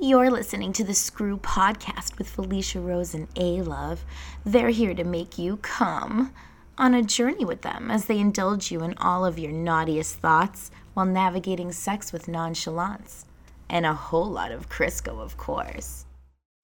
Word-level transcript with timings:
You're 0.00 0.30
listening 0.30 0.72
to 0.74 0.84
the 0.84 0.94
Screw 0.94 1.38
Podcast 1.38 2.18
with 2.18 2.28
Felicia 2.28 2.78
Rose 2.78 3.14
and 3.14 3.28
Alove. 3.34 3.98
They're 4.46 4.70
here 4.70 4.94
to 4.94 5.02
make 5.02 5.38
you 5.38 5.56
come 5.56 6.32
on 6.78 6.94
a 6.94 7.02
journey 7.02 7.44
with 7.44 7.62
them 7.62 7.90
as 7.90 8.04
they 8.04 8.20
indulge 8.20 8.70
you 8.70 8.84
in 8.84 8.96
all 8.98 9.24
of 9.24 9.40
your 9.40 9.50
naughtiest 9.50 10.20
thoughts 10.20 10.70
while 10.94 11.04
navigating 11.04 11.72
sex 11.72 12.12
with 12.12 12.28
nonchalance. 12.28 13.26
And 13.68 13.84
a 13.84 13.92
whole 13.92 14.30
lot 14.30 14.52
of 14.52 14.68
Crisco, 14.68 15.20
of 15.20 15.36
course. 15.36 16.06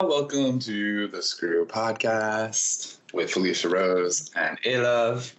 Welcome 0.00 0.60
to 0.60 1.08
the 1.08 1.20
Screw 1.20 1.66
Podcast 1.66 2.98
with 3.12 3.32
Felicia 3.32 3.68
Rose 3.68 4.30
and 4.36 4.62
Alove. 4.62 5.34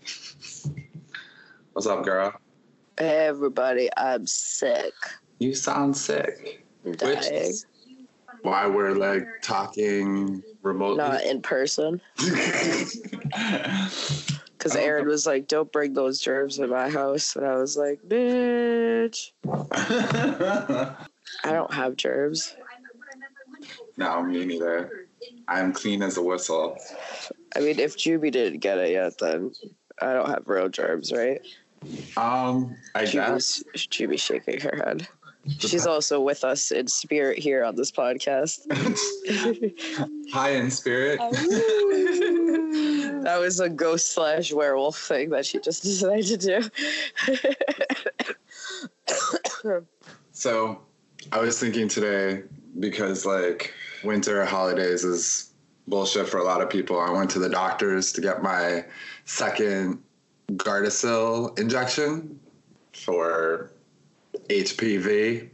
What's 1.72 1.88
up, 1.88 2.04
girl? 2.04 2.34
Everybody, 2.98 3.88
I'm 3.96 4.28
sick. 4.28 4.94
You 5.40 5.56
sound 5.56 5.96
sick. 5.96 6.66
I'm 6.86 6.92
dying. 6.92 7.18
is 7.34 7.66
why 8.46 8.68
we're 8.68 8.94
like 8.94 9.28
talking 9.42 10.44
remotely. 10.62 10.98
Not 10.98 11.24
in 11.24 11.42
person. 11.42 12.00
Because. 14.58 14.78
Aaron 14.78 15.08
was 15.08 15.28
like, 15.28 15.48
don't 15.48 15.72
bring 15.72 15.94
those 15.94 16.20
germs 16.20 16.58
in 16.58 16.72
my 16.72 16.90
house. 16.90 17.36
And 17.36 17.46
I 17.46 17.56
was 17.56 17.78
like, 17.78 18.02
bitch, 18.02 19.30
I 21.44 21.52
don't 21.52 21.72
have 21.72 21.96
germs. 21.96 22.56
no, 23.96 24.24
me 24.24 24.44
neither. 24.44 25.08
I'm 25.48 25.72
clean 25.72 26.02
as 26.02 26.18
a 26.18 26.24
whistle. 26.24 26.80
I 27.56 27.60
mean, 27.60 27.80
if 27.80 27.96
Juby 27.96 28.32
didn't 28.32 28.60
get 28.60 28.80
it 28.80 28.90
yet, 28.92 29.20
then 29.20 29.52
I 30.02 30.14
don't 30.14 30.30
have 30.30 30.48
real 30.48 30.70
germs, 30.70 31.12
right? 31.12 31.42
Um, 32.18 32.76
I 32.96 33.06
guess. 33.06 33.58
Juby's, 33.58 33.88
Juby's 33.88 34.22
shaking 34.22 34.62
her 34.62 34.82
head. 34.84 35.08
She's 35.60 35.86
also 35.86 36.20
with 36.20 36.44
us 36.44 36.72
in 36.72 36.88
spirit 36.88 37.38
here 37.38 37.64
on 37.64 37.76
this 37.76 37.92
podcast. 37.92 38.66
High 40.32 40.52
in 40.52 40.72
spirit. 40.72 41.20
Oh. 41.22 41.32
that 43.24 43.40
was 43.40 43.60
a 43.60 43.70
ghost 43.70 44.14
slash 44.14 44.52
werewolf 44.52 44.98
thing 44.98 45.30
that 45.30 45.46
she 45.46 45.60
just 45.60 45.84
decided 45.90 46.42
to 46.42 46.70
do. 49.68 49.86
So 50.32 50.82
I 51.32 51.40
was 51.40 51.60
thinking 51.60 51.88
today 51.88 52.44
because 52.80 53.26
like 53.26 53.74
winter 54.04 54.46
holidays 54.46 55.04
is 55.04 55.52
bullshit 55.88 56.28
for 56.28 56.38
a 56.38 56.44
lot 56.44 56.62
of 56.62 56.70
people. 56.70 57.00
I 57.00 57.10
went 57.10 57.32
to 57.32 57.40
the 57.40 57.50
doctors 57.50 58.12
to 58.14 58.22
get 58.22 58.44
my 58.44 58.86
second 59.24 60.04
Gardasil 60.52 61.58
injection 61.58 62.40
for 62.94 63.72
HPV. 64.50 65.50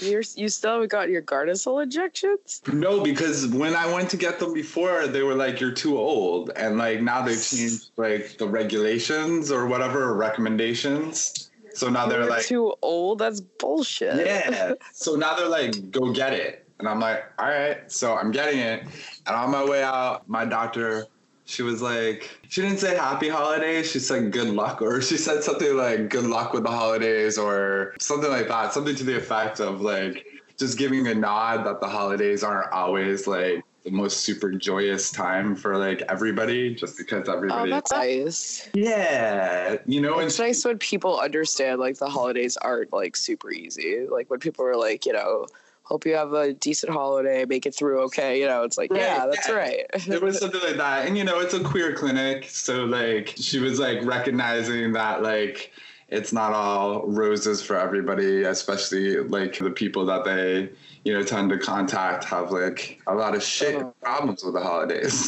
You're, 0.00 0.22
you 0.34 0.48
still 0.48 0.72
haven't 0.72 0.90
got 0.90 1.08
your 1.08 1.22
Gardasil 1.22 1.82
injections? 1.84 2.62
No, 2.72 3.04
because 3.04 3.46
when 3.46 3.76
I 3.76 3.92
went 3.92 4.10
to 4.10 4.16
get 4.16 4.40
them 4.40 4.52
before, 4.52 5.06
they 5.06 5.22
were 5.22 5.36
like, 5.36 5.60
"You're 5.60 5.70
too 5.70 5.96
old," 5.96 6.50
and 6.56 6.78
like 6.78 7.00
now 7.00 7.22
they've 7.22 7.40
changed 7.40 7.90
like 7.96 8.38
the 8.38 8.48
regulations 8.48 9.52
or 9.52 9.66
whatever 9.66 10.14
recommendations. 10.14 11.50
So 11.74 11.88
now 11.88 12.06
they're 12.06 12.22
You're 12.22 12.30
like, 12.30 12.44
too 12.44 12.74
old. 12.82 13.18
That's 13.18 13.40
bullshit. 13.40 14.26
Yeah. 14.26 14.74
So 14.92 15.14
now 15.16 15.34
they're 15.34 15.48
like, 15.48 15.90
go 15.90 16.12
get 16.12 16.32
it. 16.32 16.66
And 16.78 16.88
I'm 16.88 17.00
like, 17.00 17.24
all 17.38 17.48
right. 17.48 17.90
So 17.90 18.14
I'm 18.14 18.30
getting 18.30 18.58
it. 18.58 18.82
And 19.26 19.36
on 19.36 19.50
my 19.50 19.64
way 19.64 19.82
out, 19.82 20.28
my 20.28 20.44
doctor, 20.44 21.06
she 21.52 21.62
was 21.62 21.82
like, 21.82 22.30
she 22.48 22.62
didn't 22.62 22.78
say 22.78 22.96
happy 22.96 23.28
holidays. 23.28 23.90
She 23.90 23.98
said 23.98 24.32
good 24.32 24.48
luck. 24.48 24.80
Or 24.80 25.02
she 25.02 25.18
said 25.18 25.44
something 25.44 25.76
like 25.76 26.08
good 26.08 26.24
luck 26.24 26.54
with 26.54 26.62
the 26.62 26.70
holidays 26.70 27.36
or 27.36 27.94
something 28.00 28.30
like 28.30 28.48
that. 28.48 28.72
Something 28.72 28.96
to 28.96 29.04
the 29.04 29.16
effect 29.16 29.60
of 29.60 29.82
like 29.82 30.24
just 30.56 30.78
giving 30.78 31.06
a 31.08 31.14
nod 31.14 31.66
that 31.66 31.80
the 31.80 31.88
holidays 31.88 32.42
aren't 32.42 32.72
always 32.72 33.26
like 33.26 33.62
the 33.84 33.90
most 33.90 34.20
super 34.20 34.52
joyous 34.52 35.10
time 35.10 35.54
for 35.54 35.76
like 35.76 36.02
everybody 36.08 36.74
just 36.74 36.96
because 36.96 37.28
oh, 37.28 37.34
everybody. 37.34 37.70
Oh, 37.70 37.74
that's 37.74 37.90
nice. 37.90 38.70
yeah 38.72 39.76
you 39.86 40.00
know 40.00 40.18
and 40.18 40.28
It's 40.28 40.38
nice 40.38 40.64
when 40.64 40.78
people 40.78 41.20
understand 41.20 41.80
like 41.80 41.98
the 41.98 42.08
holidays 42.08 42.56
aren't 42.56 42.92
like 42.92 43.14
super 43.14 43.50
easy. 43.50 44.06
Like 44.08 44.30
when 44.30 44.40
people 44.40 44.64
are 44.64 44.76
like, 44.76 45.04
you 45.04 45.12
know, 45.12 45.46
hope 45.92 46.06
you 46.06 46.14
have 46.14 46.32
a 46.32 46.54
decent 46.54 46.90
holiday, 46.90 47.44
make 47.44 47.66
it 47.66 47.74
through 47.74 48.00
okay. 48.04 48.40
You 48.40 48.46
know, 48.46 48.62
it's 48.62 48.78
like, 48.78 48.90
Right, 48.90 49.02
yeah, 49.02 49.26
that's 49.26 49.46
yeah. 49.48 49.54
right. 49.54 49.86
it 49.94 50.22
was 50.26 50.38
something 50.38 50.60
like 50.62 50.76
that 50.76 51.06
and 51.06 51.18
you 51.18 51.24
know 51.24 51.38
it's 51.38 51.52
a 51.54 51.62
queer 51.62 51.94
clinic 51.94 52.48
so 52.48 52.84
like 52.84 53.26
she 53.36 53.58
was 53.58 53.78
like 53.78 53.98
recognizing 54.04 54.92
that 54.92 55.22
like 55.22 55.70
it's 56.08 56.32
not 56.32 56.52
all 56.52 57.06
roses 57.06 57.62
for 57.62 57.76
everybody 57.76 58.42
especially 58.44 59.18
like 59.18 59.58
the 59.58 59.70
people 59.70 60.04
that 60.06 60.24
they 60.24 60.68
you 61.04 61.12
know 61.12 61.22
tend 61.22 61.50
to 61.50 61.58
contact 61.58 62.24
have 62.24 62.50
like 62.50 62.98
a 63.06 63.14
lot 63.14 63.34
of 63.34 63.42
shit 63.42 63.74
Uh-huh. 63.76 63.90
problems 64.00 64.42
with 64.44 64.54
the 64.54 64.60
holidays 64.60 65.18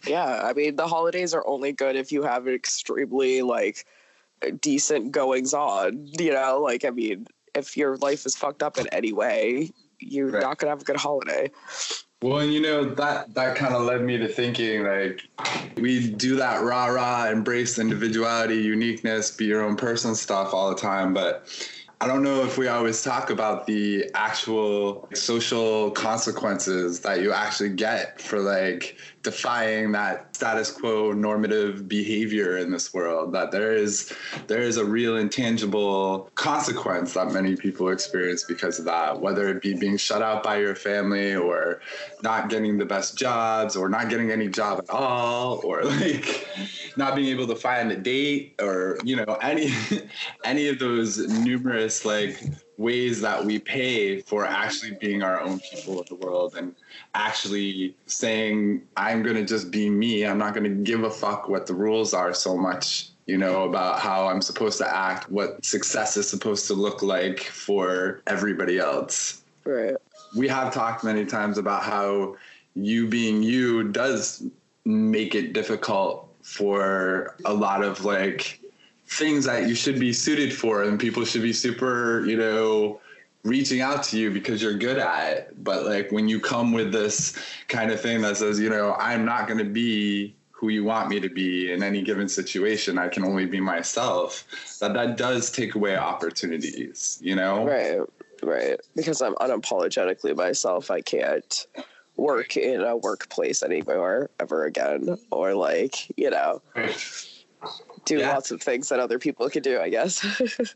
Yeah, 0.06 0.42
I 0.44 0.52
mean 0.52 0.76
the 0.76 0.86
holidays 0.86 1.32
are 1.34 1.46
only 1.46 1.72
good 1.72 1.96
if 1.96 2.12
you 2.12 2.22
have 2.22 2.46
an 2.46 2.54
extremely 2.54 3.40
like 3.40 3.86
decent 4.60 5.12
goings 5.12 5.54
on. 5.54 6.08
You 6.18 6.32
know, 6.32 6.60
like 6.62 6.84
I 6.84 6.90
mean, 6.90 7.26
if 7.54 7.76
your 7.76 7.96
life 7.98 8.26
is 8.26 8.34
fucked 8.36 8.62
up 8.62 8.78
in 8.78 8.86
any 8.88 9.12
way, 9.12 9.70
you're 10.00 10.28
Right. 10.30 10.42
not 10.42 10.58
gonna 10.58 10.70
have 10.70 10.82
a 10.82 10.84
good 10.84 10.96
holiday. 10.96 11.50
well 12.22 12.38
and 12.38 12.52
you 12.54 12.60
know 12.60 12.84
that 12.94 13.34
that 13.34 13.54
kind 13.56 13.74
of 13.74 13.82
led 13.82 14.00
me 14.02 14.16
to 14.16 14.26
thinking 14.28 14.82
like 14.84 15.20
we 15.76 16.08
do 16.10 16.36
that 16.36 16.62
rah 16.62 16.86
rah 16.86 17.28
embrace 17.28 17.78
individuality 17.78 18.56
uniqueness 18.56 19.30
be 19.30 19.44
your 19.44 19.62
own 19.62 19.76
person 19.76 20.14
stuff 20.14 20.54
all 20.54 20.70
the 20.70 20.76
time 20.76 21.12
but 21.12 21.46
I 22.00 22.06
don't 22.06 22.22
know 22.22 22.42
if 22.44 22.58
we 22.58 22.68
always 22.68 23.02
talk 23.02 23.30
about 23.30 23.66
the 23.66 24.10
actual 24.14 25.08
social 25.14 25.90
consequences 25.92 27.00
that 27.00 27.20
you 27.20 27.32
actually 27.32 27.70
get 27.70 28.20
for 28.20 28.40
like 28.40 28.96
defying 29.24 29.90
that 29.90 30.36
status 30.36 30.70
quo 30.70 31.10
normative 31.10 31.88
behavior 31.88 32.58
in 32.58 32.70
this 32.70 32.92
world 32.92 33.32
that 33.32 33.50
there 33.50 33.74
is 33.74 34.12
there 34.46 34.60
is 34.60 34.76
a 34.76 34.84
real 34.84 35.16
intangible 35.16 36.30
consequence 36.34 37.14
that 37.14 37.32
many 37.32 37.56
people 37.56 37.88
experience 37.88 38.44
because 38.44 38.78
of 38.78 38.84
that 38.84 39.18
whether 39.18 39.48
it 39.48 39.62
be 39.62 39.74
being 39.74 39.96
shut 39.96 40.20
out 40.20 40.42
by 40.42 40.58
your 40.58 40.74
family 40.74 41.34
or 41.34 41.80
not 42.22 42.50
getting 42.50 42.76
the 42.76 42.84
best 42.84 43.16
jobs 43.16 43.76
or 43.76 43.88
not 43.88 44.10
getting 44.10 44.30
any 44.30 44.46
job 44.46 44.78
at 44.78 44.90
all 44.90 45.58
or 45.64 45.82
like 45.96 46.46
not 46.96 47.16
being 47.16 47.28
able 47.28 47.46
to 47.46 47.56
find 47.56 47.90
a 47.90 47.96
date 47.96 48.54
or 48.60 48.98
you 49.04 49.16
know 49.16 49.38
any 49.40 49.72
any 50.44 50.68
of 50.68 50.78
those 50.78 51.18
numerous 51.28 52.04
like 52.04 52.38
ways 52.76 53.20
that 53.20 53.44
we 53.44 53.58
pay 53.58 54.20
for 54.20 54.44
actually 54.44 54.96
being 55.00 55.22
our 55.22 55.40
own 55.40 55.60
people 55.60 56.00
of 56.00 56.06
the 56.08 56.14
world 56.16 56.54
and 56.56 56.74
actually 57.14 57.94
saying 58.06 58.82
i'm 58.96 59.22
going 59.22 59.36
to 59.36 59.44
just 59.44 59.70
be 59.70 59.88
me 59.88 60.26
i'm 60.26 60.38
not 60.38 60.54
going 60.54 60.64
to 60.64 60.82
give 60.82 61.04
a 61.04 61.10
fuck 61.10 61.48
what 61.48 61.66
the 61.66 61.74
rules 61.74 62.12
are 62.12 62.34
so 62.34 62.56
much 62.56 63.10
you 63.26 63.38
know 63.38 63.62
about 63.64 64.00
how 64.00 64.26
i'm 64.26 64.42
supposed 64.42 64.78
to 64.78 64.96
act 64.96 65.30
what 65.30 65.64
success 65.64 66.16
is 66.16 66.28
supposed 66.28 66.66
to 66.66 66.74
look 66.74 67.02
like 67.02 67.40
for 67.44 68.22
everybody 68.26 68.78
else 68.78 69.42
Right. 69.64 69.94
we 70.36 70.48
have 70.48 70.74
talked 70.74 71.04
many 71.04 71.24
times 71.24 71.56
about 71.58 71.84
how 71.84 72.36
you 72.74 73.06
being 73.06 73.42
you 73.42 73.84
does 73.92 74.44
make 74.84 75.34
it 75.34 75.52
difficult 75.52 76.28
for 76.42 77.36
a 77.46 77.54
lot 77.54 77.82
of 77.82 78.04
like 78.04 78.60
things 79.06 79.44
that 79.44 79.68
you 79.68 79.74
should 79.74 79.98
be 80.00 80.12
suited 80.12 80.52
for 80.52 80.82
and 80.82 80.98
people 80.98 81.24
should 81.24 81.42
be 81.42 81.52
super 81.52 82.24
you 82.26 82.36
know 82.36 83.00
reaching 83.42 83.82
out 83.82 84.02
to 84.02 84.18
you 84.18 84.30
because 84.30 84.62
you're 84.62 84.74
good 84.74 84.96
at 84.96 85.32
it. 85.36 85.64
But 85.64 85.84
like 85.84 86.10
when 86.10 86.28
you 86.28 86.40
come 86.40 86.72
with 86.72 86.92
this 86.92 87.36
kind 87.68 87.90
of 87.90 88.00
thing 88.00 88.22
that 88.22 88.36
says 88.36 88.58
you 88.58 88.70
know 88.70 88.94
i'm 88.98 89.24
not 89.24 89.46
going 89.46 89.58
to 89.58 89.64
be 89.64 90.34
who 90.50 90.68
you 90.68 90.84
want 90.84 91.10
me 91.10 91.20
to 91.20 91.28
be 91.28 91.72
in 91.72 91.82
any 91.82 92.00
given 92.00 92.28
situation 92.28 92.98
i 92.98 93.08
can 93.08 93.24
only 93.24 93.44
be 93.44 93.60
myself 93.60 94.46
that 94.80 94.94
that 94.94 95.16
does 95.16 95.50
take 95.50 95.74
away 95.74 95.96
opportunities 95.96 97.18
you 97.20 97.34
know? 97.34 97.66
Right, 97.66 98.00
right. 98.42 98.80
Because 98.94 99.22
I'm 99.22 99.34
unapologetically 99.36 100.36
myself, 100.36 100.90
I 100.90 101.00
can't 101.00 101.66
work 102.16 102.56
in 102.56 102.80
a 102.80 102.96
workplace 102.96 103.62
anymore 103.62 104.30
ever 104.40 104.64
again, 104.64 105.06
mm-hmm. 105.06 105.22
or 105.30 105.54
like 105.54 106.16
you 106.18 106.30
know, 106.30 106.62
do 108.04 108.18
Yeah. 108.18 108.34
lots 108.34 108.50
of 108.50 108.60
things 108.60 108.88
that 108.88 109.00
other 109.00 109.18
people 109.18 109.48
can 109.48 109.62
do. 109.62 109.80
I 109.80 109.88
guess 109.88 110.24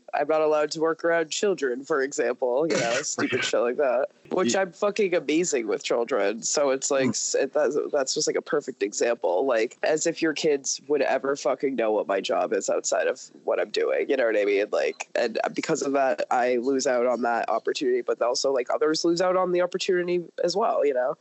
I'm 0.13 0.27
not 0.27 0.41
allowed 0.41 0.71
to 0.71 0.79
work 0.79 1.03
around 1.03 1.29
children, 1.29 1.83
for 1.83 2.01
example. 2.01 2.67
You 2.69 2.77
know, 2.77 2.93
stupid 3.01 3.43
shit 3.43 3.59
like 3.59 3.77
that. 3.77 4.07
Which 4.31 4.55
I'm 4.55 4.71
fucking 4.71 5.15
amazing 5.15 5.67
with 5.67 5.83
children. 5.83 6.43
So 6.43 6.69
it's 6.69 6.89
hmm. 6.89 6.95
like 6.95 7.09
it, 7.09 7.53
that's 7.53 7.77
that's 7.91 8.13
just 8.13 8.27
like 8.27 8.35
a 8.35 8.41
perfect 8.41 8.83
example. 8.83 9.45
Like 9.45 9.77
as 9.83 10.07
if 10.07 10.21
your 10.21 10.33
kids 10.33 10.81
would 10.87 11.01
ever 11.01 11.35
fucking 11.35 11.75
know 11.75 11.91
what 11.91 12.07
my 12.07 12.21
job 12.21 12.53
is 12.53 12.69
outside 12.69 13.07
of 13.07 13.21
what 13.43 13.59
I'm 13.59 13.69
doing. 13.69 14.09
You 14.09 14.17
know 14.17 14.25
what 14.25 14.37
I 14.37 14.45
mean? 14.45 14.65
Like, 14.71 15.09
and 15.15 15.39
because 15.53 15.81
of 15.81 15.93
that, 15.93 16.25
I 16.31 16.57
lose 16.57 16.87
out 16.87 17.05
on 17.05 17.21
that 17.23 17.49
opportunity. 17.49 18.01
But 18.01 18.21
also, 18.21 18.53
like 18.53 18.69
others 18.73 19.05
lose 19.05 19.21
out 19.21 19.35
on 19.35 19.51
the 19.51 19.61
opportunity 19.61 20.23
as 20.43 20.55
well. 20.55 20.85
You 20.85 20.93
know? 20.93 21.15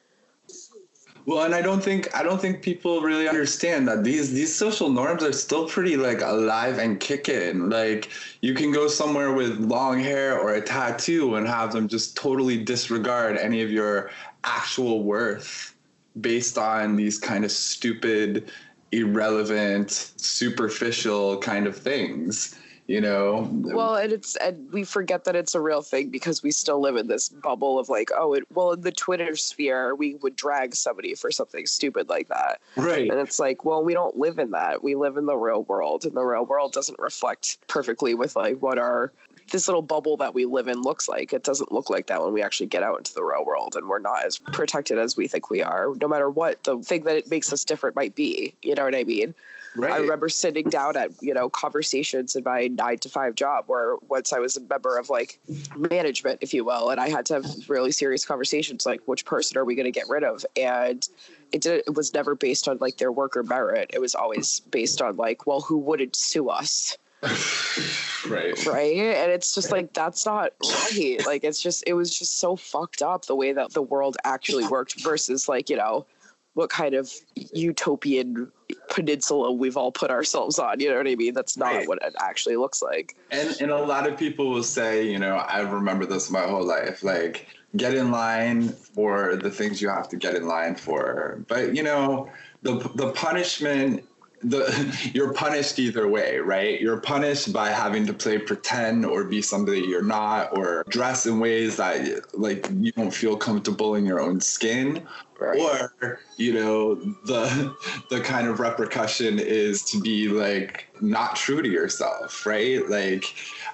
Well, 1.29 1.45
and 1.45 1.55
I 1.55 1.61
don't 1.61 1.85
think 1.85 2.09
I 2.17 2.23
don't 2.23 2.41
think 2.41 2.63
people 2.63 3.03
really 3.03 3.29
understand 3.29 3.87
that 3.89 4.03
these 4.03 4.33
these 4.33 4.57
social 4.57 4.89
norms 4.89 5.23
are 5.23 5.35
still 5.35 5.69
pretty 5.69 5.95
like 5.95 6.23
alive 6.23 6.79
and 6.79 6.99
kicking. 6.99 7.69
Like 7.69 8.09
you 8.41 8.55
can 8.55 8.73
go 8.73 8.89
somewhere 8.89 9.35
with 9.35 9.59
long 9.59 10.01
hair 10.01 10.39
or 10.39 10.55
a 10.55 10.63
tattoo 10.63 11.35
and 11.35 11.47
have 11.47 11.71
them 11.71 11.87
just 11.87 12.17
totally 12.17 12.57
disregard 12.65 13.37
any 13.37 13.61
of 13.61 13.71
your 13.71 14.11
actual 14.43 15.03
worth 15.03 15.75
based 16.19 16.57
on 16.57 16.97
these 16.97 17.19
kind 17.19 17.45
of 17.45 17.53
stupid, 17.53 18.51
irrelevant, 18.93 19.91
superficial 20.17 21.37
kind 21.41 21.67
of 21.67 21.77
things 21.77 22.59
you 22.89 23.03
know? 23.03 23.49
Well 23.53 23.95
and 23.97 24.13
it's 24.13 24.35
and 24.37 24.73
we 24.73 24.83
forget 24.83 25.25
that 25.25 25.37
it's 25.37 25.55
a 25.55 25.61
real 25.61 25.83
thing 25.83 26.09
because 26.09 26.43
we 26.43 26.51
still 26.51 26.81
live 26.81 26.97
in 26.97 27.07
this 27.07 27.29
bubble 27.29 27.79
of 27.79 27.89
like 27.89 28.11
oh 28.17 28.33
it, 28.33 28.45
well 28.53 28.73
in 28.73 28.81
the 28.81 28.91
twitter 28.91 29.37
sphere 29.37 29.95
we 29.95 30.15
would 30.17 30.35
drag 30.35 30.75
somebody 30.75 31.15
for 31.15 31.31
something 31.31 31.67
stupid 31.67 32.09
like 32.09 32.29
that. 32.29 32.61
Right. 32.77 33.09
And 33.11 33.21
it's 33.21 33.39
like 33.39 33.65
well 33.65 33.85
we 33.85 33.93
don't 33.93 34.17
live 34.17 34.39
in 34.39 34.51
that. 34.53 34.83
We 34.83 34.95
live 34.97 35.19
in 35.19 35.27
the 35.27 35.37
real 35.37 35.63
world 35.65 36.05
and 36.05 36.15
the 36.15 36.25
real 36.25 36.47
world 36.47 36.73
doesn't 36.73 36.99
reflect 36.99 37.59
perfectly 37.69 38.15
with 38.15 38.35
like 38.35 38.61
what 38.61 38.79
our 38.79 39.13
this 39.51 39.69
little 39.69 39.83
bubble 39.83 40.17
that 40.19 40.35
we 40.35 40.45
live 40.45 40.69
in 40.69 40.83
looks 40.83 41.09
like. 41.09 41.33
It 41.33 41.43
doesn't 41.43 41.73
look 41.73 41.89
like 41.89 42.07
that 42.09 42.23
when 42.23 42.35
we 42.35 42.43
actually 42.43 42.67
get 42.67 42.83
out 42.83 42.99
into 42.99 43.15
the 43.15 43.23
real 43.23 43.45
world 43.45 43.77
and 43.77 43.89
we're 43.89 43.99
not 43.99 44.25
as 44.25 44.39
protected 44.39 44.99
as 44.99 45.17
we 45.17 45.27
think 45.29 45.51
we 45.51 45.63
are 45.63 45.95
no 46.01 46.09
matter 46.09 46.29
what 46.29 46.63
the 46.65 46.79
thing 46.79 47.05
that 47.05 47.17
it 47.17 47.31
makes 47.31 47.53
us 47.53 47.65
different 47.65 47.97
might 47.97 48.15
be. 48.15 48.55
You 48.63 48.75
know 48.75 48.85
what 48.85 48.95
i 48.95 49.05
mean 49.05 49.35
Right. 49.79 49.93
I 49.93 49.99
remember 49.99 50.29
sitting 50.29 50.69
down 50.69 50.97
at 50.97 51.11
you 51.21 51.33
know 51.33 51.49
conversations 51.49 52.35
in 52.35 52.43
my 52.45 52.67
nine 52.67 52.99
to 52.99 53.09
five 53.09 53.37
job 53.37 53.65
where 53.69 53.95
once 54.09 54.33
I 54.33 54.41
was 54.41 54.57
a 54.57 54.61
member 54.61 54.99
of 54.99 55.09
like 55.09 55.39
management, 55.77 56.41
if 56.43 56.53
you 56.53 56.65
will, 56.65 56.91
and 56.91 57.01
I 57.01 57.09
had 57.09 57.25
to 57.27 57.35
have 57.35 57.47
really 57.69 57.93
serious 57.93 58.25
conversations 58.25 58.85
like 58.85 59.01
which 59.07 59.25
person 59.25 59.57
are 59.57 59.65
we 59.65 59.77
going 59.77 59.85
to 59.85 59.93
get 59.93 60.09
rid 60.09 60.25
of, 60.25 60.45
and 60.57 61.09
it 61.53 61.61
did 61.61 61.85
it 61.87 61.95
was 61.95 62.13
never 62.13 62.35
based 62.35 62.67
on 62.67 62.79
like 62.79 62.97
their 62.97 63.13
work 63.13 63.37
or 63.37 63.45
merit. 63.45 63.91
It 63.95 64.01
was 64.01 64.17
always 64.17 64.61
based 64.61 65.01
on 65.01 65.17
like 65.17 65.47
well 65.47 65.61
who 65.61 65.79
wouldn't 65.79 66.17
sue 66.17 66.49
us. 66.49 66.97
right 68.29 68.65
right 68.67 68.97
and 68.97 69.33
it's 69.33 69.53
just 69.53 69.73
like 69.73 69.93
that's 69.93 70.25
not 70.25 70.53
right 70.63 71.19
like 71.27 71.43
it's 71.43 71.61
just 71.61 71.83
it 71.85 71.95
was 71.95 72.17
just 72.17 72.39
so 72.39 72.55
fucked 72.55 73.03
up 73.03 73.25
the 73.25 73.35
way 73.35 73.53
that 73.53 73.73
the 73.73 73.83
world 73.83 74.17
actually 74.25 74.65
worked 74.69 75.01
versus 75.01 75.49
like 75.49 75.69
you 75.69 75.77
know 75.77 76.07
what 76.55 76.71
kind 76.71 76.95
of 76.95 77.13
utopian 77.53 78.53
peninsula 78.89 79.53
we've 79.53 79.77
all 79.77 79.93
put 79.93 80.11
ourselves 80.11 80.59
on. 80.59 80.81
You 80.81 80.91
know 80.91 80.97
what 80.97 81.07
I 81.07 81.15
mean? 81.15 81.35
That's 81.35 81.57
not 81.57 81.73
right. 81.73 81.89
what 81.89 82.03
it 82.03 82.15
actually 82.21 82.57
looks 82.57 82.83
like. 82.83 83.17
And 83.31 83.57
and 83.61 83.71
a 83.71 83.79
lot 83.79 84.07
of 84.07 84.19
people 84.19 84.51
will 84.51 84.63
say, 84.63 85.09
you 85.11 85.19
know, 85.19 85.37
I 85.37 85.61
remember 85.61 86.07
this 86.07 86.31
my 86.31 86.43
whole 86.43 86.65
life, 86.65 87.03
like 87.03 87.47
get 87.77 87.95
in 87.95 88.11
line 88.11 88.69
for 88.69 89.37
the 89.37 89.51
things 89.51 89.83
you 89.83 89.89
have 89.89 90.09
to 90.09 90.17
get 90.17 90.35
in 90.35 90.47
line 90.47 90.75
for. 90.75 91.45
But 91.49 91.75
you 91.77 91.83
know, 91.83 92.31
the 92.63 92.79
the 92.95 93.13
punishment 93.13 94.05
the 94.43 95.11
you're 95.15 95.33
punished 95.33 95.79
either 95.79 96.09
way, 96.09 96.39
right? 96.39 96.81
You're 96.81 97.01
punished 97.01 97.53
by 97.53 97.71
having 97.71 98.07
to 98.07 98.13
play 98.13 98.39
pretend 98.39 99.05
or 99.05 99.25
be 99.25 99.43
somebody 99.43 99.81
you're 99.81 100.03
not 100.03 100.57
or 100.57 100.85
dress 100.89 101.27
in 101.27 101.41
ways 101.41 101.77
that 101.77 102.21
like 102.39 102.69
you 102.79 102.93
don't 102.93 103.13
feel 103.13 103.37
comfortable 103.37 103.95
in 103.95 104.07
your 104.07 104.21
own 104.21 104.41
skin. 104.41 105.07
Right. 105.39 105.93
Or, 106.01 106.21
you 106.37 106.53
know, 106.53 106.97
the 107.27 107.75
the 108.11 108.21
kind 108.21 108.49
of 108.49 108.59
repercussion 108.59 109.39
is 109.39 109.83
to 109.85 110.01
be 110.01 110.29
like 110.29 110.89
not 111.01 111.37
true 111.37 111.63
to 111.63 111.69
yourself, 111.69 112.45
right? 112.45 112.89
Like 112.89 113.25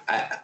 I 0.07 0.37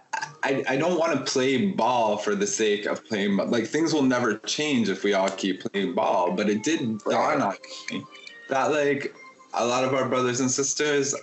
I, 0.44 0.64
I 0.68 0.78
don't 0.78 0.98
want 1.00 1.14
to 1.14 1.32
play 1.32 1.68
ball 1.68 2.18
for 2.18 2.36
the 2.36 2.48
sake 2.48 2.86
of 2.86 3.06
playing 3.06 3.38
like 3.38 3.68
things 3.68 3.94
will 3.94 4.02
never 4.02 4.38
change 4.40 4.90
if 4.90 5.04
we 5.04 5.14
all 5.14 5.30
keep 5.30 5.64
playing 5.64 5.94
ball, 5.94 6.32
but 6.32 6.50
it 6.50 6.64
did 6.64 7.00
dawn 7.00 7.42
on 7.42 7.56
me 7.92 8.04
that 8.52 8.72
like 8.72 9.16
a 9.54 9.66
lot 9.66 9.84
of 9.84 9.94
our 9.94 10.08
brothers 10.08 10.40
and 10.40 10.50
sisters 10.50 11.16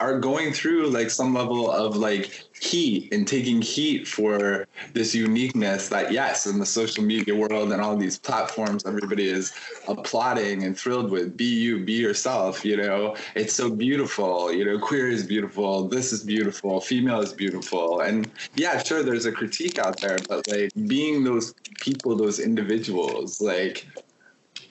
are 0.00 0.18
going 0.18 0.50
through 0.50 0.88
like 0.88 1.10
some 1.10 1.34
level 1.34 1.70
of 1.70 1.94
like 1.94 2.42
heat 2.58 3.12
and 3.12 3.28
taking 3.28 3.60
heat 3.60 4.08
for 4.08 4.66
this 4.94 5.14
uniqueness 5.14 5.90
that 5.90 6.10
yes 6.10 6.46
in 6.46 6.58
the 6.58 6.64
social 6.64 7.04
media 7.04 7.34
world 7.34 7.70
and 7.70 7.82
all 7.82 7.96
these 7.96 8.18
platforms 8.18 8.86
everybody 8.86 9.28
is 9.28 9.52
applauding 9.88 10.64
and 10.64 10.78
thrilled 10.78 11.10
with. 11.10 11.36
Be 11.36 11.44
you 11.44 11.84
be 11.84 11.92
yourself 11.92 12.64
you 12.64 12.78
know? 12.78 13.14
It's 13.34 13.52
so 13.52 13.70
beautiful 13.70 14.52
you 14.52 14.64
know? 14.64 14.78
Queer 14.78 15.08
is 15.08 15.26
beautiful 15.26 15.86
this 15.86 16.14
is 16.14 16.22
beautiful 16.24 16.80
female 16.80 17.20
is 17.20 17.34
beautiful. 17.34 18.00
And 18.00 18.30
yeah 18.54 18.82
sure 18.82 19.02
there's 19.02 19.26
a 19.26 19.32
critique 19.32 19.78
out 19.78 20.00
there 20.00 20.16
but 20.28 20.48
like 20.48 20.70
being 20.86 21.24
those 21.24 21.52
people 21.80 22.16
those 22.16 22.38
individuals 22.40 23.42
like 23.42 23.86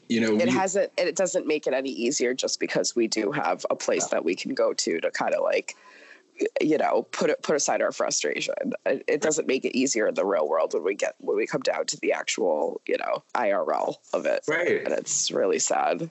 you 0.09 0.19
know 0.19 0.35
it 0.35 0.45
we, 0.45 0.51
hasn't 0.51 0.91
it 0.97 1.15
doesn't 1.15 1.47
make 1.47 1.67
it 1.67 1.73
any 1.73 1.91
easier 1.91 2.33
just 2.33 2.59
because 2.59 2.95
we 2.95 3.07
do 3.07 3.31
have 3.31 3.65
a 3.69 3.75
place 3.75 4.07
that 4.07 4.25
we 4.25 4.35
can 4.35 4.53
go 4.53 4.73
to 4.73 4.99
to 4.99 5.11
kind 5.11 5.33
of 5.33 5.41
like 5.41 5.75
you 6.61 6.77
know 6.77 7.03
put 7.11 7.29
it 7.29 7.41
put 7.43 7.55
aside 7.55 7.81
our 7.81 7.91
frustration. 7.91 8.55
It 8.85 9.21
doesn't 9.21 9.47
make 9.47 9.65
it 9.65 9.77
easier 9.77 10.07
in 10.07 10.15
the 10.15 10.25
real 10.25 10.47
world 10.47 10.73
when 10.73 10.83
we 10.83 10.95
get 10.95 11.15
when 11.19 11.37
we 11.37 11.45
come 11.45 11.61
down 11.61 11.85
to 11.87 11.99
the 11.99 12.13
actual 12.13 12.81
you 12.87 12.97
know 12.97 13.23
irl 13.35 13.95
of 14.13 14.25
it. 14.25 14.41
Right. 14.47 14.83
And 14.83 14.93
it's 14.93 15.31
really 15.31 15.59
sad 15.59 16.09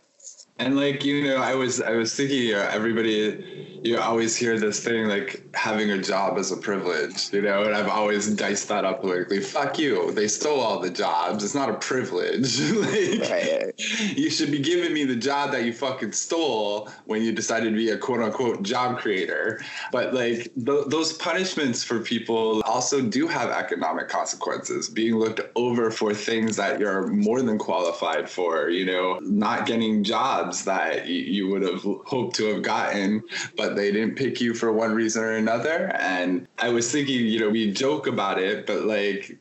and 0.58 0.76
like 0.76 1.04
you 1.04 1.24
know, 1.24 1.36
I 1.36 1.54
was 1.54 1.80
I 1.80 1.92
was 1.92 2.14
thinking, 2.14 2.38
you 2.38 2.52
know, 2.54 2.68
everybody, 2.72 3.80
you 3.84 3.96
always 3.98 4.34
hear 4.34 4.58
this 4.58 4.82
thing 4.82 5.06
like 5.06 5.40
having 5.54 5.90
a 5.90 6.02
job 6.02 6.36
is 6.36 6.50
a 6.50 6.56
privilege, 6.56 7.32
you 7.32 7.42
know, 7.42 7.62
and 7.62 7.76
I've 7.76 7.88
always 7.88 8.28
diced 8.34 8.68
that 8.68 8.84
up 8.84 9.00
politically. 9.00 9.40
Fuck 9.40 9.78
you! 9.78 10.10
They 10.10 10.26
stole 10.26 10.60
all 10.60 10.80
the 10.80 10.90
jobs. 10.90 11.44
It's 11.44 11.54
not 11.54 11.70
a 11.70 11.74
privilege. 11.74 12.60
like, 12.72 13.30
right. 13.30 13.72
you 14.16 14.30
should 14.30 14.50
be 14.50 14.58
giving 14.58 14.92
me 14.92 15.04
the 15.04 15.14
job 15.14 15.52
that 15.52 15.64
you 15.64 15.72
fucking 15.72 16.10
stole 16.12 16.90
when 17.04 17.22
you 17.22 17.30
decided 17.30 17.70
to 17.70 17.76
be 17.76 17.90
a 17.90 17.98
quote 17.98 18.20
unquote 18.20 18.64
job 18.64 18.98
creator. 18.98 19.60
But 19.92 20.12
like 20.12 20.50
th- 20.54 20.86
those 20.88 21.12
punishments 21.12 21.84
for 21.84 22.00
people 22.00 22.62
also 22.62 23.00
do 23.00 23.28
have 23.28 23.50
economic 23.50 24.08
consequences. 24.08 24.88
Being 24.88 25.16
looked 25.16 25.40
over 25.54 25.92
for 25.92 26.14
things 26.14 26.56
that 26.56 26.80
you're 26.80 27.06
more 27.06 27.42
than 27.42 27.58
qualified 27.58 28.28
for, 28.28 28.70
you 28.70 28.86
know, 28.86 29.20
not 29.22 29.64
getting 29.64 30.02
jobs 30.02 30.47
jobs 30.48 30.64
that 30.64 31.06
you 31.06 31.48
would 31.48 31.62
have 31.62 31.82
hoped 31.82 32.36
to 32.36 32.46
have 32.46 32.62
gotten, 32.62 33.22
but 33.56 33.76
they 33.76 33.92
didn't 33.92 34.16
pick 34.16 34.40
you 34.40 34.54
for 34.54 34.72
one 34.72 34.94
reason 34.94 35.22
or 35.22 35.32
another. 35.32 35.90
And 35.96 36.46
I 36.58 36.70
was 36.70 36.90
thinking, 36.90 37.26
you 37.26 37.40
know, 37.40 37.50
we 37.50 37.72
joke 37.72 38.06
about 38.06 38.38
it, 38.38 38.66
but 38.66 38.84
like 38.84 39.38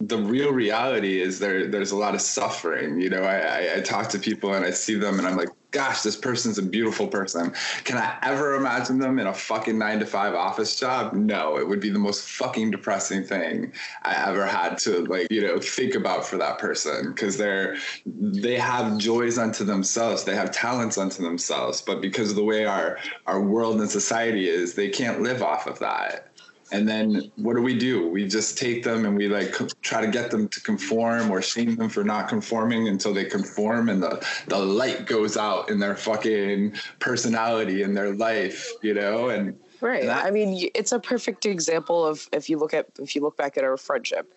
the 0.00 0.18
real 0.18 0.50
reality 0.52 1.20
is 1.20 1.38
there 1.38 1.68
there's 1.68 1.92
a 1.92 1.96
lot 1.96 2.12
of 2.12 2.20
suffering 2.20 3.00
you 3.00 3.08
know 3.08 3.22
I, 3.22 3.36
I, 3.36 3.76
I, 3.76 3.80
talk 3.82 4.08
to 4.08 4.18
people 4.18 4.52
and 4.52 4.64
i 4.64 4.70
see 4.72 4.96
them 4.96 5.20
and 5.20 5.28
i'm 5.28 5.36
like 5.36 5.50
gosh 5.72 6.02
this 6.02 6.16
person's 6.16 6.58
a 6.58 6.62
beautiful 6.62 7.08
person. 7.08 7.52
Can 7.84 7.98
i 7.98 8.16
ever 8.22 8.54
imagine 8.54 8.98
them 8.98 9.18
in 9.18 9.26
a 9.26 9.34
fucking 9.34 9.78
nine 9.78 9.98
to 9.98 10.06
five 10.06 10.34
office 10.34 10.78
job? 10.78 11.12
No 11.14 11.58
it 11.58 11.66
would 11.66 11.80
be 11.80 11.90
the 11.90 11.98
most 11.98 12.28
fucking 12.28 12.70
depressing 12.70 13.24
thing 13.24 13.72
i 14.02 14.14
ever 14.28 14.46
had 14.46 14.78
to 14.78 15.04
like 15.06 15.26
you 15.30 15.40
know 15.40 15.58
think 15.58 15.94
about 15.94 16.24
for 16.24 16.36
that 16.36 16.58
person. 16.58 17.12
Because 17.12 17.36
they're 17.36 17.76
they 18.06 18.56
have 18.56 18.98
joys 18.98 19.38
unto 19.38 19.64
themselves. 19.64 20.24
They 20.24 20.36
have 20.36 20.50
talents 20.52 20.98
unto 20.98 21.22
themselves. 21.22 21.82
But 21.82 22.00
because 22.00 22.30
of 22.30 22.36
the 22.36 22.44
way 22.44 22.64
our 22.64 22.98
our 23.26 23.40
world 23.40 23.80
and 23.80 23.90
society 23.90 24.48
is 24.48 24.74
they 24.74 24.88
can't 24.88 25.22
live 25.22 25.42
off 25.42 25.66
of 25.66 25.78
that 25.80 26.31
and 26.72 26.88
then 26.88 27.30
what 27.36 27.54
do 27.54 27.62
we 27.62 27.78
do 27.78 28.08
we 28.08 28.26
just 28.26 28.58
take 28.58 28.82
them 28.82 29.04
and 29.04 29.16
we 29.16 29.28
like 29.28 29.54
try 29.82 30.00
to 30.00 30.08
get 30.08 30.30
them 30.30 30.48
to 30.48 30.60
conform 30.62 31.30
or 31.30 31.40
shame 31.40 31.76
them 31.76 31.88
for 31.88 32.02
not 32.02 32.28
conforming 32.28 32.88
until 32.88 33.14
they 33.14 33.24
conform 33.24 33.88
and 33.88 34.02
the 34.02 34.26
the 34.48 34.58
light 34.58 35.06
goes 35.06 35.36
out 35.36 35.70
in 35.70 35.78
their 35.78 35.94
fucking 35.94 36.74
personality 36.98 37.82
and 37.82 37.96
their 37.96 38.14
life 38.14 38.72
you 38.82 38.94
know 38.94 39.28
and 39.28 39.56
right 39.80 40.04
that, 40.04 40.24
i 40.24 40.30
mean 40.30 40.68
it's 40.74 40.92
a 40.92 40.98
perfect 40.98 41.46
example 41.46 42.04
of 42.04 42.28
if 42.32 42.48
you 42.50 42.58
look 42.58 42.74
at 42.74 42.86
if 42.98 43.14
you 43.14 43.20
look 43.20 43.36
back 43.36 43.56
at 43.56 43.62
our 43.62 43.76
friendship 43.76 44.34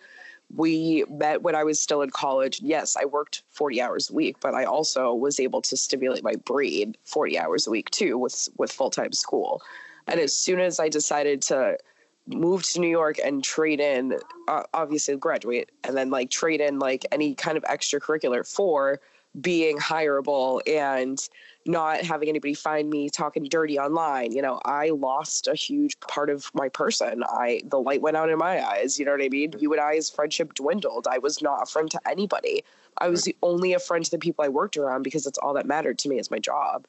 we 0.54 1.04
met 1.10 1.42
when 1.42 1.56
I 1.56 1.64
was 1.64 1.80
still 1.80 2.02
in 2.02 2.10
college. 2.10 2.60
Yes, 2.62 2.96
I 2.96 3.04
worked 3.04 3.42
40 3.50 3.82
hours 3.82 4.10
a 4.10 4.14
week, 4.14 4.36
but 4.40 4.54
I 4.54 4.62
also 4.62 5.12
was 5.12 5.40
able 5.40 5.60
to 5.62 5.76
stimulate 5.76 6.22
my 6.22 6.36
brain 6.36 6.94
40 7.04 7.36
hours 7.36 7.66
a 7.66 7.70
week 7.72 7.90
too 7.90 8.16
with 8.16 8.48
with 8.56 8.70
full-time 8.70 9.12
school. 9.12 9.60
And 10.06 10.20
as 10.20 10.32
soon 10.32 10.60
as 10.60 10.78
I 10.78 10.88
decided 10.88 11.42
to 11.42 11.78
move 12.26 12.62
to 12.64 12.80
New 12.80 12.88
York 12.88 13.18
and 13.24 13.42
trade 13.42 13.80
in, 13.80 14.18
uh, 14.48 14.64
obviously 14.74 15.16
graduate, 15.16 15.70
and 15.84 15.96
then 15.96 16.10
like 16.10 16.30
trade 16.30 16.60
in 16.60 16.78
like 16.78 17.06
any 17.12 17.34
kind 17.34 17.56
of 17.56 17.62
extracurricular 17.64 18.46
for 18.46 19.00
being 19.40 19.78
hireable 19.78 20.60
and 20.66 21.28
not 21.66 22.02
having 22.02 22.28
anybody 22.28 22.54
find 22.54 22.88
me 22.88 23.10
talking 23.10 23.44
dirty 23.44 23.78
online. 23.78 24.32
You 24.32 24.40
know, 24.40 24.60
I 24.64 24.90
lost 24.90 25.46
a 25.46 25.54
huge 25.54 25.98
part 26.00 26.30
of 26.30 26.50
my 26.54 26.68
person. 26.68 27.22
I 27.28 27.60
the 27.66 27.80
light 27.80 28.00
went 28.00 28.16
out 28.16 28.30
in 28.30 28.38
my 28.38 28.66
eyes. 28.66 28.98
You 28.98 29.04
know 29.04 29.12
what 29.12 29.22
I 29.22 29.28
mean? 29.28 29.52
You 29.58 29.72
and 29.72 29.80
I's 29.80 30.08
friendship 30.08 30.54
dwindled. 30.54 31.06
I 31.10 31.18
was 31.18 31.42
not 31.42 31.62
a 31.62 31.66
friend 31.66 31.90
to 31.90 32.00
anybody. 32.08 32.64
I 32.98 33.08
was 33.08 33.24
the 33.24 33.36
only 33.42 33.74
a 33.74 33.78
friend 33.78 34.04
to 34.04 34.10
the 34.10 34.18
people 34.18 34.44
I 34.44 34.48
worked 34.48 34.76
around 34.76 35.02
because 35.02 35.24
that's 35.24 35.38
all 35.38 35.52
that 35.54 35.66
mattered 35.66 35.98
to 36.00 36.08
me 36.08 36.18
is 36.18 36.30
my 36.30 36.38
job 36.38 36.86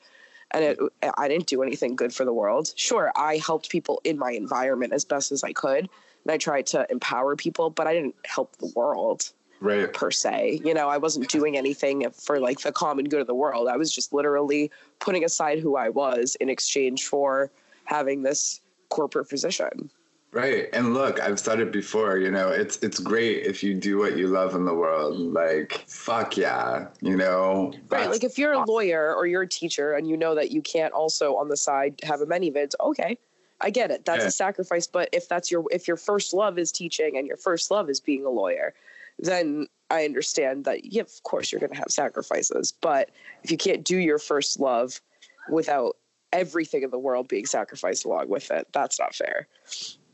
and 0.52 0.64
it, 0.64 0.80
I 1.18 1.28
didn't 1.28 1.48
do 1.48 1.62
anything 1.62 1.96
good 1.96 2.14
for 2.14 2.26
the 2.26 2.34
world. 2.34 2.74
Sure, 2.76 3.12
I 3.16 3.38
helped 3.38 3.70
people 3.70 4.02
in 4.04 4.18
my 4.18 4.32
environment 4.32 4.94
as 4.94 5.06
best 5.06 5.32
as 5.32 5.44
I 5.44 5.54
could, 5.54 5.80
and 5.80 6.32
I 6.32 6.38
tried 6.38 6.66
to 6.68 6.86
empower 6.90 7.36
people, 7.36 7.70
but 7.70 7.88
I 7.88 7.94
didn't 7.94 8.16
help 8.26 8.56
the 8.58 8.72
world. 8.76 9.32
right 9.60 9.92
per 9.92 10.12
se. 10.12 10.62
You 10.64 10.74
know, 10.74 10.88
I 10.90 10.98
wasn't 10.98 11.30
doing 11.30 11.58
anything 11.58 12.10
for 12.12 12.40
like 12.40 12.62
the 12.62 12.72
common 12.72 13.06
good 13.10 13.22
of 13.22 13.28
the 13.28 13.36
world. 13.36 13.68
I 13.68 13.78
was 13.78 13.92
just 13.92 14.14
literally 14.14 14.72
putting 15.00 15.24
aside 15.24 15.60
who 15.60 15.76
I 15.76 15.90
was 15.90 16.36
in 16.40 16.50
exchange 16.50 17.06
for 17.06 17.52
having 17.86 18.22
this 18.22 18.62
corporate 18.90 19.30
position. 19.30 19.90
Right. 20.38 20.70
And 20.72 20.94
look, 20.94 21.20
I've 21.20 21.40
said 21.40 21.60
it 21.60 21.72
before, 21.72 22.20
you 22.20 22.30
know, 22.30 22.50
it's 22.50 22.78
it's 22.84 23.00
great 23.00 23.48
if 23.48 23.64
you 23.64 23.74
do 23.74 23.98
what 23.98 24.16
you 24.18 24.28
love 24.28 24.54
in 24.54 24.66
the 24.66 24.74
world. 24.74 25.18
Like, 25.18 25.84
fuck 25.88 26.38
yeah, 26.38 26.90
you 27.02 27.18
know. 27.18 27.74
Right. 27.90 28.08
Like 28.08 28.24
if 28.24 28.38
you're 28.38 28.54
a 28.54 28.64
lawyer 28.64 29.16
or 29.16 29.26
you're 29.26 29.42
a 29.42 29.48
teacher 29.48 29.94
and 29.94 30.08
you 30.08 30.16
know 30.16 30.36
that 30.36 30.52
you 30.52 30.62
can't 30.62 30.94
also 30.94 31.36
on 31.38 31.48
the 31.48 31.58
side 31.58 32.00
have 32.04 32.22
a 32.22 32.28
ManyVids, 32.28 32.74
okay. 32.80 33.18
I 33.62 33.72
get 33.72 33.90
it. 33.90 34.06
That's 34.06 34.22
yeah. 34.22 34.28
a 34.28 34.32
sacrifice, 34.32 34.86
but 34.86 35.10
if 35.12 35.28
that's 35.28 35.50
your 35.50 35.66
if 35.72 35.88
your 35.88 35.98
first 35.98 36.36
love 36.36 36.60
is 36.60 36.72
teaching 36.72 37.18
and 37.18 37.26
your 37.26 37.38
first 37.38 37.72
love 37.72 37.90
is 37.90 38.00
being 38.00 38.24
a 38.24 38.30
lawyer, 38.30 38.76
then 39.18 39.66
I 39.90 40.06
understand 40.06 40.66
that 40.66 40.86
yeah, 40.86 41.02
of 41.02 41.24
course 41.24 41.52
you're 41.52 41.62
going 41.62 41.74
to 41.74 41.80
have 41.80 41.90
sacrifices, 41.90 42.72
but 42.80 43.10
if 43.42 43.50
you 43.50 43.58
can't 43.58 43.84
do 43.84 43.98
your 43.98 44.20
first 44.20 44.60
love 44.60 45.02
without 45.50 45.98
everything 46.32 46.84
in 46.84 46.92
the 46.92 47.00
world 47.00 47.28
being 47.28 47.48
sacrificed 47.48 48.06
along 48.06 48.30
with 48.30 48.52
it, 48.52 48.68
that's 48.72 49.00
not 49.00 49.16
fair. 49.16 49.48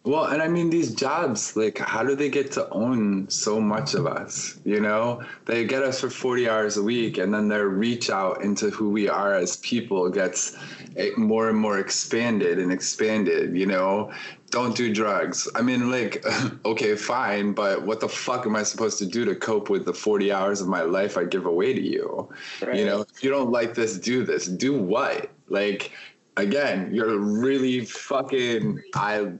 Well, 0.05 0.25
and 0.25 0.41
I 0.41 0.49
mean, 0.49 0.69
these 0.69 0.93
jobs, 0.93 1.55
like, 1.55 1.77
how 1.77 2.03
do 2.03 2.13
they 2.13 2.29
get 2.29 2.51
to 2.53 2.69
own 2.71 3.29
so 3.29 3.61
much 3.61 3.93
of 3.93 4.05
us? 4.05 4.59
You 4.65 4.81
know, 4.81 5.23
they 5.45 5.63
get 5.63 5.81
us 5.81 6.01
for 6.01 6.09
40 6.09 6.49
hours 6.49 6.75
a 6.75 6.83
week, 6.83 7.17
and 7.17 7.33
then 7.33 7.47
their 7.47 7.69
reach 7.69 8.09
out 8.09 8.43
into 8.43 8.69
who 8.69 8.89
we 8.89 9.07
are 9.07 9.33
as 9.33 9.57
people 9.57 10.09
gets 10.09 10.57
eh, 10.97 11.11
more 11.15 11.47
and 11.47 11.57
more 11.57 11.79
expanded 11.79 12.59
and 12.59 12.69
expanded, 12.69 13.55
you 13.55 13.65
know? 13.65 14.11
Don't 14.49 14.75
do 14.75 14.93
drugs. 14.93 15.47
I 15.55 15.61
mean, 15.61 15.89
like, 15.89 16.25
okay, 16.65 16.97
fine, 16.97 17.53
but 17.53 17.83
what 17.83 18.01
the 18.01 18.09
fuck 18.09 18.45
am 18.45 18.57
I 18.57 18.63
supposed 18.63 18.99
to 18.99 19.05
do 19.05 19.23
to 19.23 19.35
cope 19.35 19.69
with 19.69 19.85
the 19.85 19.93
40 19.93 20.33
hours 20.33 20.59
of 20.59 20.67
my 20.67 20.81
life 20.81 21.17
I 21.17 21.23
give 21.23 21.45
away 21.45 21.73
to 21.73 21.81
you? 21.81 22.27
Right. 22.61 22.75
You 22.75 22.85
know, 22.85 23.05
if 23.09 23.23
you 23.23 23.29
don't 23.29 23.51
like 23.51 23.73
this, 23.73 23.97
do 23.97 24.25
this. 24.25 24.47
Do 24.47 24.77
what? 24.77 25.29
Like, 25.47 25.93
again, 26.35 26.93
you're 26.93 27.17
really 27.17 27.85
fucking, 27.85 28.81
I, 28.95 29.31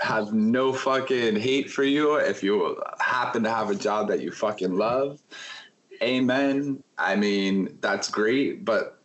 have 0.00 0.32
no 0.32 0.72
fucking 0.72 1.36
hate 1.36 1.70
for 1.70 1.84
you 1.84 2.16
if 2.16 2.42
you 2.42 2.80
happen 3.00 3.42
to 3.44 3.50
have 3.50 3.70
a 3.70 3.74
job 3.74 4.08
that 4.08 4.20
you 4.20 4.30
fucking 4.30 4.74
love. 4.74 5.20
Amen. 6.02 6.82
I 6.96 7.16
mean, 7.16 7.78
that's 7.80 8.08
great, 8.08 8.64
but 8.64 8.98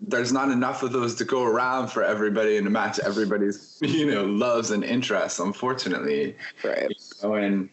there's 0.00 0.32
not 0.32 0.50
enough 0.50 0.82
of 0.82 0.92
those 0.92 1.14
to 1.16 1.24
go 1.24 1.44
around 1.44 1.88
for 1.88 2.02
everybody 2.02 2.56
and 2.56 2.66
to 2.66 2.70
match 2.70 2.98
everybody's, 2.98 3.78
you 3.82 4.06
know, 4.06 4.24
loves 4.24 4.70
and 4.70 4.84
interests, 4.84 5.38
unfortunately. 5.38 6.36
Right. 6.64 6.88
You 6.88 7.28
know, 7.28 7.34
and 7.34 7.68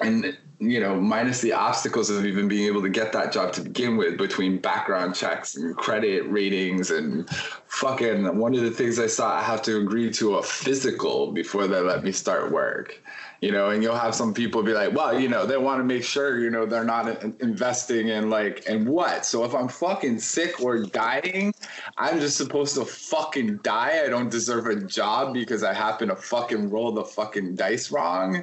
and 0.00 0.36
you 0.60 0.80
know, 0.80 1.00
minus 1.00 1.40
the 1.40 1.52
obstacles 1.52 2.10
of 2.10 2.26
even 2.26 2.48
being 2.48 2.66
able 2.66 2.82
to 2.82 2.88
get 2.88 3.12
that 3.12 3.32
job 3.32 3.52
to 3.52 3.60
begin 3.60 3.96
with, 3.96 4.18
between 4.18 4.58
background 4.58 5.14
checks 5.14 5.54
and 5.54 5.76
credit 5.76 6.22
ratings 6.28 6.90
and 6.90 7.30
fucking 7.68 8.36
one 8.36 8.54
of 8.54 8.62
the 8.62 8.70
things 8.70 8.98
I 8.98 9.06
saw, 9.06 9.36
I 9.36 9.42
have 9.42 9.62
to 9.62 9.78
agree 9.78 10.10
to 10.14 10.36
a 10.36 10.42
physical 10.42 11.30
before 11.30 11.68
they 11.68 11.78
let 11.78 12.02
me 12.02 12.10
start 12.10 12.50
work. 12.50 13.00
You 13.40 13.52
know, 13.52 13.70
and 13.70 13.84
you'll 13.84 13.94
have 13.94 14.16
some 14.16 14.34
people 14.34 14.64
be 14.64 14.72
like, 14.72 14.92
well, 14.92 15.16
you 15.16 15.28
know, 15.28 15.46
they 15.46 15.56
want 15.56 15.78
to 15.78 15.84
make 15.84 16.02
sure, 16.02 16.40
you 16.40 16.50
know, 16.50 16.66
they're 16.66 16.82
not 16.82 17.22
investing 17.40 18.08
in 18.08 18.30
like, 18.30 18.64
and 18.68 18.88
what? 18.88 19.24
So 19.24 19.44
if 19.44 19.54
I'm 19.54 19.68
fucking 19.68 20.18
sick 20.18 20.60
or 20.60 20.82
dying, 20.82 21.54
I'm 21.96 22.18
just 22.18 22.36
supposed 22.36 22.74
to 22.74 22.84
fucking 22.84 23.58
die. 23.58 24.02
I 24.04 24.08
don't 24.08 24.28
deserve 24.28 24.66
a 24.66 24.74
job 24.74 25.34
because 25.34 25.62
I 25.62 25.72
happen 25.72 26.08
to 26.08 26.16
fucking 26.16 26.68
roll 26.68 26.90
the 26.90 27.04
fucking 27.04 27.54
dice 27.54 27.92
wrong. 27.92 28.42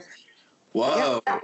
Whoa. 0.75 1.21
Yeah 1.27 1.39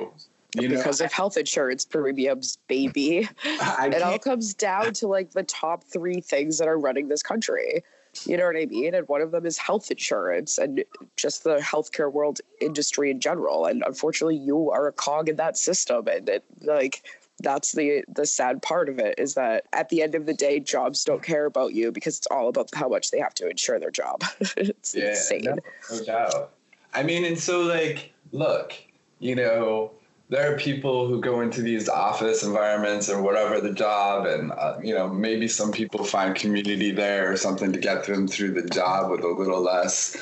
you 0.56 0.68
know, 0.68 0.78
because 0.78 1.02
of 1.02 1.12
health 1.12 1.38
insurance 1.38 1.86
premiums, 1.86 2.58
baby. 2.68 3.28
it 3.44 4.02
all 4.02 4.20
comes 4.20 4.54
down 4.54 4.94
to 4.94 5.08
like 5.08 5.32
the 5.32 5.44
top 5.44 5.84
three 5.84 6.20
things 6.22 6.58
that 6.58 6.68
are 6.68 6.78
running 6.78 7.08
this 7.08 7.24
country. 7.24 7.84
You 8.26 8.36
know 8.36 8.46
what 8.46 8.58
I 8.58 8.66
mean? 8.66 8.94
And 8.94 9.08
one 9.08 9.22
of 9.22 9.32
them 9.32 9.46
is 9.46 9.58
health 9.58 9.90
insurance 9.90 10.58
and 10.58 10.84
just 11.16 11.46
the 11.46 11.58
healthcare 11.58 12.12
world 12.12 12.42
industry 12.60 13.10
in 13.10 13.22
general. 13.22 13.66
And 13.66 13.84
unfortunately, 13.88 14.36
you 14.36 14.70
are 14.72 14.88
a 14.88 14.92
cog 14.92 15.30
in 15.30 15.38
that 15.38 15.56
system. 15.56 16.10
And 16.10 16.28
it, 16.28 16.44
like, 16.62 17.04
that's 17.40 17.72
the 17.72 18.04
the 18.10 18.26
sad 18.26 18.62
part 18.62 18.90
of 18.90 19.00
it 19.00 19.16
is 19.18 19.34
that 19.36 19.66
at 19.72 19.88
the 19.88 20.04
end 20.04 20.14
of 20.14 20.26
the 20.26 20.34
day, 20.34 20.60
jobs 20.60 21.06
don't 21.06 21.24
care 21.24 21.46
about 21.46 21.74
you 21.74 21.94
because 21.94 22.18
it's 22.18 22.28
all 22.28 22.50
about 22.50 22.70
how 22.76 22.90
much 22.90 23.12
they 23.12 23.20
have 23.20 23.34
to 23.36 23.50
insure 23.50 23.80
their 23.80 23.92
job. 23.92 24.24
it's 24.58 24.94
yeah, 24.94 25.10
insane. 25.12 25.44
No, 25.46 25.56
no 25.90 26.04
doubt. 26.04 26.52
I 26.94 27.04
mean, 27.04 27.24
and 27.24 27.40
so 27.40 27.62
like, 27.62 28.12
look, 28.34 28.74
you 29.22 29.36
know, 29.36 29.92
there 30.32 30.50
are 30.50 30.58
people 30.58 31.08
who 31.08 31.20
go 31.20 31.42
into 31.42 31.62
these 31.62 31.90
office 31.90 32.42
environments 32.42 33.10
or 33.10 33.22
whatever 33.22 33.60
the 33.60 33.74
job 33.74 34.26
and 34.26 34.54
uh, 34.54 34.78
you 34.82 34.96
know 34.96 35.10
maybe 35.10 35.46
some 35.46 35.74
people 35.74 36.06
find 36.06 36.36
community 36.36 36.90
there 36.90 37.30
or 37.30 37.36
something 37.36 37.74
to 37.74 37.80
get 37.80 38.06
them 38.06 38.30
through 38.30 38.54
the 38.54 38.68
job 38.70 39.12
with 39.12 39.26
a 39.26 39.28
little 39.28 39.62
less 39.62 40.16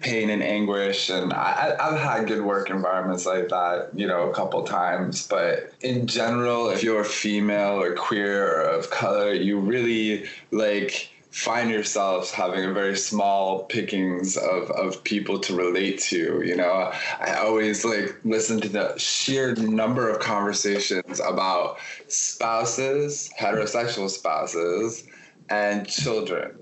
pain 0.00 0.30
and 0.30 0.40
anguish. 0.40 1.10
And 1.10 1.32
I, 1.32 1.76
i've 1.80 1.98
had 1.98 2.28
good 2.28 2.42
work 2.42 2.70
environments 2.70 3.26
like 3.26 3.48
that 3.48 3.90
you 3.92 4.06
know 4.06 4.30
a 4.30 4.34
couple 4.34 4.62
times. 4.62 5.26
But 5.26 5.72
in 5.80 6.06
general 6.06 6.70
if 6.70 6.84
you're 6.84 7.02
female 7.02 7.82
or 7.82 7.92
queer 7.94 8.46
or 8.46 8.62
of 8.62 8.90
color 8.90 9.32
you 9.32 9.58
really 9.58 10.26
like 10.52 11.10
find 11.30 11.70
yourselves 11.70 12.30
having 12.30 12.64
a 12.64 12.72
very 12.72 12.96
small 12.96 13.64
pickings 13.64 14.36
of, 14.36 14.70
of 14.70 15.02
people 15.04 15.38
to 15.40 15.54
relate 15.54 15.98
to 16.00 16.42
you 16.44 16.56
know? 16.56 16.92
I 17.20 17.34
always 17.34 17.84
like 17.84 18.16
listen 18.24 18.60
to 18.60 18.68
the 18.68 18.96
sheer 18.98 19.54
number 19.56 20.08
of 20.08 20.20
conversations 20.20 21.20
about 21.20 21.78
spouses 22.08 23.30
heterosexual 23.38 24.10
spouses 24.10 25.04
and 25.48 25.86
children. 25.86 26.58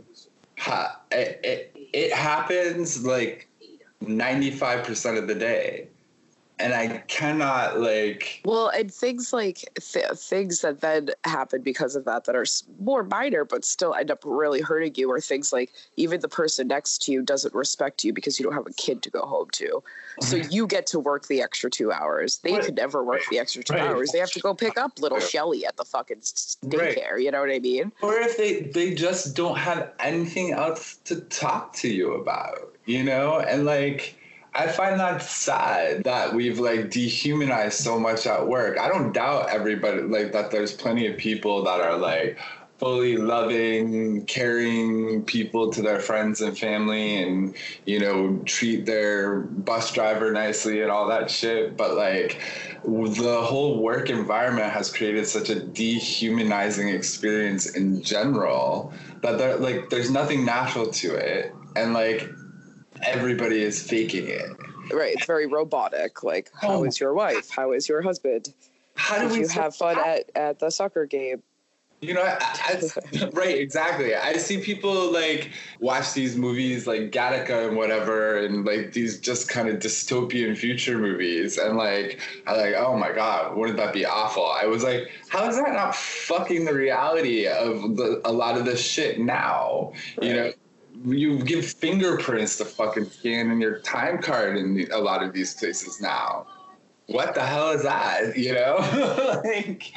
It, 1.11 1.41
it, 1.45 1.77
it 1.93 2.13
happens 2.13 3.05
like 3.05 3.49
95% 4.03 5.19
of 5.19 5.29
the 5.29 5.35
day 5.35 5.89
and 6.59 6.73
I 6.73 6.99
cannot 7.09 7.81
like. 7.81 8.41
Well, 8.45 8.69
and 8.69 8.93
things 8.93 9.33
like 9.33 9.69
th- 9.81 10.13
things 10.13 10.61
that 10.61 10.81
then 10.81 11.11
happen 11.25 11.63
because 11.63 11.97
of 11.97 12.05
that 12.05 12.25
that 12.25 12.37
are 12.37 12.47
more 12.79 13.03
minor, 13.03 13.45
but 13.45 13.65
still 13.65 13.95
end 13.95 14.11
up 14.11 14.23
really 14.25 14.61
hurting 14.61 14.95
you, 14.97 15.11
are 15.11 15.21
things 15.21 15.53
like 15.53 15.73
even 15.97 16.21
the 16.21 16.29
person 16.29 16.69
next 16.69 17.03
to 17.03 17.13
you 17.13 17.23
doesn't 17.23 17.55
respect 17.55 18.05
you 18.05 18.13
because 18.13 18.39
you 18.39 18.45
don't 18.45 18.55
have 18.55 18.67
a 18.67 18.73
kid 18.75 19.03
to 19.03 19.11
go 19.11 19.23
home 19.23 19.49
to, 19.53 19.83
so 20.21 20.37
you 20.51 20.67
get 20.67 20.87
to 20.89 21.01
work 21.01 21.27
the 21.27 21.43
extra 21.43 21.69
two 21.69 21.91
hours. 21.91 22.39
They 22.39 22.57
could 22.59 22.77
never 22.77 23.03
work 23.03 23.23
the 23.31 23.39
extra 23.39 23.65
two 23.65 23.75
right. 23.75 23.83
hours. 23.83 24.13
They 24.13 24.19
have 24.19 24.31
to 24.33 24.41
go 24.41 24.55
pick 24.55 24.79
up 24.79 25.01
little 25.01 25.21
Shelly 25.21 25.67
at 25.67 25.77
the 25.77 25.85
fucking 25.85 26.19
daycare. 26.19 27.13
Right. 27.13 27.23
You 27.23 27.31
know 27.33 27.41
what 27.41 27.51
I 27.51 27.59
mean? 27.59 27.91
Or 28.01 28.15
if 28.15 28.37
they 28.37 28.63
they 28.63 28.95
just 28.95 29.35
don't 29.35 29.59
have 29.59 29.93
anything 29.99 30.53
else 30.53 30.97
to 31.05 31.21
talk 31.23 31.73
to 31.75 31.89
you 31.89 32.15
about, 32.15 32.77
you 32.85 33.03
know, 33.03 33.41
and 33.41 33.65
like 33.65 34.17
I 34.57 34.69
find 34.69 35.01
that 35.01 35.21
sad 35.23 36.05
that 36.05 36.33
we've 36.33 36.61
like 36.61 36.91
dehumanized 36.91 37.81
so 37.81 37.99
much 37.99 38.27
at 38.27 38.47
work. 38.47 38.79
I 38.79 38.89
don't 38.89 39.13
doubt 39.13 39.51
everybody 39.51 40.03
like 40.03 40.33
that 40.33 40.53
there's 40.53 40.73
plenty 40.73 41.09
of 41.09 41.17
people 41.17 41.65
that 41.65 41.81
are 41.81 41.97
like 41.97 42.39
fully 42.79 43.17
loving, 43.17 44.25
caring 44.27 45.25
people 45.25 45.71
to 45.73 45.83
their 45.83 45.99
friends 45.99 46.41
and 46.41 46.57
family 46.57 47.23
and 47.23 47.55
you 47.85 47.99
know, 47.99 48.41
treat 48.45 48.87
their 48.87 49.41
bus 49.41 49.93
driver 49.93 50.31
nicely 50.33 50.83
and 50.83 50.91
all 50.91 51.09
that 51.09 51.31
shit, 51.31 51.77
but 51.77 51.97
like 51.97 52.41
the 52.85 53.41
whole 53.43 53.83
work 53.83 54.09
environment 54.11 54.71
has 54.71 54.93
created 54.93 55.27
such 55.27 55.51
a 55.51 55.59
dehumanizing 55.59 56.89
experience 56.91 57.75
in 57.75 58.03
general 58.03 58.93
that 59.23 59.39
there 59.39 59.57
like 59.57 59.91
there's 59.91 60.11
nothing 60.11 60.45
natural 60.45 60.87
to 60.87 61.15
it. 61.15 61.53
And 61.75 61.93
like 61.93 62.29
everybody 63.05 63.63
is 63.63 63.83
faking 63.83 64.29
it. 64.29 64.51
Right. 64.93 65.15
It's 65.15 65.27
very 65.27 65.47
robotic. 65.47 66.23
Like, 66.23 66.51
how 66.61 66.75
oh. 66.75 66.85
is 66.85 67.01
your 67.01 67.15
wife? 67.15 67.49
How 67.51 67.73
is 67.73 67.89
your 67.89 68.03
husband? 68.03 68.53
How 68.97 69.19
do 69.19 69.29
Did 69.29 69.39
you 69.39 69.49
have 69.49 69.75
fun 69.75 69.99
at, 69.99 70.31
at 70.35 70.59
the 70.59 70.71
soccer 70.71 71.07
game? 71.07 71.43
You 72.01 72.13
know, 72.13 72.23
I, 72.23 72.37
I, 72.43 73.29
right, 73.33 73.57
exactly. 73.57 74.15
I 74.15 74.35
see 74.35 74.59
people 74.59 75.11
like 75.11 75.53
watch 75.81 76.13
these 76.13 76.37
movies 76.37 76.87
like 76.87 77.11
Gattaca 77.11 77.69
and 77.69 77.77
whatever, 77.77 78.39
and 78.39 78.65
like 78.65 78.93
these 78.93 79.19
just 79.21 79.49
kind 79.49 79.69
of 79.69 79.79
dystopian 79.79 80.57
future 80.57 80.99
movies, 80.99 81.57
and 81.57 81.79
like 81.79 82.21
I 82.47 82.57
like, 82.57 82.75
oh 82.75 82.97
my 82.99 83.13
god, 83.13 83.57
wouldn't 83.57 83.79
that 83.79 83.95
be 83.95 84.05
awful? 84.05 84.47
I 84.47 84.67
was 84.67 84.85
like, 84.85 85.11
how 85.29 85.49
is 85.49 85.57
that 85.57 85.73
not 85.73 85.95
fucking 85.95 86.67
the 86.67 86.75
reality 86.75 87.47
of 87.47 87.97
the, 87.97 88.21
a 88.25 88.33
lot 88.33 88.59
of 88.59 88.67
this 88.67 88.83
shit 88.85 89.19
now? 89.19 89.93
Right. 90.19 90.29
You 90.29 90.35
know, 90.35 90.53
you 91.05 91.43
give 91.43 91.65
fingerprints 91.65 92.57
to 92.59 92.65
fucking 92.65 93.11
scan 93.11 93.51
in 93.51 93.61
your 93.61 93.81
time 93.81 94.21
card 94.21 94.57
in 94.57 94.89
a 94.93 94.99
lot 94.99 95.23
of 95.23 95.33
these 95.33 95.55
places 95.55 96.01
now. 96.01 96.47
What 97.07 97.35
the 97.35 97.43
hell 97.43 97.71
is 97.71 97.83
that? 97.83 98.37
You 98.37 98.55
know, 98.55 98.77
like 99.45 99.93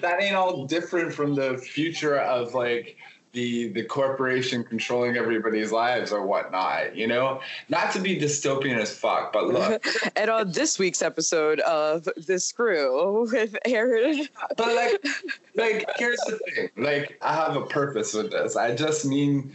that 0.00 0.16
ain't 0.20 0.34
all 0.34 0.66
different 0.66 1.12
from 1.12 1.34
the 1.34 1.56
future 1.56 2.18
of 2.18 2.54
like 2.54 2.96
the 3.32 3.68
the 3.68 3.84
corporation 3.84 4.62
controlling 4.62 5.16
everybody's 5.16 5.72
lives 5.72 6.12
or 6.12 6.26
whatnot. 6.26 6.94
You 6.94 7.06
know, 7.06 7.40
not 7.70 7.90
to 7.92 8.00
be 8.00 8.18
dystopian 8.18 8.76
as 8.76 8.98
fuck, 8.98 9.32
but 9.32 9.46
look. 9.46 9.86
and 10.16 10.28
on 10.28 10.52
this 10.52 10.78
week's 10.78 11.00
episode 11.00 11.60
of 11.60 12.08
The 12.26 12.38
Screw 12.38 13.30
with 13.30 13.56
Aaron. 13.64 14.28
but 14.56 14.74
like, 14.74 15.06
like 15.54 15.86
here's 15.96 16.20
the 16.26 16.38
thing. 16.38 16.70
Like, 16.76 17.18
I 17.22 17.34
have 17.34 17.56
a 17.56 17.62
purpose 17.62 18.12
with 18.12 18.30
this. 18.30 18.56
I 18.56 18.74
just 18.74 19.06
mean 19.06 19.54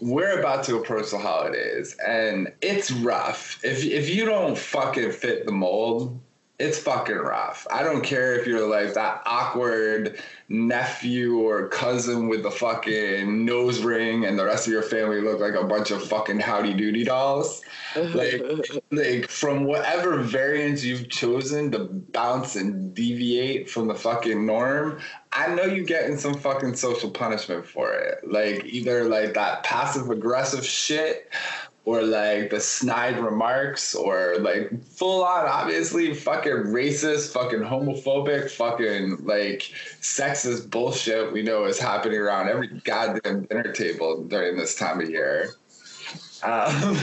we're 0.00 0.38
about 0.38 0.64
to 0.64 0.76
approach 0.76 1.10
the 1.10 1.18
holidays 1.18 1.96
and 2.04 2.52
it's 2.60 2.90
rough. 2.90 3.60
If 3.62 3.84
if 3.84 4.08
you 4.08 4.24
don't 4.24 4.58
fucking 4.58 5.12
fit 5.12 5.46
the 5.46 5.52
mold, 5.52 6.20
it's 6.60 6.78
fucking 6.78 7.16
rough. 7.16 7.66
I 7.70 7.82
don't 7.82 8.04
care 8.04 8.38
if 8.38 8.46
you're 8.46 8.66
like 8.66 8.94
that 8.94 9.22
awkward 9.26 10.20
nephew 10.48 11.38
or 11.38 11.68
cousin 11.68 12.28
with 12.28 12.44
the 12.44 12.50
fucking 12.50 13.44
nose 13.44 13.82
ring 13.82 14.24
and 14.24 14.38
the 14.38 14.44
rest 14.44 14.68
of 14.68 14.72
your 14.72 14.82
family 14.82 15.20
look 15.20 15.40
like 15.40 15.54
a 15.54 15.64
bunch 15.64 15.90
of 15.90 16.06
fucking 16.06 16.38
howdy 16.38 16.74
doody 16.74 17.04
dolls. 17.04 17.62
Like, 17.96 18.42
like 18.90 19.28
from 19.28 19.64
whatever 19.64 20.18
variants 20.18 20.82
you've 20.82 21.08
chosen 21.08 21.70
to 21.70 21.84
bounce 21.84 22.56
and 22.56 22.92
deviate 22.92 23.70
from 23.70 23.86
the 23.86 23.94
fucking 23.94 24.44
norm, 24.44 24.98
I 25.32 25.54
know 25.54 25.62
you're 25.62 25.84
getting 25.84 26.16
some 26.16 26.34
fucking 26.34 26.74
social 26.74 27.08
punishment 27.08 27.64
for 27.64 27.92
it. 27.94 28.28
Like 28.28 28.64
either 28.64 29.04
like 29.04 29.34
that 29.34 29.62
passive 29.62 30.10
aggressive 30.10 30.66
shit 30.66 31.30
or 31.86 32.02
like 32.02 32.50
the 32.50 32.60
snide 32.60 33.18
remarks 33.18 33.94
or 33.94 34.36
like 34.38 34.70
full 34.86 35.22
on 35.22 35.46
obviously 35.46 36.14
fucking 36.14 36.52
racist, 36.52 37.32
fucking 37.32 37.60
homophobic, 37.60 38.50
fucking 38.50 39.18
like 39.24 39.70
sexist 40.00 40.70
bullshit 40.70 41.32
we 41.32 41.42
know 41.42 41.64
is 41.64 41.78
happening 41.78 42.18
around 42.18 42.48
every 42.48 42.68
goddamn 42.84 43.42
dinner 43.44 43.72
table 43.72 44.24
during 44.24 44.56
this 44.56 44.74
time 44.74 45.00
of 45.00 45.10
year. 45.10 45.50
Um, 46.42 46.96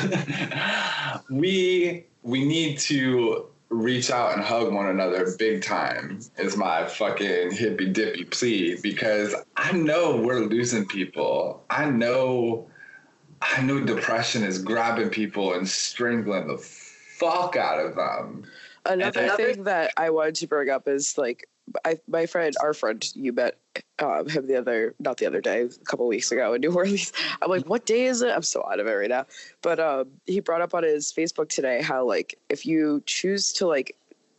we 1.29 2.05
we 2.23 2.45
need 2.45 2.79
to 2.79 3.47
reach 3.69 4.11
out 4.11 4.33
and 4.33 4.43
hug 4.43 4.73
one 4.73 4.87
another 4.87 5.33
big 5.39 5.63
time 5.63 6.19
is 6.37 6.57
my 6.57 6.85
fucking 6.85 7.51
hippy 7.51 7.87
dippy 7.87 8.25
plea 8.25 8.77
because 8.83 9.33
I 9.55 9.71
know 9.71 10.17
we're 10.17 10.41
losing 10.41 10.85
people. 10.85 11.63
I 11.69 11.89
know 11.89 12.67
I 13.41 13.61
know 13.61 13.79
depression 13.81 14.43
is 14.43 14.61
grabbing 14.61 15.09
people 15.09 15.53
and 15.53 15.67
strangling 15.67 16.47
the 16.47 16.57
fuck 16.57 17.55
out 17.55 17.79
of 17.79 17.95
them. 17.95 18.45
Another 18.85 19.29
thing 19.29 19.63
that 19.63 19.93
I 19.97 20.09
wanted 20.09 20.35
to 20.35 20.47
bring 20.47 20.69
up 20.69 20.87
is 20.87 21.17
like 21.17 21.47
I, 21.85 21.99
my 22.07 22.25
friend, 22.25 22.55
our 22.61 22.73
friend, 22.73 23.07
you 23.15 23.31
met 23.33 23.57
um, 23.99 24.27
him 24.27 24.47
the 24.47 24.57
other, 24.57 24.95
not 24.99 25.17
the 25.17 25.25
other 25.25 25.41
day, 25.41 25.61
a 25.61 25.85
couple 25.85 26.07
weeks 26.07 26.31
ago 26.31 26.53
in 26.53 26.61
New 26.61 26.71
Orleans. 26.75 27.13
I'm 27.41 27.49
like, 27.49 27.65
what 27.67 27.85
day 27.85 28.05
is 28.05 28.21
it? 28.21 28.31
I'm 28.31 28.41
so 28.41 28.67
out 28.69 28.79
of 28.79 28.87
it 28.87 28.91
right 28.91 29.09
now. 29.09 29.25
But 29.61 29.79
um, 29.79 30.09
he 30.25 30.39
brought 30.39 30.61
up 30.61 30.73
on 30.73 30.83
his 30.83 31.13
Facebook 31.13 31.49
today 31.49 31.81
how 31.81 32.05
like 32.05 32.37
if 32.49 32.65
you 32.65 33.03
choose 33.05 33.53
to 33.53 33.67
like 33.67 33.95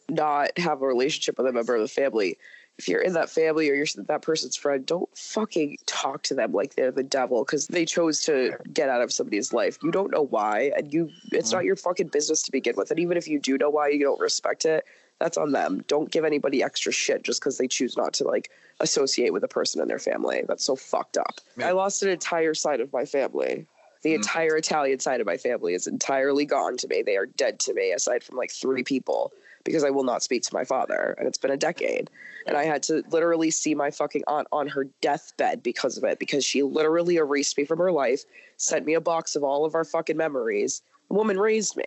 not 0.09 0.57
have 0.59 0.83
a 0.83 0.87
relationship 0.87 1.39
with 1.39 1.47
a 1.47 1.53
member 1.53 1.75
of 1.75 1.83
the 1.83 1.89
family, 1.89 2.37
if 2.79 2.89
you're 2.89 3.03
in 3.03 3.13
that 3.13 3.31
family 3.31 3.71
or 3.71 3.75
you're 3.75 3.87
that 3.97 4.23
person's 4.23 4.57
friend, 4.57 4.85
don't 4.85 5.09
fucking 5.17 5.77
talk 5.87 6.23
to 6.25 6.35
them 6.35 6.53
like 6.53 6.75
they're 6.75 6.91
the 6.91 7.03
devil 7.03 7.45
because 7.45 7.67
they 7.69 7.85
chose 7.85 8.23
to 8.23 8.57
get 8.73 8.89
out 8.89 9.03
of 9.03 9.13
somebody's 9.13 9.53
life. 9.53 9.79
You 9.83 9.91
don't 9.91 10.11
know 10.11 10.23
why, 10.23 10.73
and 10.77 10.93
you 10.93 11.11
it's 11.31 11.51
mm-hmm. 11.51 11.59
not 11.59 11.65
your 11.65 11.77
fucking 11.77 12.09
business 12.09 12.43
to 12.43 12.53
begin 12.53 12.75
with. 12.77 12.91
And 12.91 12.99
even 12.99 13.17
if 13.17 13.29
you 13.29 13.39
do 13.39 13.59
know 13.59 13.71
why, 13.71 13.89
you 13.89 14.01
don't 14.01 14.21
respect 14.21 14.65
it. 14.65 14.85
That's 15.21 15.37
on 15.37 15.53
them. 15.53 15.85
Don't 15.87 16.11
give 16.11 16.25
anybody 16.25 16.63
extra 16.63 16.93
shit 16.93 17.23
just 17.23 17.41
because 17.41 17.59
they 17.59 17.69
choose 17.69 17.97
not 17.97 18.13
to 18.15 18.25
like 18.25 18.51
associate 18.81 19.33
with 19.33 19.45
a 19.45 19.49
person 19.49 19.81
in 19.81 19.87
their 19.87 20.01
family. 20.01 20.43
That's 20.49 20.65
so 20.65 20.75
fucked 20.75 21.17
up. 21.17 21.41
I 21.63 21.71
lost 21.73 22.03
an 22.03 22.09
entire 22.09 22.55
side 22.55 22.81
of 22.81 22.93
my 22.93 23.05
family. 23.05 23.67
The 24.03 24.11
mm-hmm. 24.11 24.17
entire 24.17 24.57
Italian 24.57 24.99
side 24.99 25.21
of 25.21 25.27
my 25.27 25.37
family 25.37 25.75
is 25.75 25.87
entirely 25.87 26.47
gone 26.47 26.77
to 26.79 26.89
me. 26.89 27.03
They 27.03 27.17
are 27.17 27.27
dead 27.27 27.61
to 27.61 27.75
me, 27.75 27.93
aside 27.93 28.25
from 28.25 28.37
like 28.37 28.51
three 28.51 28.83
people 28.83 29.33
because 29.65 29.85
I 29.85 29.91
will 29.91 30.05
not 30.05 30.23
speak 30.23 30.43
to 30.43 30.55
my 30.55 30.65
father. 30.65 31.15
And 31.19 31.27
it's 31.27 31.39
been 31.39 31.51
a 31.51 31.57
decade. 31.57 32.11
And 32.47 32.57
I 32.57 32.65
had 32.65 32.83
to 32.85 33.03
literally 33.11 33.51
see 33.51 33.75
my 33.75 33.91
fucking 33.91 34.25
aunt 34.27 34.49
on 34.53 34.69
her 34.69 34.85
deathbed 35.01 35.63
because 35.63 35.97
of 35.97 36.05
it, 36.05 36.19
because 36.19 36.45
she 36.45 36.63
literally 36.63 37.17
erased 37.17 37.57
me 37.57 37.65
from 37.65 37.79
her 37.79 37.93
life, 37.93 38.25
sent 38.57 38.87
me 38.87 38.95
a 38.95 39.01
box 39.01 39.37
of 39.37 39.45
all 39.45 39.65
of 39.65 39.75
our 39.75 39.85
fucking 39.85 40.17
memories. 40.17 40.83
The 41.09 41.15
woman 41.15 41.39
raised 41.39 41.77
me. 41.77 41.85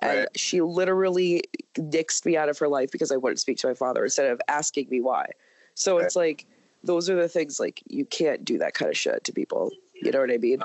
And 0.00 0.18
right. 0.18 0.28
she 0.34 0.60
literally 0.60 1.44
nixed 1.76 2.26
me 2.26 2.36
out 2.36 2.48
of 2.48 2.58
her 2.58 2.68
life 2.68 2.90
because 2.90 3.12
I 3.12 3.16
wouldn't 3.16 3.40
speak 3.40 3.58
to 3.58 3.68
my 3.68 3.74
father 3.74 4.04
instead 4.04 4.30
of 4.30 4.40
asking 4.48 4.88
me 4.90 5.00
why. 5.00 5.26
So 5.74 5.96
right. 5.96 6.04
it's 6.04 6.16
like, 6.16 6.46
those 6.82 7.08
are 7.08 7.16
the 7.16 7.28
things 7.28 7.58
like 7.58 7.82
you 7.88 8.04
can't 8.04 8.44
do 8.44 8.58
that 8.58 8.74
kind 8.74 8.90
of 8.90 8.96
shit 8.96 9.24
to 9.24 9.32
people. 9.32 9.70
You 9.94 10.10
know 10.10 10.20
what 10.20 10.30
I 10.30 10.36
mean? 10.36 10.62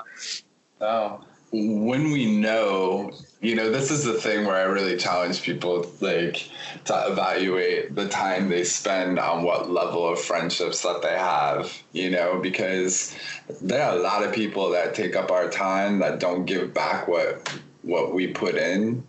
Oh, 0.80 1.24
when 1.52 2.10
we 2.10 2.26
know, 2.38 3.12
you 3.40 3.56
know, 3.56 3.70
this 3.70 3.90
is 3.90 4.04
the 4.04 4.14
thing 4.14 4.46
where 4.46 4.56
I 4.56 4.62
really 4.62 4.96
challenge 4.96 5.42
people, 5.42 5.90
like, 6.00 6.48
to 6.84 7.06
evaluate 7.08 7.94
the 7.94 8.08
time 8.08 8.48
they 8.48 8.64
spend 8.64 9.18
on 9.18 9.42
what 9.42 9.70
level 9.70 10.08
of 10.08 10.20
friendships 10.20 10.82
that 10.82 11.02
they 11.02 11.18
have, 11.18 11.82
you 11.92 12.10
know, 12.10 12.38
because 12.40 13.16
there 13.60 13.84
are 13.84 13.96
a 13.96 14.00
lot 14.00 14.22
of 14.22 14.32
people 14.32 14.70
that 14.70 14.94
take 14.94 15.16
up 15.16 15.30
our 15.30 15.50
time 15.50 15.98
that 16.00 16.20
don't 16.20 16.44
give 16.44 16.72
back 16.72 17.08
what 17.08 17.52
what 17.82 18.12
we 18.12 18.26
put 18.26 18.56
in 18.56 19.02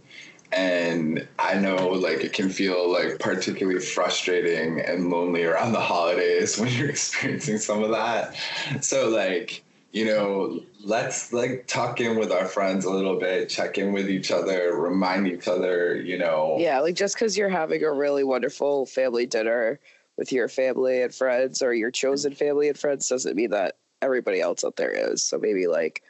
and 0.54 1.28
I 1.40 1.56
know 1.56 1.90
like 1.90 2.24
it 2.24 2.34
can 2.34 2.50
feel 2.50 2.92
like 2.92 3.20
particularly 3.20 3.80
frustrating 3.80 4.82
and 4.82 5.10
lonely 5.10 5.44
around 5.44 5.74
the 5.74 5.80
holidays 5.80 6.58
when 6.60 6.72
you're 6.74 6.90
experiencing 6.90 7.58
some 7.58 7.84
of 7.84 7.92
that. 7.92 8.36
So 8.82 9.10
like 9.10 9.64
you 9.92 10.06
know, 10.06 10.62
let's 10.84 11.34
like 11.34 11.68
talk 11.68 12.00
in 12.00 12.18
with 12.18 12.32
our 12.32 12.46
friends 12.46 12.86
a 12.86 12.90
little 12.90 13.20
bit, 13.20 13.50
check 13.50 13.78
in 13.78 13.92
with 13.92 14.10
each 14.10 14.32
other, 14.32 14.76
remind 14.76 15.28
each 15.28 15.48
other, 15.48 16.02
you 16.02 16.18
know. 16.18 16.56
Yeah, 16.60 16.80
like 16.80 16.96
just 16.96 17.16
because 17.16 17.38
you're 17.38 17.50
having 17.50 17.84
a 17.84 17.92
really 17.92 18.24
wonderful 18.24 18.86
family 18.86 19.26
dinner 19.26 19.80
with 20.18 20.32
your 20.32 20.48
family 20.48 21.02
and 21.02 21.14
friends 21.14 21.62
or 21.62 21.74
your 21.74 21.92
chosen 21.92 22.32
mm-hmm. 22.32 22.46
family 22.46 22.68
and 22.70 22.78
friends 22.78 23.08
doesn't 23.10 23.36
mean 23.36 23.50
that 23.52 23.76
everybody 24.02 24.40
else 24.40 24.64
out 24.64 24.78
there 24.78 24.92
is. 24.92 25.24
So 25.24 25.38
maybe 25.38 25.68
like 25.68 26.04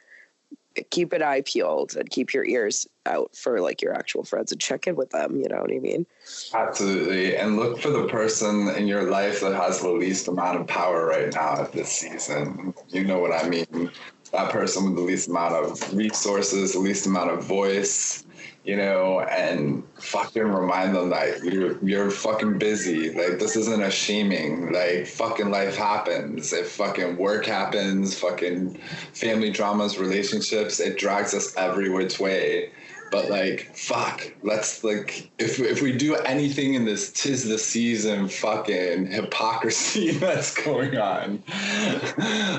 keep 0.90 1.12
an 1.12 1.22
eye 1.22 1.42
peeled 1.44 1.96
and 1.96 2.08
keep 2.10 2.32
your 2.32 2.44
ears 2.44 2.86
out 3.06 3.34
for 3.36 3.60
like 3.60 3.82
your 3.82 3.94
actual 3.94 4.24
friends 4.24 4.52
and 4.52 4.60
check 4.60 4.86
in 4.86 4.96
with 4.96 5.10
them. 5.10 5.36
You 5.36 5.48
know 5.48 5.60
what 5.60 5.72
I 5.72 5.78
mean? 5.78 6.06
Absolutely. 6.54 7.36
And 7.36 7.56
look 7.56 7.80
for 7.80 7.90
the 7.90 8.06
person 8.08 8.68
in 8.68 8.86
your 8.86 9.04
life 9.04 9.40
that 9.40 9.54
has 9.54 9.80
the 9.80 9.90
least 9.90 10.28
amount 10.28 10.60
of 10.60 10.66
power 10.66 11.06
right 11.06 11.32
now 11.32 11.60
at 11.60 11.72
this 11.72 11.90
season. 11.90 12.74
You 12.88 13.04
know 13.04 13.18
what 13.18 13.32
I 13.32 13.48
mean? 13.48 13.90
That 14.32 14.50
person 14.50 14.84
with 14.84 14.96
the 14.96 15.02
least 15.02 15.28
amount 15.28 15.54
of 15.54 15.94
resources, 15.94 16.72
the 16.72 16.78
least 16.78 17.06
amount 17.06 17.30
of 17.30 17.44
voice, 17.44 18.24
you 18.64 18.76
know, 18.76 19.20
and 19.20 19.82
fucking 19.98 20.42
remind 20.42 20.94
them 20.94 21.10
that 21.10 21.42
you're 21.42 21.82
you're 21.84 22.10
fucking 22.10 22.58
busy. 22.58 23.10
Like 23.10 23.38
this 23.38 23.56
isn't 23.56 23.82
a 23.82 23.90
shaming. 23.90 24.72
Like 24.72 25.06
fucking 25.06 25.50
life 25.50 25.76
happens. 25.76 26.52
If 26.52 26.70
fucking 26.72 27.16
work 27.16 27.44
happens, 27.44 28.18
fucking 28.18 28.74
family 29.14 29.50
dramas, 29.50 29.98
relationships, 29.98 30.78
it 30.78 30.96
drags 30.96 31.34
us 31.34 31.56
every 31.56 31.90
which 31.90 32.20
way. 32.20 32.70
But 33.12 33.28
like, 33.28 33.70
fuck, 33.76 34.32
let's 34.42 34.82
like, 34.82 35.30
if 35.38 35.60
if 35.60 35.82
we 35.82 35.92
do 35.92 36.14
anything 36.14 36.72
in 36.72 36.86
this 36.86 37.12
tis 37.12 37.46
the 37.46 37.58
season 37.58 38.26
fucking 38.26 39.06
hypocrisy 39.06 40.10
that's 40.12 40.54
going 40.54 40.96
on. 40.96 41.42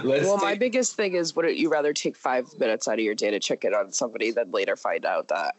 let's 0.04 0.26
well, 0.26 0.38
take- 0.38 0.43
my 0.43 0.56
biggest 0.56 0.96
thing 0.96 1.15
is, 1.15 1.36
wouldn't 1.36 1.58
you 1.58 1.72
rather 1.72 1.91
take 1.91 2.15
five 2.15 2.48
minutes 2.60 2.88
out 2.88 2.96
of 2.96 3.00
your 3.00 3.15
day 3.15 3.32
to 3.32 3.39
check 3.39 3.65
in 3.65 3.74
on 3.74 3.91
somebody 3.91 4.30
than 4.30 4.52
later 4.52 4.76
find 4.76 5.06
out 5.06 5.30
that 5.30 5.56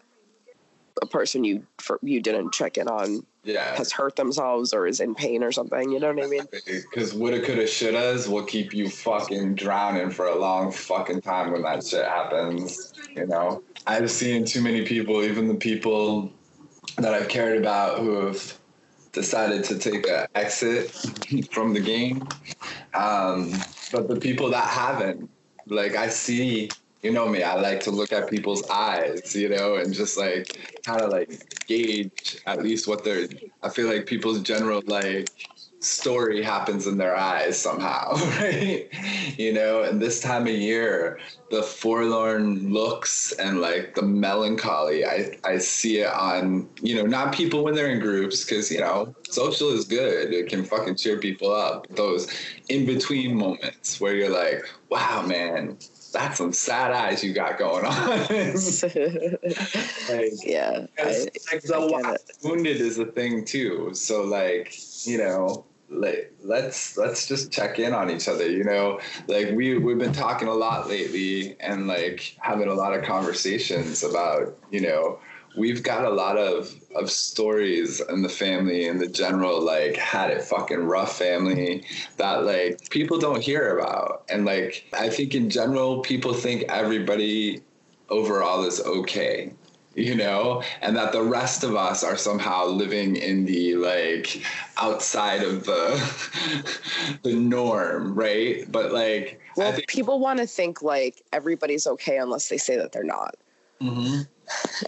a 1.03 1.07
person 1.07 1.45
you 1.45 1.67
for, 1.79 1.99
you 2.03 2.21
didn't 2.21 2.53
check 2.53 2.79
in 2.79 2.89
on 2.89 3.25
yeah. 3.45 3.75
has 3.77 3.93
hurt 3.93 4.17
themselves 4.17 4.73
or 4.73 4.87
is 4.87 5.01
in 5.01 5.15
pain 5.15 5.43
or 5.43 5.53
something. 5.53 5.91
You 5.91 6.01
know 6.01 6.13
what 6.13 6.25
I 6.25 6.29
mean? 6.29 6.47
Because 6.51 7.15
woulda, 7.15 7.41
coulda, 7.41 7.65
shouldas 7.65 8.29
will 8.29 8.45
keep 8.45 8.73
you 8.73 8.89
fucking 8.89 9.55
drowning 9.55 10.11
for 10.11 10.27
a 10.27 10.35
long 10.35 10.73
fucking 10.73 11.21
time 11.21 11.53
when 11.53 11.63
that 11.63 11.85
shit 11.85 12.05
happens. 12.05 12.93
You 13.15 13.27
know, 13.27 13.63
I've 13.87 14.11
seen 14.11 14.45
too 14.45 14.63
many 14.63 14.85
people, 14.85 15.23
even 15.23 15.49
the 15.49 15.55
people 15.55 16.33
that 16.99 17.13
I've 17.15 17.29
cared 17.29 17.59
about, 17.59 17.99
who 17.99 18.27
have 18.27 18.59
decided 19.13 19.65
to 19.65 19.79
take 19.79 20.09
an 20.09 20.27
exit 20.35 20.91
from 21.51 21.73
the 21.73 21.81
game. 21.81 22.27
Um, 22.95 23.53
but 23.93 24.09
the 24.09 24.17
people 24.17 24.51
that 24.51 24.67
haven't, 24.69 25.31
like 25.67 25.97
I 25.97 26.09
see 26.09 26.71
you 27.05 27.12
know 27.12 27.29
me, 27.29 27.43
I 27.43 27.55
like 27.55 27.81
to 27.83 27.90
look 27.90 28.12
at 28.12 28.31
people's 28.31 28.69
eyes, 28.71 29.37
you 29.37 29.51
know, 29.51 29.77
and 29.77 29.93
just 29.93 30.17
like 30.17 30.57
kind 30.87 31.03
of 31.03 31.11
like 31.11 31.67
gauge 31.67 32.38
at 32.47 32.62
least 32.62 32.88
what 32.88 33.05
they're. 33.05 33.29
I 33.62 33.69
feel 33.69 33.88
like 33.88 34.07
people's 34.07 34.43
general 34.43 34.83
like 34.87 35.29
story 35.81 36.43
happens 36.43 36.87
in 36.87 36.97
their 36.97 37.14
eyes 37.14 37.61
somehow, 37.61 38.14
right? 38.40 38.88
You 39.38 39.53
know, 39.53 39.83
and 39.83 40.01
this 40.01 40.21
time 40.21 40.43
of 40.47 40.55
year, 40.55 41.19
the 41.51 41.62
forlorn 41.62 42.73
looks 42.73 43.33
and 43.33 43.61
like 43.61 43.95
the 43.95 44.03
melancholy, 44.03 45.05
I, 45.05 45.37
I 45.45 45.59
see 45.59 46.01
it 46.01 46.12
on, 46.12 46.69
you 46.81 46.97
know, 46.97 47.05
not 47.05 47.35
people 47.35 47.64
when 47.64 47.75
they're 47.75 47.90
in 47.90 48.01
groups, 48.01 48.45
because, 48.45 48.71
you 48.73 48.81
know, 48.81 49.14
social 49.29 49.71
is 49.71 49.85
good. 49.85 50.33
It 50.33 50.49
can 50.49 50.64
fucking 50.64 50.97
cheer 50.97 51.19
people 51.19 51.55
up. 51.55 51.87
Those 51.95 52.29
in 52.69 52.87
between 52.87 53.37
moments 53.37 54.01
where 54.01 54.14
you're 54.14 54.31
like, 54.31 54.64
wow, 54.90 55.23
man, 55.27 55.77
that's 56.14 56.38
some 56.38 56.53
sad 56.53 56.92
eyes 56.92 57.22
you 57.22 57.35
got 57.35 57.59
going 57.59 57.85
on. 57.85 58.09
like, 60.09 60.33
yeah. 60.42 60.87
I, 60.98 61.27
like 61.53 61.62
the 61.62 62.18
wounded 62.42 62.81
is 62.81 62.98
a 62.98 63.07
thing 63.07 63.44
too. 63.44 63.90
So 63.92 64.22
like, 64.22 64.74
you 65.07 65.18
know, 65.18 65.66
like 65.90 66.33
let's 66.42 66.96
let's 66.96 67.27
just 67.27 67.53
check 67.53 67.79
in 67.79 67.92
on 67.92 68.11
each 68.11 68.27
other 68.27 68.50
you 68.50 68.64
know 68.64 68.98
like 69.29 69.50
we 69.53 69.77
we've 69.77 69.98
been 69.98 70.14
talking 70.14 70.48
a 70.48 70.55
lot 70.55 70.88
lately 70.88 71.57
and 71.61 71.87
like 71.87 72.37
having 72.40 72.68
a 72.68 72.74
lot 72.74 72.94
of 72.94 73.05
conversations 73.05 74.03
about 74.03 74.57
you 74.70 74.81
know 74.81 75.18
we've 75.57 75.83
got 75.83 76.05
a 76.05 76.11
lot 76.11 76.37
of 76.37 76.75
of 76.95 77.11
stories 77.11 78.01
in 78.01 78.23
the 78.23 78.29
family 78.29 78.87
and 78.87 79.01
the 79.01 79.09
general 79.09 79.61
like 79.61 79.97
had 79.97 80.31
it 80.31 80.43
fucking 80.43 80.85
rough 80.85 81.17
family 81.19 81.85
that 82.17 82.45
like 82.45 82.88
people 82.90 83.19
don't 83.19 83.43
hear 83.43 83.79
about 83.79 84.25
and 84.29 84.45
like 84.45 84.85
i 84.93 85.09
think 85.09 85.35
in 85.35 85.51
general 85.51 86.01
people 86.01 86.33
think 86.33 86.64
everybody 86.69 87.61
overall 88.11 88.64
is 88.64 88.81
okay 88.83 89.53
you 89.95 90.14
know, 90.14 90.62
and 90.81 90.97
that 90.97 91.12
the 91.12 91.23
rest 91.23 91.62
of 91.62 91.77
us 91.77 92.03
are 92.03 92.17
somehow 92.17 92.67
living 92.67 93.17
in 93.17 93.45
the 93.45 93.77
like 93.77 94.43
outside 94.77 95.43
of 95.43 95.64
the 95.64 97.19
the 97.23 97.35
norm, 97.35 98.14
right? 98.14 98.71
But 98.71 98.93
like, 98.93 99.40
well, 99.57 99.73
think- 99.73 99.88
people 99.88 100.19
want 100.19 100.40
to 100.40 100.47
think 100.47 100.83
like 100.83 101.23
everybody's 101.33 101.87
okay 101.87 102.19
unless 102.19 102.49
they 102.49 102.59
say 102.59 102.77
that 102.77 102.93
they're 102.93 103.05
not. 103.05 103.37
Mm-hmm. 103.81 104.23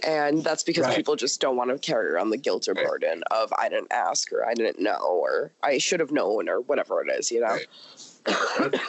And 0.03 0.43
that's 0.43 0.63
because 0.63 0.85
right. 0.85 0.95
people 0.95 1.15
just 1.15 1.39
don't 1.41 1.55
want 1.55 1.69
to 1.69 1.77
carry 1.79 2.11
around 2.11 2.29
the 2.29 2.37
guilt 2.37 2.67
or 2.67 2.73
right. 2.73 2.85
burden 2.85 3.23
of 3.31 3.51
I 3.57 3.69
didn't 3.69 3.91
ask 3.91 4.31
or 4.31 4.45
I 4.45 4.53
didn't 4.53 4.79
know 4.79 4.99
or 4.99 5.51
I 5.63 5.77
should 5.77 5.99
have 5.99 6.11
known 6.11 6.49
or 6.49 6.61
whatever 6.61 7.01
it 7.01 7.11
is, 7.11 7.31
you 7.31 7.41
know. 7.41 7.47
Right. 7.47 7.67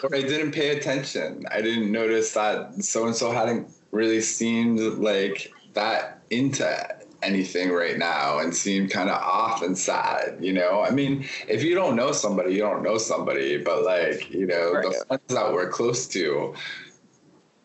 or 0.02 0.14
I 0.14 0.22
didn't 0.22 0.52
pay 0.52 0.76
attention. 0.76 1.44
I 1.50 1.62
didn't 1.62 1.90
notice 1.92 2.32
that 2.34 2.74
so 2.82 3.06
and 3.06 3.14
so 3.14 3.30
hadn't 3.30 3.68
really 3.92 4.20
seemed 4.20 4.80
like 4.98 5.52
that 5.74 6.22
into 6.30 6.98
anything 7.22 7.70
right 7.70 7.98
now 7.98 8.38
and 8.38 8.54
seem 8.54 8.88
kind 8.88 9.10
of 9.10 9.20
off 9.20 9.62
and 9.62 9.76
sad 9.76 10.36
you 10.40 10.52
know 10.52 10.82
i 10.82 10.90
mean 10.90 11.26
if 11.48 11.64
you 11.64 11.74
don't 11.74 11.96
know 11.96 12.12
somebody 12.12 12.54
you 12.54 12.60
don't 12.60 12.82
know 12.82 12.96
somebody 12.96 13.58
but 13.58 13.82
like 13.82 14.30
you 14.30 14.46
know 14.46 14.72
right. 14.72 14.84
the 14.84 15.04
friends 15.06 15.22
that 15.28 15.52
we're 15.52 15.68
close 15.68 16.06
to 16.06 16.54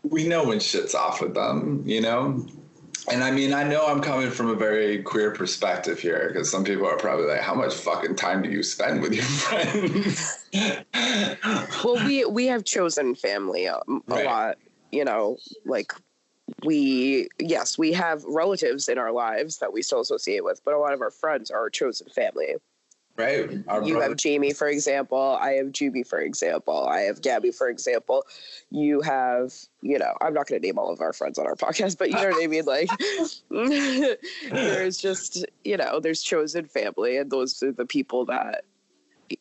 we 0.03 0.27
know 0.27 0.43
when 0.47 0.59
shit's 0.59 0.95
off 0.95 1.21
with 1.21 1.35
them 1.35 1.83
you 1.85 2.01
know 2.01 2.43
and 3.11 3.23
I 3.23 3.31
mean, 3.31 3.53
I 3.53 3.63
know 3.63 3.85
I'm 3.85 4.01
coming 4.01 4.29
from 4.31 4.49
a 4.49 4.55
very 4.55 5.01
queer 5.01 5.31
perspective 5.31 5.99
here 5.99 6.29
because 6.29 6.49
some 6.49 6.63
people 6.63 6.85
are 6.87 6.97
probably 6.97 7.25
like, 7.25 7.41
"How 7.41 7.53
much 7.53 7.73
fucking 7.73 8.15
time 8.15 8.41
do 8.41 8.49
you 8.49 8.63
spend 8.63 9.01
with 9.01 9.13
your 9.13 9.23
friends?" 9.25 10.45
well, 11.83 12.05
we 12.05 12.25
we 12.25 12.45
have 12.47 12.63
chosen 12.63 13.15
family 13.15 13.65
a, 13.65 13.75
a 13.75 13.81
right. 14.07 14.25
lot, 14.25 14.57
you 14.91 15.03
know, 15.03 15.37
like 15.65 15.93
we 16.65 17.27
yes 17.39 17.77
we 17.77 17.91
have 17.93 18.23
relatives 18.25 18.87
in 18.89 18.97
our 18.97 19.11
lives 19.11 19.57
that 19.59 19.71
we 19.71 19.81
still 19.81 20.01
associate 20.01 20.43
with 20.43 20.61
but 20.65 20.73
a 20.73 20.77
lot 20.77 20.93
of 20.93 21.01
our 21.01 21.09
friends 21.09 21.49
are 21.49 21.59
our 21.59 21.69
chosen 21.69 22.07
family 22.09 22.55
right. 23.17 23.49
Our 23.67 23.83
you 23.83 23.93
brother. 23.93 24.09
have 24.09 24.17
jamie 24.17 24.53
for 24.53 24.67
example. 24.67 25.37
I 25.39 25.51
have 25.53 25.67
juby 25.67 26.05
for 26.05 26.19
example. 26.19 26.87
I 26.87 27.01
have 27.01 27.21
gabby 27.21 27.51
for 27.51 27.69
example. 27.69 28.25
You 28.69 29.01
have 29.01 29.53
you 29.81 29.99
know 29.99 30.13
i'm 30.21 30.33
not 30.33 30.47
going 30.47 30.61
to 30.61 30.65
name 30.65 30.79
all 30.79 30.91
of 30.91 31.01
our 31.01 31.13
friends 31.13 31.37
on 31.37 31.45
our 31.45 31.55
podcast 31.55 31.97
but 31.97 32.09
you 32.09 32.15
know 32.15 32.29
what 32.29 32.43
i 32.43 32.47
mean? 32.47 32.65
Like 32.65 32.89
there's 34.51 34.97
just 34.97 35.45
you 35.63 35.77
know 35.77 35.99
there's 35.99 36.21
chosen 36.21 36.65
family 36.65 37.17
and 37.17 37.29
those 37.29 37.61
are 37.63 37.71
the 37.71 37.85
people 37.85 38.25
that 38.25 38.65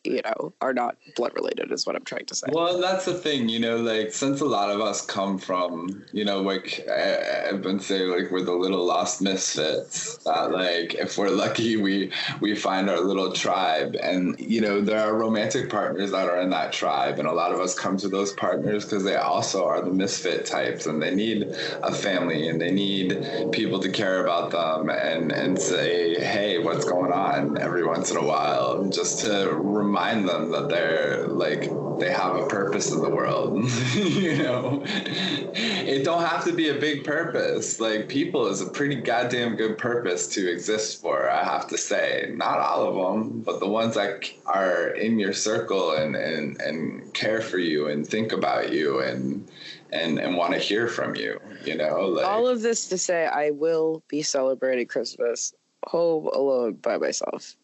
you 0.03 0.21
know 0.23 0.53
are 0.61 0.73
not 0.73 0.97
blood 1.15 1.33
related 1.35 1.71
is 1.71 1.85
what 1.85 1.95
i'm 1.95 2.03
trying 2.03 2.25
to 2.25 2.35
say. 2.35 2.47
Well 2.51 2.79
that's 2.79 3.05
the 3.05 3.13
thing 3.13 3.49
you 3.49 3.59
know 3.59 3.77
like 3.77 4.11
since 4.11 4.41
a 4.41 4.45
lot 4.45 4.69
of 4.69 4.81
us 4.81 5.05
come 5.05 5.37
from 5.37 6.03
you 6.11 6.25
know 6.25 6.41
like 6.41 6.85
I, 6.89 7.47
have 7.51 7.61
been 7.61 7.79
saying 7.79 8.09
like 8.09 8.31
we're 8.31 8.43
the 8.43 8.53
little 8.53 8.85
lost 8.85 9.21
misfits 9.21 10.17
that 10.23 10.51
like 10.51 10.95
if 10.95 11.17
we're 11.17 11.29
lucky 11.29 11.77
we 11.77 12.11
we 12.41 12.55
find 12.55 12.89
our 12.89 12.99
little 12.99 13.31
tribe. 13.31 13.95
And 14.01 14.39
you 14.39 14.61
know 14.61 14.81
there 14.81 14.99
are 14.99 15.15
romantic 15.15 15.69
partners 15.69 16.11
that 16.11 16.27
are 16.27 16.39
in 16.41 16.49
that 16.51 16.73
tribe 16.73 17.19
and 17.19 17.27
a 17.27 17.31
lot 17.31 17.51
of 17.51 17.59
us 17.59 17.77
come 17.77 17.97
to 17.97 18.07
those 18.07 18.33
partners 18.33 18.85
because 18.85 19.03
they 19.03 19.15
also 19.15 19.65
are 19.65 19.81
the 19.81 19.91
misfit 19.91 20.45
types 20.45 20.85
and 20.85 21.01
they 21.01 21.13
need 21.13 21.43
a 21.83 21.93
family 21.93 22.47
and 22.47 22.59
they 22.59 22.71
need 22.71 23.51
people 23.51 23.79
to 23.79 23.89
care 23.89 24.21
about 24.23 24.51
them 24.51 24.89
and 24.89 25.31
and 25.31 25.59
say 25.59 26.15
hey 26.19 26.59
what's 26.59 26.85
going 26.85 27.11
on? 27.11 27.57
every 27.57 27.85
once 27.85 28.11
in 28.11 28.17
a 28.17 28.23
while 28.23 28.83
just 28.89 29.19
to 29.25 29.53
remind 29.83 30.27
them 30.27 30.51
that 30.51 30.69
they're 30.69 31.27
like 31.27 31.69
they 31.99 32.11
have 32.11 32.35
a 32.35 32.47
purpose 32.47 32.91
in 32.91 33.01
the 33.01 33.09
world 33.09 33.69
you 33.93 34.37
know? 34.37 34.83
It 34.85 36.03
don't 36.03 36.25
have 36.25 36.43
to 36.45 36.53
be 36.53 36.69
a 36.69 36.73
big 36.73 37.03
purpose. 37.03 37.79
Like 37.79 38.09
people 38.09 38.47
is 38.47 38.61
a 38.61 38.69
pretty 38.69 38.95
goddamn 38.95 39.55
good 39.55 39.77
purpose 39.77 40.27
to 40.29 40.51
exist 40.51 41.01
for 41.01 41.29
i 41.29 41.43
have 41.43 41.67
to 41.67 41.77
say. 41.77 42.33
Not 42.35 42.59
all 42.59 42.87
of 42.87 42.95
them 42.95 43.41
but 43.41 43.59
the 43.59 43.67
ones 43.67 43.95
that 43.95 44.29
are 44.45 44.87
in 44.89 45.19
your 45.19 45.33
circle 45.33 45.91
and 45.91 46.15
and 46.15 46.59
and 46.61 47.13
care 47.13 47.41
for 47.41 47.57
you 47.57 47.87
and 47.87 48.07
think 48.07 48.31
about 48.31 48.71
you 48.71 49.01
and 49.01 49.49
and 49.91 50.19
and 50.19 50.35
want 50.35 50.53
to 50.53 50.59
hear 50.59 50.87
from 50.87 51.15
you 51.15 51.39
you 51.65 51.75
know? 51.75 52.07
Like, 52.07 52.25
all 52.25 52.47
of 52.47 52.61
this 52.61 52.87
to 52.87 52.97
say 52.97 53.25
i 53.25 53.51
will 53.51 54.03
be 54.07 54.21
celebrating 54.21 54.87
christmas 54.87 55.53
home 55.87 56.27
alone 56.27 56.73
by 56.73 56.97
myself 56.97 57.55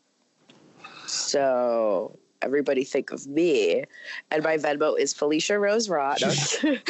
so 1.10 2.18
everybody 2.42 2.84
think 2.84 3.12
of 3.12 3.28
me. 3.28 3.84
And 4.32 4.44
my 4.44 4.58
Venmo 4.58 4.98
is 4.98 5.14
Felicia 5.14 5.60
Rose 5.60 5.88
Rott. 5.88 6.24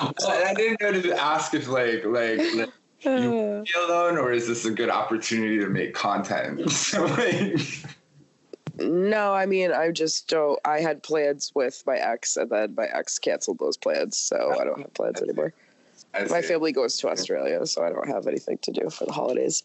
I 0.00 0.54
didn't 0.54 0.80
know 0.80 1.00
to 1.00 1.20
ask 1.20 1.54
if 1.54 1.68
like 1.68 2.04
like, 2.04 2.40
like 2.54 2.70
you 3.02 3.64
be 3.64 3.72
alone 3.84 4.18
or 4.18 4.32
is 4.32 4.46
this 4.46 4.64
a 4.64 4.70
good 4.70 4.90
opportunity 4.90 5.58
to 5.58 5.68
make 5.68 5.94
content? 5.94 6.70
so 6.70 7.04
like 7.04 7.60
no, 8.78 9.32
I 9.32 9.46
mean 9.46 9.72
I 9.72 9.90
just 9.90 10.28
don't 10.28 10.58
I 10.64 10.80
had 10.80 11.02
plans 11.02 11.52
with 11.54 11.82
my 11.86 11.96
ex 11.96 12.36
and 12.36 12.50
then 12.50 12.74
my 12.74 12.86
ex 12.86 13.18
canceled 13.18 13.58
those 13.58 13.76
plans, 13.76 14.16
so 14.16 14.56
I 14.60 14.64
don't 14.64 14.80
have 14.80 14.94
plans 14.94 15.22
anymore. 15.22 15.52
My 16.30 16.42
family 16.42 16.70
goes 16.70 16.96
to 16.98 17.08
Australia, 17.08 17.66
so 17.66 17.82
I 17.82 17.90
don't 17.90 18.08
have 18.08 18.28
anything 18.28 18.58
to 18.58 18.70
do 18.70 18.88
for 18.88 19.04
the 19.04 19.12
holidays. 19.12 19.64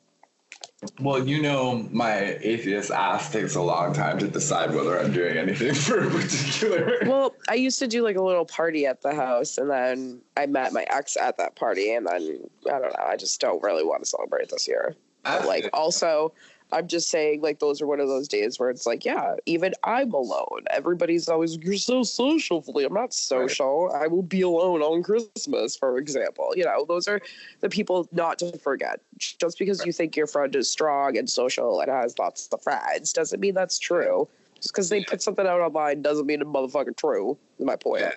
Well, 1.00 1.28
you 1.28 1.41
know, 1.41 1.88
my 1.91 2.38
atheist 2.41 2.89
ass 2.91 3.32
takes 3.32 3.56
a 3.56 3.62
long 3.62 3.93
time 3.93 4.17
to 4.19 4.28
decide 4.28 4.74
whether 4.74 5.00
I'm 5.00 5.12
doing 5.12 5.38
anything 5.38 5.74
for 5.76 6.00
a 6.00 6.10
particular. 6.10 7.00
Well, 7.06 7.36
I 7.50 7.56
used 7.56 7.80
to 7.80 7.88
do 7.88 8.04
like 8.04 8.15
a 8.15 8.22
little 8.22 8.45
party 8.45 8.86
at 8.86 9.02
the 9.02 9.13
house, 9.13 9.58
and 9.58 9.69
then 9.69 10.22
I 10.38 10.45
met 10.45 10.72
my 10.72 10.86
ex 10.89 11.17
at 11.17 11.38
that 11.38 11.56
party, 11.56 11.93
and 11.93 12.08
then 12.08 12.50
I 12.67 12.80
don't 12.80 12.93
know. 12.93 13.06
I 13.06 13.17
just 13.17 13.41
don't 13.41 13.62
really 13.62 13.84
want 13.84 14.04
to 14.04 14.10
celebrate 14.10 14.50
this 14.50 14.67
year. 14.67 14.95
But, 15.24 15.45
like, 15.45 15.69
also, 15.74 16.34
I'm 16.71 16.88
just 16.88 17.10
saying, 17.10 17.41
like, 17.41 17.60
those 17.60 17.82
are 17.82 17.88
one 17.88 17.99
of 17.99 18.08
those 18.08 18.27
days 18.27 18.60
where 18.60 18.69
it's 18.69 18.86
like, 18.86 19.03
yeah, 19.03 19.36
even 19.45 19.73
I'm 19.84 20.13
alone. 20.13 20.65
Everybody's 20.69 21.27
always, 21.27 21.58
you're 21.58 21.75
so 21.77 22.03
social. 22.03 22.63
I'm 22.75 22.93
not 22.93 23.13
social. 23.13 23.88
Right. 23.88 24.03
I 24.03 24.08
will 24.08 24.21
be 24.21 24.41
alone 24.41 24.82
on 24.82 25.01
Christmas, 25.01 25.75
for 25.75 25.97
example. 25.97 26.53
You 26.55 26.65
know, 26.65 26.86
those 26.88 27.08
are 27.08 27.21
the 27.62 27.69
people 27.69 28.08
not 28.12 28.39
to 28.39 28.58
forget. 28.60 29.01
Just 29.17 29.58
because 29.58 29.79
right. 29.79 29.88
you 29.88 29.93
think 29.93 30.15
your 30.15 30.27
friend 30.27 30.55
is 30.55 30.69
strong 30.69 31.17
and 31.17 31.29
social 31.29 31.79
and 31.79 31.91
has 31.91 32.17
lots 32.19 32.47
of 32.49 32.62
friends 32.62 33.13
doesn't 33.13 33.39
mean 33.39 33.55
that's 33.55 33.79
true. 33.79 34.27
Just 34.55 34.73
because 34.73 34.89
they 34.89 34.99
yeah. 34.99 35.05
put 35.08 35.21
something 35.21 35.47
out 35.47 35.62
online 35.62 36.01
doesn't 36.01 36.27
mean 36.27 36.41
it's 36.41 36.49
motherfucking 36.49 36.97
true, 36.97 37.38
is 37.58 37.65
my 37.65 37.77
point. 37.77 38.01
Yeah. 38.01 38.12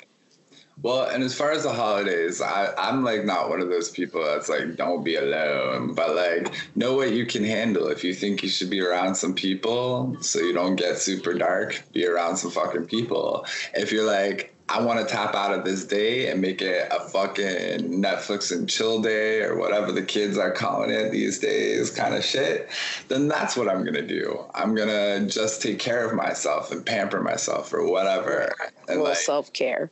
Well, 0.80 1.04
and 1.04 1.22
as 1.22 1.34
far 1.34 1.52
as 1.52 1.62
the 1.64 1.72
holidays, 1.72 2.40
I, 2.40 2.72
I'm 2.76 3.04
like 3.04 3.24
not 3.24 3.50
one 3.50 3.60
of 3.60 3.68
those 3.68 3.90
people 3.90 4.24
that's 4.24 4.48
like, 4.48 4.76
don't 4.76 5.04
be 5.04 5.16
alone, 5.16 5.94
but 5.94 6.16
like, 6.16 6.52
know 6.74 6.94
what 6.94 7.12
you 7.12 7.26
can 7.26 7.44
handle. 7.44 7.88
If 7.88 8.02
you 8.02 8.14
think 8.14 8.42
you 8.42 8.48
should 8.48 8.70
be 8.70 8.80
around 8.80 9.14
some 9.14 9.34
people 9.34 10.16
so 10.20 10.40
you 10.40 10.52
don't 10.52 10.76
get 10.76 10.98
super 10.98 11.34
dark, 11.34 11.82
be 11.92 12.06
around 12.06 12.36
some 12.36 12.50
fucking 12.50 12.86
people. 12.86 13.46
If 13.74 13.92
you're 13.92 14.06
like, 14.06 14.54
I 14.68 14.80
want 14.80 15.00
to 15.00 15.04
tap 15.04 15.34
out 15.34 15.52
of 15.52 15.64
this 15.64 15.84
day 15.84 16.30
and 16.30 16.40
make 16.40 16.62
it 16.62 16.88
a 16.90 17.00
fucking 17.00 18.02
Netflix 18.02 18.50
and 18.50 18.68
chill 18.68 19.02
day 19.02 19.42
or 19.42 19.56
whatever 19.56 19.92
the 19.92 20.02
kids 20.02 20.38
are 20.38 20.50
calling 20.50 20.90
it 20.90 21.10
these 21.10 21.38
days 21.38 21.90
kind 21.90 22.14
of 22.14 22.24
shit, 22.24 22.70
then 23.08 23.28
that's 23.28 23.54
what 23.54 23.68
I'm 23.68 23.82
going 23.82 23.94
to 23.94 24.06
do. 24.06 24.42
I'm 24.54 24.74
going 24.74 24.88
to 24.88 25.32
just 25.32 25.60
take 25.60 25.78
care 25.78 26.08
of 26.08 26.14
myself 26.14 26.72
and 26.72 26.86
pamper 26.86 27.20
myself 27.20 27.72
or 27.74 27.86
whatever. 27.86 28.54
And 28.88 29.00
well, 29.00 29.10
like, 29.10 29.18
self 29.18 29.52
care. 29.52 29.90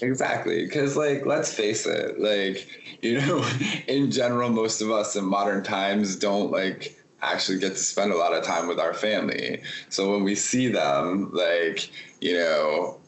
Exactly. 0.00 0.64
Because, 0.64 0.96
like, 0.96 1.26
let's 1.26 1.52
face 1.52 1.86
it, 1.86 2.20
like, 2.20 2.68
you 3.02 3.20
know, 3.20 3.44
in 3.88 4.10
general, 4.10 4.50
most 4.50 4.80
of 4.80 4.90
us 4.90 5.16
in 5.16 5.24
modern 5.24 5.62
times 5.62 6.16
don't, 6.16 6.50
like, 6.50 6.98
actually 7.22 7.58
get 7.58 7.70
to 7.70 7.78
spend 7.78 8.12
a 8.12 8.16
lot 8.16 8.34
of 8.34 8.44
time 8.44 8.66
with 8.66 8.80
our 8.80 8.94
family. 8.94 9.62
So 9.88 10.10
when 10.10 10.24
we 10.24 10.34
see 10.34 10.68
them, 10.68 11.30
like, 11.32 11.88
you 12.20 12.36
know, 12.36 12.98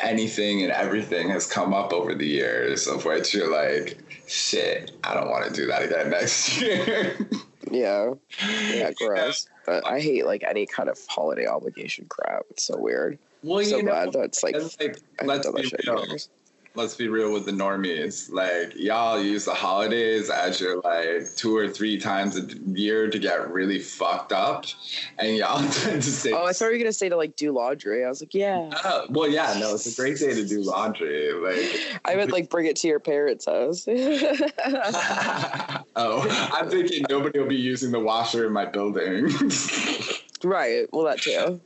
anything 0.00 0.62
and 0.62 0.72
everything 0.72 1.28
has 1.30 1.46
come 1.46 1.72
up 1.72 1.92
over 1.92 2.14
the 2.14 2.26
years 2.26 2.86
of 2.86 3.04
which 3.04 3.34
you're 3.34 3.50
like, 3.50 3.98
shit, 4.26 4.92
I 5.04 5.14
don't 5.14 5.30
want 5.30 5.46
to 5.46 5.52
do 5.52 5.66
that 5.66 5.82
again 5.82 6.10
next 6.10 6.60
year. 6.60 7.16
Yeah. 7.70 8.14
Yeah, 8.72 8.90
gross. 8.92 9.48
But 9.64 9.86
I 9.86 10.00
hate 10.00 10.26
like 10.26 10.44
any 10.44 10.66
kind 10.66 10.88
of 10.88 10.98
holiday 11.08 11.46
obligation 11.46 12.06
crap. 12.08 12.42
It's 12.50 12.64
so 12.64 12.76
weird. 12.76 13.18
Well, 13.44 13.62
so 13.64 13.76
you 13.76 13.82
know, 13.82 13.92
bad 13.92 14.12
that's 14.12 14.42
like, 14.42 14.56
like, 14.56 14.96
let's 15.22 15.50
be 15.50 15.70
real. 15.86 16.06
let's 16.74 16.96
be 16.96 17.08
real 17.08 17.30
with 17.32 17.44
the 17.44 17.52
normies. 17.52 18.32
Like 18.32 18.74
y'all 18.74 19.22
use 19.22 19.44
the 19.44 19.52
holidays 19.52 20.30
as 20.30 20.60
your 20.60 20.80
like 20.80 21.34
two 21.36 21.54
or 21.54 21.68
three 21.68 21.98
times 21.98 22.38
a 22.38 22.42
year 22.66 23.10
to 23.10 23.18
get 23.18 23.50
really 23.50 23.78
fucked 23.80 24.32
up, 24.32 24.64
and 25.18 25.36
y'all 25.36 25.58
tend 25.70 26.02
to 26.02 26.10
say, 26.10 26.32
Oh, 26.32 26.46
I 26.46 26.54
thought 26.54 26.66
you 26.66 26.72
were 26.72 26.78
gonna 26.78 26.92
say 26.92 27.10
to 27.10 27.16
like 27.16 27.36
do 27.36 27.52
laundry. 27.52 28.02
I 28.04 28.08
was 28.08 28.22
like, 28.22 28.32
yeah. 28.32 28.70
"Oh, 28.82 29.06
well, 29.10 29.28
yeah, 29.28 29.54
no, 29.58 29.74
it's 29.74 29.92
a 29.92 29.94
great 29.94 30.18
day 30.18 30.32
to 30.34 30.46
do 30.46 30.62
laundry." 30.62 31.32
Like, 31.34 32.00
I 32.06 32.16
would 32.16 32.32
like 32.32 32.48
bring 32.48 32.64
it 32.66 32.76
to 32.76 32.88
your 32.88 33.00
parents' 33.00 33.44
house. 33.44 33.86
oh, 35.96 36.50
I'm 36.54 36.70
thinking 36.70 37.04
nobody 37.10 37.38
will 37.38 37.48
be 37.48 37.56
using 37.56 37.92
the 37.92 38.00
washer 38.00 38.46
in 38.46 38.54
my 38.54 38.64
building. 38.64 39.30
right. 40.44 40.88
Well, 40.92 41.04
that 41.04 41.20
too. 41.20 41.60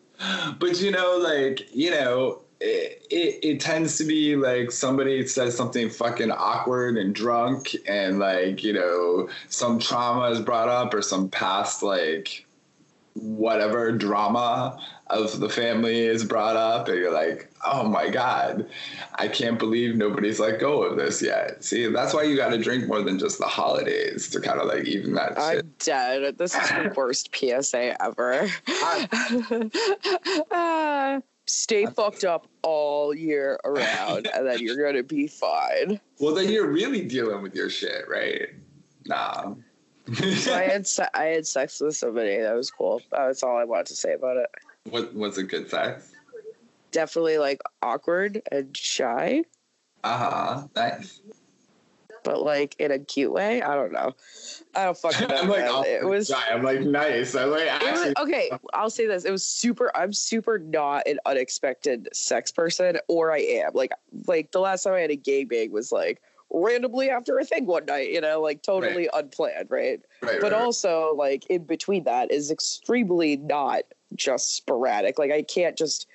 But 0.58 0.80
you 0.80 0.90
know, 0.90 1.18
like 1.18 1.74
you 1.74 1.90
know. 1.90 2.42
It, 2.60 3.06
it, 3.08 3.38
it 3.44 3.60
tends 3.60 3.98
to 3.98 4.04
be 4.04 4.34
like 4.34 4.72
somebody 4.72 5.24
says 5.28 5.56
something 5.56 5.88
fucking 5.88 6.32
awkward 6.32 6.96
and 6.96 7.14
drunk 7.14 7.76
and 7.86 8.18
like 8.18 8.64
you 8.64 8.72
know 8.72 9.28
some 9.48 9.78
trauma 9.78 10.28
is 10.30 10.40
brought 10.40 10.68
up 10.68 10.92
or 10.92 11.00
some 11.00 11.28
past 11.28 11.84
like 11.84 12.44
whatever 13.14 13.92
drama 13.92 14.76
of 15.10 15.40
the 15.40 15.48
family 15.48 16.00
is 16.00 16.22
brought 16.24 16.54
up 16.56 16.88
and 16.88 16.98
you're 16.98 17.12
like 17.12 17.50
oh 17.64 17.82
my 17.88 18.08
god 18.10 18.68
i 19.14 19.26
can't 19.26 19.58
believe 19.58 19.96
nobody's 19.96 20.38
let 20.38 20.60
go 20.60 20.82
of 20.82 20.96
this 20.96 21.22
yet 21.22 21.64
see 21.64 21.86
that's 21.86 22.12
why 22.12 22.22
you 22.22 22.36
got 22.36 22.50
to 22.50 22.58
drink 22.58 22.86
more 22.86 23.00
than 23.02 23.18
just 23.18 23.38
the 23.38 23.46
holidays 23.46 24.28
to 24.28 24.38
kind 24.40 24.60
of 24.60 24.66
like 24.66 24.84
even 24.84 25.14
that 25.14 25.28
shit 25.30 25.64
I'm 25.64 25.72
dead. 25.78 26.36
This 26.36 26.54
is 26.54 26.68
the 26.68 26.92
worst 26.96 27.34
PSA 27.34 27.96
ever. 28.02 28.48
Ah, 30.50 31.20
stay 31.46 31.86
fucked 31.86 32.24
up 32.24 32.46
all 32.62 33.14
year 33.14 33.58
around, 33.64 34.26
and 34.34 34.46
then 34.46 34.58
you're 34.60 34.82
gonna 34.84 35.02
be 35.02 35.26
fine. 35.26 35.98
well 36.18 36.34
then 36.34 36.50
you're 36.50 36.70
really 36.70 37.06
dealing 37.06 37.40
with 37.42 37.54
your 37.54 37.70
shit 37.70 38.04
right 38.08 38.48
nah 39.06 39.54
So 40.36 40.54
I 40.54 40.62
had 40.62 40.86
se- 40.94 41.08
I 41.14 41.24
had 41.24 41.46
sex 41.46 41.80
with 41.80 41.96
somebody. 41.96 42.36
That 42.38 42.54
was 42.54 42.70
cool. 42.70 43.00
That's 43.10 43.42
all 43.42 43.56
I 43.56 43.64
wanted 43.64 43.86
to 43.86 43.96
say 43.96 44.12
about 44.14 44.36
it. 44.36 44.48
What 44.90 45.14
was 45.14 45.38
a 45.38 45.42
good 45.42 45.70
sex 45.70 46.12
Definitely 46.90 47.36
like 47.38 47.60
awkward 47.82 48.40
and 48.50 48.74
shy, 48.76 49.44
uh-huh 50.04 50.66
nice 50.74 51.20
but 52.24 52.42
like 52.42 52.76
in 52.78 52.90
a 52.90 52.98
cute 52.98 53.32
way. 53.32 53.62
I 53.62 53.74
don't 53.74 53.92
know. 53.92 54.14
I 54.74 54.84
don't 54.84 54.98
fucking 54.98 55.28
know. 55.28 55.36
i'm 55.36 55.48
like 55.48 55.64
oh, 55.66 55.82
it 55.82 56.04
was. 56.04 56.30
i'm 56.30 56.62
like 56.62 56.80
nice 56.80 57.34
i'm 57.34 57.50
like 57.50 57.68
It 57.82 57.92
was, 57.92 58.12
okay, 58.18 58.50
I'll 58.74 58.90
say 58.90 59.06
this. 59.06 59.24
It 59.24 59.30
was 59.30 59.46
super. 59.46 59.90
I'm 59.96 60.12
super 60.12 60.58
not 60.58 61.06
an 61.06 61.18
unexpected 61.26 62.08
sex 62.12 62.50
person, 62.52 62.98
or 63.08 63.32
I 63.32 63.38
am. 63.38 63.70
Like, 63.74 63.92
like 64.26 64.52
the 64.52 64.60
last 64.60 64.82
time 64.82 64.94
I 64.94 65.00
had 65.00 65.10
a 65.10 65.16
gangbang 65.16 65.70
was 65.70 65.92
like 65.92 66.20
randomly 66.50 67.10
after 67.10 67.38
a 67.38 67.44
thing 67.44 67.66
one 67.66 67.86
night. 67.86 68.10
You 68.10 68.20
know, 68.20 68.40
like 68.40 68.62
totally 68.62 69.08
unplanned, 69.12 69.70
right? 69.70 70.00
right, 70.22 70.40
But 70.40 70.52
right, 70.52 70.60
also, 70.60 71.14
like 71.14 71.46
in 71.46 71.64
between 71.64 72.04
that 72.04 72.30
is 72.30 72.50
extremely 72.50 73.36
not 73.36 73.84
just 74.14 74.56
sporadic. 74.56 75.18
Like 75.18 75.30
I 75.30 75.42
can't 75.42 75.76
just. 75.76 76.06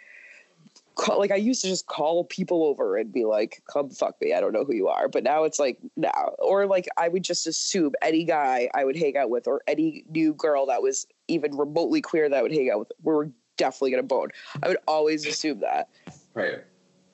Call, 0.96 1.18
like 1.18 1.32
I 1.32 1.38
used 1.38 1.64
to 1.64 1.68
just 1.68 1.88
call 1.88 2.24
people 2.24 2.64
over 2.66 2.98
and 2.98 3.12
be 3.12 3.26
like, 3.26 3.64
"Come 3.66 3.90
fuck 3.90 4.22
me." 4.22 4.32
I 4.32 4.40
don't 4.40 4.54
know 4.54 4.64
who 4.64 4.76
you 4.76 4.90
are, 4.90 5.08
but 5.08 5.24
now 5.24 5.44
it's 5.44 5.58
like 5.58 5.80
now, 5.96 6.36
or 6.38 6.68
like 6.68 6.88
I 6.98 7.08
would 7.08 7.24
just 7.24 7.48
assume 7.48 7.94
any 8.04 8.24
guy 8.24 8.70
I 8.76 8.86
would 8.86 8.96
hang 8.96 9.18
out 9.18 9.32
with, 9.32 9.48
or 9.48 9.64
any 9.68 10.06
new 10.12 10.36
girl 10.36 10.68
that 10.68 10.84
was 10.84 11.08
even 11.28 11.58
remotely 11.58 12.00
queer 12.00 12.30
that 12.30 12.38
I 12.38 12.44
would 12.44 12.52
hang 12.52 12.70
out 12.70 12.78
with, 12.78 12.92
we 13.02 13.12
were 13.12 13.32
definitely 13.58 13.90
gonna 13.90 14.04
bone. 14.04 14.30
I 14.62 14.68
would 14.68 14.78
always 14.88 15.26
assume 15.26 15.62
that, 15.62 15.90
right. 16.36 16.60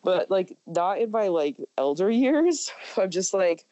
but 0.04 0.30
like 0.30 0.58
not 0.68 1.00
in 1.00 1.10
my 1.12 1.30
like 1.30 1.56
elder 1.78 2.12
years. 2.12 2.70
I'm 2.98 3.10
just 3.10 3.34
like, 3.34 3.65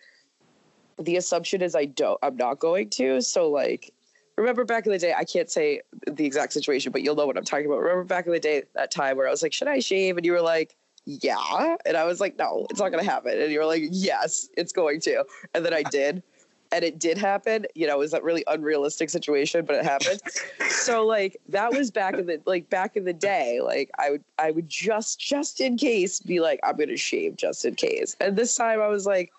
the 1.00 1.18
assumption 1.18 1.62
is 1.62 1.76
I 1.76 1.86
don't. 1.86 2.20
I'm 2.24 2.38
not 2.38 2.60
going 2.60 2.90
to. 2.92 3.22
So 3.22 3.50
like, 3.50 3.94
remember 4.38 4.64
back 4.64 4.86
in 4.86 4.92
the 4.92 5.00
day, 5.00 5.14
I 5.18 5.24
can't 5.24 5.50
say 5.50 5.82
the 6.06 6.26
exact 6.26 6.54
situation, 6.54 6.92
but 6.92 7.02
you'll 7.02 7.16
know 7.16 7.26
what 7.26 7.38
I'm 7.38 7.44
talking 7.44 7.66
about. 7.66 7.80
Remember 7.80 8.04
back 8.04 8.26
in 8.28 8.32
the 8.32 8.40
day, 8.40 8.64
that 8.76 8.92
time 8.92 9.18
where 9.18 9.28
I 9.28 9.32
was 9.32 9.42
like, 9.42 9.54
should 9.54 9.68
I 9.68 9.80
shave? 9.80 10.18
And 10.18 10.26
you 10.26 10.32
were 10.32 10.42
like, 10.42 10.76
yeah. 11.06 11.76
And 11.86 11.98
I 11.98 12.04
was 12.04 12.20
like, 12.20 12.38
no, 12.38 12.68
it's 12.70 12.80
not 12.80 12.90
going 12.90 13.04
to 13.04 13.10
happen. 13.10 13.40
And 13.40 13.52
you 13.52 13.60
were 13.60 13.66
like, 13.66 13.84
yes, 13.90 14.50
it's 14.56 14.72
going 14.72 15.00
to. 15.02 15.26
And 15.54 15.66
then 15.66 15.74
I 15.74 15.84
did. 15.92 16.22
And 16.74 16.84
it 16.84 17.00
did 17.00 17.18
happen. 17.18 17.66
You 17.76 17.88
know, 17.88 17.96
it 17.96 18.00
was 18.00 18.12
that 18.12 18.24
really 18.24 18.44
unrealistic 18.46 19.10
situation, 19.10 19.64
but 19.64 19.78
it 19.78 19.86
happened. 19.86 20.20
so 20.70 21.06
like 21.06 21.38
that 21.48 21.72
was 21.72 21.92
back 21.92 22.16
in 22.16 22.26
the 22.26 22.42
like 22.46 22.70
back 22.70 22.98
in 22.98 23.06
the 23.06 23.14
day. 23.14 23.62
Like 23.62 23.90
I 23.98 24.12
would 24.12 24.24
I 24.38 24.52
would 24.52 24.68
just 24.68 25.18
just 25.18 25.62
in 25.62 25.78
case 25.78 26.20
be 26.20 26.42
like, 26.42 26.60
I'm 26.66 26.76
gonna 26.76 26.98
shave 26.98 27.38
just 27.38 27.64
in 27.64 27.76
case. 27.76 28.18
And 28.20 28.36
this 28.36 28.54
time 28.54 28.82
I 28.82 28.88
was 28.90 29.06
like, 29.06 29.32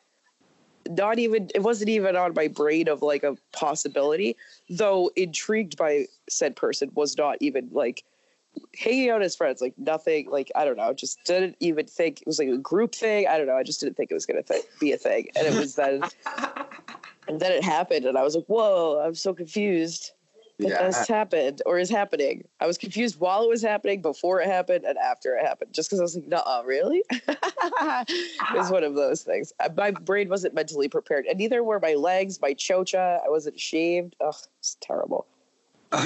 not 0.88 1.18
even 1.18 1.48
it 1.54 1.62
wasn't 1.62 1.88
even 1.88 2.16
on 2.16 2.34
my 2.34 2.48
brain 2.48 2.88
of 2.88 3.02
like 3.02 3.22
a 3.22 3.36
possibility 3.52 4.36
though 4.70 5.10
intrigued 5.16 5.76
by 5.76 6.06
said 6.28 6.56
person 6.56 6.90
was 6.94 7.16
not 7.16 7.36
even 7.40 7.68
like 7.72 8.04
hanging 8.76 9.10
out 9.10 9.22
as 9.22 9.36
friends 9.36 9.60
like 9.60 9.74
nothing 9.78 10.28
like 10.30 10.50
i 10.56 10.64
don't 10.64 10.76
know 10.76 10.92
just 10.92 11.22
didn't 11.24 11.56
even 11.60 11.86
think 11.86 12.20
it 12.20 12.26
was 12.26 12.38
like 12.38 12.48
a 12.48 12.58
group 12.58 12.94
thing 12.94 13.26
i 13.28 13.36
don't 13.36 13.46
know 13.46 13.56
i 13.56 13.62
just 13.62 13.80
didn't 13.80 13.96
think 13.96 14.10
it 14.10 14.14
was 14.14 14.26
going 14.26 14.42
to 14.42 14.52
th- 14.52 14.64
be 14.80 14.92
a 14.92 14.96
thing 14.96 15.28
and 15.36 15.46
it 15.46 15.54
was 15.54 15.74
then 15.74 16.02
and 17.28 17.40
then 17.40 17.52
it 17.52 17.62
happened 17.62 18.04
and 18.04 18.18
i 18.18 18.22
was 18.22 18.34
like 18.34 18.46
whoa 18.46 19.00
i'm 19.04 19.14
so 19.14 19.32
confused 19.32 20.12
that 20.58 20.70
Yeah. 20.70 21.04
happened 21.16 21.62
or 21.66 21.78
is 21.78 21.88
happening 21.88 22.46
i 22.60 22.66
was 22.66 22.76
confused 22.76 23.20
while 23.20 23.44
it 23.44 23.48
was 23.48 23.62
happening 23.62 24.02
before 24.02 24.40
it 24.40 24.46
happened 24.46 24.84
and 24.84 24.98
after 24.98 25.36
it 25.36 25.44
happened 25.44 25.72
just 25.72 25.88
because 25.88 26.00
i 26.00 26.02
was 26.02 26.16
like 26.16 26.26
no 26.26 26.42
really 26.64 27.02
it 27.10 27.38
was 28.54 28.68
ah. 28.68 28.72
one 28.72 28.82
of 28.82 28.94
those 28.94 29.22
things 29.22 29.52
my 29.76 29.90
brain 29.90 30.28
wasn't 30.28 30.52
mentally 30.54 30.88
prepared 30.88 31.26
and 31.26 31.38
neither 31.38 31.62
were 31.62 31.78
my 31.80 31.94
legs 31.94 32.40
my 32.42 32.52
chocha 32.54 33.24
i 33.24 33.28
wasn't 33.28 33.58
shaved 33.58 34.16
Ugh, 34.20 34.34
it's 34.58 34.76
terrible 34.80 35.26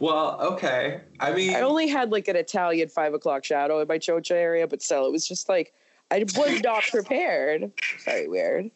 well, 0.00 0.40
okay. 0.40 1.00
I 1.20 1.32
mean, 1.32 1.54
I 1.54 1.60
only 1.60 1.86
had 1.86 2.10
like 2.10 2.26
an 2.26 2.34
Italian 2.34 2.88
five 2.88 3.14
o'clock 3.14 3.44
shadow 3.44 3.80
in 3.80 3.86
my 3.86 3.98
chocha 3.98 4.32
area, 4.32 4.66
but 4.66 4.82
still, 4.82 5.06
it 5.06 5.12
was 5.12 5.28
just 5.28 5.48
like 5.48 5.72
I 6.10 6.24
was 6.36 6.60
not 6.62 6.82
prepared. 6.90 7.70
Very 8.04 8.28
weird. 8.28 8.70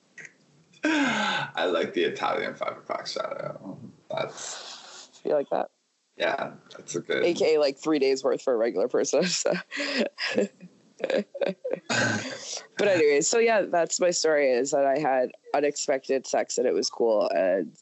I 0.85 1.65
like 1.67 1.95
the 1.95 2.05
Italian 2.05 2.55
five 2.55 2.77
o'clock 2.77 3.07
shadow. 3.07 3.79
That's 4.19 5.21
You 5.25 5.33
like 5.33 5.51
that? 5.51 5.71
yeah, 6.17 6.53
that's 6.77 6.95
a 6.95 7.01
good. 7.01 7.25
AKA 7.25 7.59
like 7.59 7.77
three 7.79 7.99
days 7.99 8.23
worth 8.23 8.43
for 8.43 8.55
a 8.55 8.57
regular 8.57 8.89
person. 8.89 9.25
So. 9.29 9.53
but 12.79 12.89
anyway, 12.89 13.21
so 13.21 13.39
yeah, 13.39 13.63
that's 13.63 14.01
my 14.01 14.11
story. 14.11 14.51
Is 14.51 14.71
that 14.71 14.87
I 14.87 14.99
had 14.99 15.33
unexpected 15.53 16.27
sex 16.27 16.57
and 16.57 16.67
it 16.67 16.73
was 16.73 16.89
cool, 16.89 17.29
and 17.35 17.73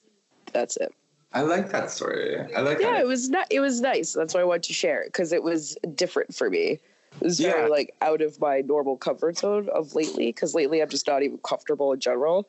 that's 0.53 0.77
it. 0.79 0.95
I 1.35 1.43
like 1.43 1.71
that 1.71 1.91
story. 1.91 2.39
I 2.55 2.61
like 2.61 2.79
Yeah, 2.81 2.93
that. 2.93 3.01
it 3.01 3.07
was 3.07 3.29
not. 3.29 3.47
It 3.51 3.61
was 3.61 3.81
nice. 3.81 4.13
That's 4.13 4.35
why 4.35 4.41
I 4.41 4.45
wanted 4.45 4.65
to 4.65 4.73
share 4.73 5.03
it 5.03 5.09
because 5.09 5.33
it 5.33 5.43
was 5.43 5.77
different 5.95 6.35
for 6.35 6.51
me. 6.51 6.81
It 7.21 7.23
was 7.23 7.39
very 7.39 7.69
like 7.69 7.95
out 8.01 8.23
of 8.23 8.41
my 8.41 8.63
normal 8.63 8.97
comfort 8.97 9.39
zone 9.39 9.69
of 9.75 9.95
lately 9.95 10.27
because 10.27 10.55
lately 10.55 10.81
I'm 10.81 10.89
just 10.89 11.07
not 11.07 11.23
even 11.23 11.39
comfortable 11.39 11.93
in 11.93 12.01
general. 12.01 12.49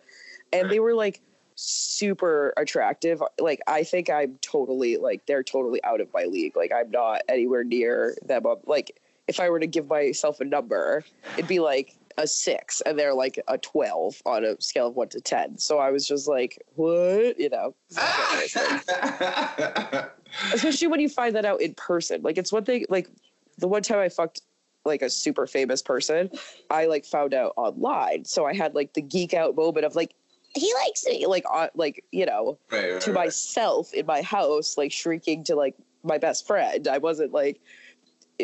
And 0.53 0.69
they 0.69 0.79
were 0.79 0.93
like 0.93 1.21
super 1.55 2.53
attractive. 2.57 3.21
Like 3.39 3.61
I 3.67 3.83
think 3.83 4.09
I'm 4.09 4.37
totally 4.41 4.97
like 4.97 5.25
they're 5.25 5.43
totally 5.43 5.83
out 5.83 6.01
of 6.01 6.13
my 6.13 6.25
league. 6.25 6.55
Like 6.55 6.71
I'm 6.73 6.91
not 6.91 7.21
anywhere 7.29 7.63
near 7.63 8.15
them. 8.25 8.45
I'm, 8.45 8.57
Like 8.65 8.99
if 9.27 9.39
I 9.39 9.49
were 9.49 9.59
to 9.59 9.67
give 9.67 9.87
myself 9.87 10.41
a 10.41 10.45
number, 10.45 11.03
it'd 11.37 11.47
be 11.47 11.59
like 11.59 11.95
a 12.17 12.27
six, 12.27 12.81
and 12.81 12.99
they're 12.99 13.13
like 13.13 13.39
a 13.47 13.57
twelve 13.57 14.21
on 14.25 14.43
a 14.43 14.59
scale 14.61 14.87
of 14.87 14.95
one 14.95 15.09
to 15.09 15.21
ten. 15.21 15.57
So 15.57 15.79
I 15.79 15.91
was 15.91 16.07
just 16.07 16.27
like, 16.27 16.61
what, 16.75 17.39
you 17.39 17.49
know? 17.49 17.75
especially 20.53 20.87
when 20.87 20.99
you 20.99 21.09
find 21.09 21.35
that 21.35 21.45
out 21.45 21.61
in 21.61 21.73
person. 21.75 22.21
Like 22.21 22.37
it's 22.37 22.51
one 22.51 22.65
thing. 22.65 22.85
Like 22.89 23.09
the 23.57 23.67
one 23.67 23.81
time 23.81 23.99
I 23.99 24.09
fucked 24.09 24.41
like 24.85 25.01
a 25.01 25.09
super 25.09 25.47
famous 25.47 25.81
person, 25.81 26.29
I 26.69 26.85
like 26.85 27.05
found 27.05 27.33
out 27.33 27.53
online. 27.55 28.25
So 28.25 28.45
I 28.45 28.53
had 28.53 28.75
like 28.75 28.93
the 28.93 29.01
geek 29.01 29.33
out 29.33 29.55
moment 29.55 29.85
of 29.85 29.95
like 29.95 30.13
he 30.55 30.73
likes 30.85 31.05
me, 31.05 31.25
like 31.25 31.49
on 31.51 31.69
like 31.75 32.03
you 32.11 32.25
know 32.25 32.57
right, 32.71 32.93
right, 32.93 33.01
to 33.01 33.11
right. 33.11 33.25
myself 33.25 33.93
in 33.93 34.05
my 34.05 34.21
house, 34.21 34.77
like 34.77 34.91
shrieking 34.91 35.43
to 35.45 35.55
like 35.55 35.75
my 36.03 36.17
best 36.17 36.45
friend. 36.45 36.87
I 36.87 36.97
wasn't 36.99 37.31
like 37.31 37.59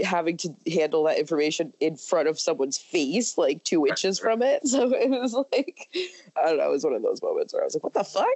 having 0.04 0.38
to 0.38 0.56
handle 0.72 1.04
that 1.04 1.18
information 1.18 1.74
in 1.80 1.96
front 1.98 2.28
of 2.28 2.40
someone's 2.40 2.78
face, 2.78 3.38
like 3.38 3.64
two 3.64 3.86
inches 3.88 4.20
from 4.20 4.42
it. 4.42 4.62
So 4.68 4.94
it 4.94 5.10
was 5.10 5.34
like 5.34 5.88
I 6.36 6.46
don't 6.46 6.58
know. 6.58 6.70
It 6.70 6.72
was 6.72 6.84
one 6.84 6.94
of 6.94 7.02
those 7.02 7.22
moments 7.22 7.54
where 7.54 7.62
I 7.62 7.66
was 7.66 7.76
like, 7.76 7.84
"What 7.84 7.94
the 7.94 8.04
fuck." 8.04 8.28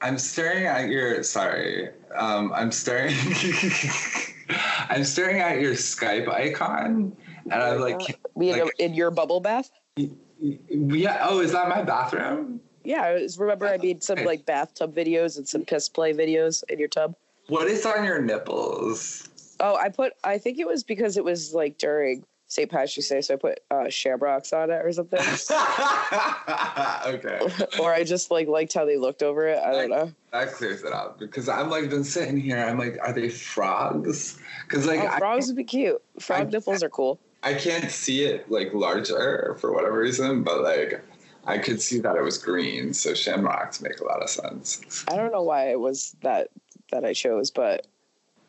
I'm 0.00 0.18
staring 0.18 0.66
at 0.66 0.88
your. 0.88 1.22
Sorry, 1.22 1.90
um, 2.16 2.52
I'm 2.52 2.72
staring. 2.72 3.14
I'm 4.88 5.04
staring 5.04 5.40
at 5.40 5.60
your 5.60 5.74
Skype 5.74 6.28
icon, 6.28 7.16
and 7.44 7.62
I'm 7.62 7.80
like, 7.80 8.18
Me 8.36 8.50
in, 8.52 8.60
like- 8.60 8.72
in 8.80 8.94
your 8.94 9.10
bubble 9.12 9.40
bath. 9.40 9.70
yeah. 9.96 11.18
Oh, 11.22 11.40
is 11.40 11.52
that 11.52 11.68
my 11.68 11.82
bathroom? 11.82 12.60
Yeah, 12.84 13.02
I 13.02 13.12
was- 13.14 13.38
remember 13.38 13.66
I 13.68 13.76
made 13.78 14.02
some 14.02 14.24
like 14.24 14.44
bathtub 14.46 14.94
videos 14.94 15.36
and 15.36 15.46
some 15.48 15.64
piss 15.64 15.88
play 15.88 16.12
videos 16.12 16.62
in 16.68 16.78
your 16.78 16.88
tub. 16.88 17.14
What 17.48 17.66
is 17.68 17.84
on 17.86 18.04
your 18.04 18.20
nipples? 18.20 19.28
Oh, 19.60 19.76
I 19.76 19.88
put. 19.88 20.12
I 20.24 20.38
think 20.38 20.58
it 20.58 20.66
was 20.66 20.82
because 20.82 21.16
it 21.16 21.24
was 21.24 21.54
like 21.54 21.78
during 21.78 22.24
St. 22.48 22.70
Patrick's 22.70 23.08
Day, 23.08 23.20
so 23.20 23.34
I 23.34 23.36
put 23.36 23.60
uh, 23.70 23.88
shamrocks 23.88 24.52
on 24.52 24.70
it 24.70 24.84
or 24.84 24.92
something. 24.92 25.18
okay, 27.06 27.40
or 27.80 27.92
I 27.92 28.04
just 28.04 28.30
like 28.30 28.48
liked 28.48 28.72
how 28.74 28.84
they 28.84 28.96
looked 28.96 29.22
over 29.22 29.46
it. 29.48 29.58
I 29.58 29.72
don't 29.72 29.90
know. 29.90 30.12
that 30.32 30.52
clears 30.52 30.82
it 30.82 30.92
up 30.92 31.18
because 31.18 31.48
I'm 31.48 31.70
like 31.70 31.88
been 31.90 32.04
sitting 32.04 32.36
here. 32.36 32.58
I'm 32.58 32.78
like, 32.78 32.98
are 33.02 33.12
they 33.12 33.28
frogs? 33.28 34.38
Because 34.66 34.86
like 34.86 35.00
Oh, 35.00 35.18
frogs 35.18 35.46
would 35.48 35.56
be 35.56 35.64
cute. 35.64 36.02
Frog 36.20 36.48
I- 36.48 36.50
nipples 36.50 36.82
are 36.82 36.90
cool. 36.90 37.18
I 37.44 37.54
can't 37.54 37.90
see 37.90 38.22
it 38.22 38.48
like 38.50 38.72
larger 38.72 39.56
for 39.60 39.72
whatever 39.72 39.98
reason, 39.98 40.44
but 40.44 40.62
like 40.62 41.02
I 41.44 41.58
could 41.58 41.80
see 41.82 41.98
that 42.00 42.16
it 42.16 42.22
was 42.22 42.38
green. 42.38 42.92
So 42.92 43.14
shamrocks 43.14 43.80
make 43.80 44.00
a 44.00 44.04
lot 44.04 44.22
of 44.22 44.30
sense. 44.30 45.04
I 45.08 45.16
don't 45.16 45.32
know 45.32 45.42
why 45.42 45.70
it 45.70 45.80
was 45.80 46.16
that 46.22 46.48
that 46.90 47.04
I 47.04 47.12
chose, 47.12 47.50
but 47.50 47.86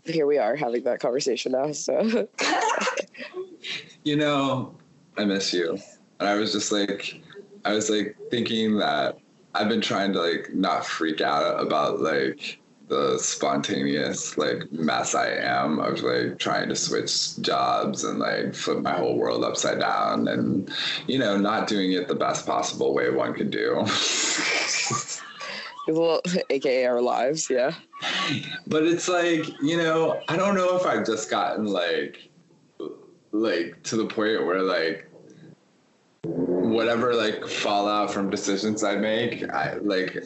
here 0.03 0.27
we 0.27 0.37
are 0.37 0.55
having 0.55 0.83
that 0.83 0.99
conversation 0.99 1.53
now. 1.53 1.71
So 1.71 2.27
You 4.03 4.17
know, 4.17 4.75
I 5.17 5.25
miss 5.25 5.53
you. 5.53 5.79
And 6.19 6.27
I 6.27 6.35
was 6.35 6.51
just 6.51 6.71
like, 6.71 7.21
I 7.65 7.73
was 7.73 7.89
like 7.89 8.17
thinking 8.29 8.77
that 8.77 9.17
I've 9.55 9.69
been 9.69 9.81
trying 9.81 10.13
to 10.13 10.21
like 10.21 10.53
not 10.53 10.85
freak 10.85 11.21
out 11.21 11.61
about 11.65 12.01
like 12.01 12.59
the 12.93 13.17
spontaneous 13.17 14.37
like 14.37 14.71
mess 14.71 15.15
I 15.15 15.29
am 15.29 15.79
of 15.79 16.03
like 16.03 16.37
trying 16.37 16.69
to 16.69 16.75
switch 16.75 17.39
jobs 17.41 18.03
and 18.03 18.19
like 18.19 18.53
flip 18.53 18.79
my 18.79 18.93
whole 18.93 19.17
world 19.17 19.43
upside 19.43 19.79
down 19.79 20.27
and 20.27 20.71
you 21.07 21.17
know 21.17 21.35
not 21.35 21.67
doing 21.67 21.93
it 21.93 22.07
the 22.07 22.13
best 22.13 22.45
possible 22.45 22.93
way 22.93 23.09
one 23.09 23.33
could 23.33 23.49
do. 23.49 23.83
well, 25.87 26.21
aka 26.51 26.85
our 26.85 27.01
lives, 27.01 27.49
yeah. 27.49 27.73
but 28.67 28.83
it's 28.83 29.07
like 29.07 29.43
you 29.61 29.77
know 29.77 30.21
i 30.27 30.35
don't 30.35 30.55
know 30.55 30.75
if 30.75 30.85
i've 30.85 31.05
just 31.05 31.29
gotten 31.29 31.65
like 31.65 32.29
like 33.31 33.81
to 33.83 33.95
the 33.95 34.05
point 34.05 34.45
where 34.45 34.61
like 34.61 35.09
whatever 36.23 37.13
like 37.13 37.47
fallout 37.47 38.11
from 38.11 38.29
decisions 38.29 38.83
i 38.83 38.95
make 38.95 39.49
i 39.51 39.75
like 39.75 40.23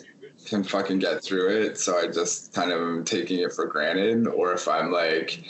can 0.47 0.63
fucking 0.63 0.99
get 0.99 1.23
through 1.23 1.49
it 1.49 1.77
so 1.77 1.97
i 1.97 2.07
just 2.07 2.53
kind 2.53 2.71
of 2.71 2.81
am 2.81 3.03
taking 3.03 3.39
it 3.39 3.51
for 3.51 3.65
granted 3.65 4.27
or 4.27 4.53
if 4.53 4.67
i'm 4.67 4.91
like 4.91 5.43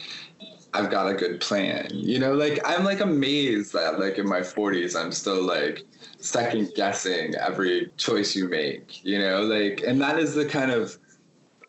i've 0.74 0.90
got 0.90 1.08
a 1.08 1.14
good 1.14 1.40
plan 1.40 1.88
you 1.92 2.20
know 2.20 2.34
like 2.34 2.60
i'm 2.66 2.84
like 2.84 3.00
amazed 3.00 3.74
that 3.74 4.00
like 4.00 4.18
in 4.18 4.28
my 4.28 4.40
40s 4.40 5.00
i'm 5.00 5.12
still 5.12 5.42
like 5.42 5.84
second 6.20 6.72
guessing 6.76 7.36
every 7.36 7.92
choice 7.98 8.36
you 8.36 8.50
make 8.50 9.04
you 9.06 9.20
know 9.20 9.42
like 9.44 9.84
and 9.86 10.02
that 10.02 10.18
is 10.18 10.34
the 10.34 10.46
kind 10.46 10.72
of 10.72 10.98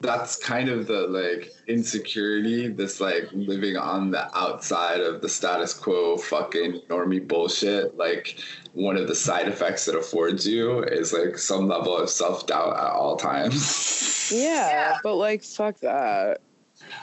that's 0.00 0.36
kind 0.36 0.68
of 0.68 0.86
the 0.86 1.08
like 1.08 1.50
insecurity, 1.66 2.68
this 2.68 3.00
like 3.00 3.28
living 3.32 3.76
on 3.76 4.10
the 4.10 4.36
outside 4.36 5.00
of 5.00 5.20
the 5.20 5.28
status 5.28 5.74
quo 5.74 6.16
fucking 6.16 6.80
normie 6.88 7.26
bullshit. 7.26 7.96
Like 7.96 8.38
one 8.78 8.96
of 8.96 9.08
the 9.08 9.14
side 9.14 9.48
effects 9.48 9.84
that 9.86 9.96
affords 9.96 10.46
you 10.46 10.82
is 10.84 11.12
like 11.12 11.36
some 11.36 11.66
level 11.66 11.96
of 11.96 12.08
self 12.08 12.46
doubt 12.46 12.76
at 12.78 12.92
all 12.92 13.16
times. 13.16 14.30
yeah. 14.32 14.96
But 15.02 15.16
like, 15.16 15.42
fuck 15.42 15.78
that. 15.80 16.40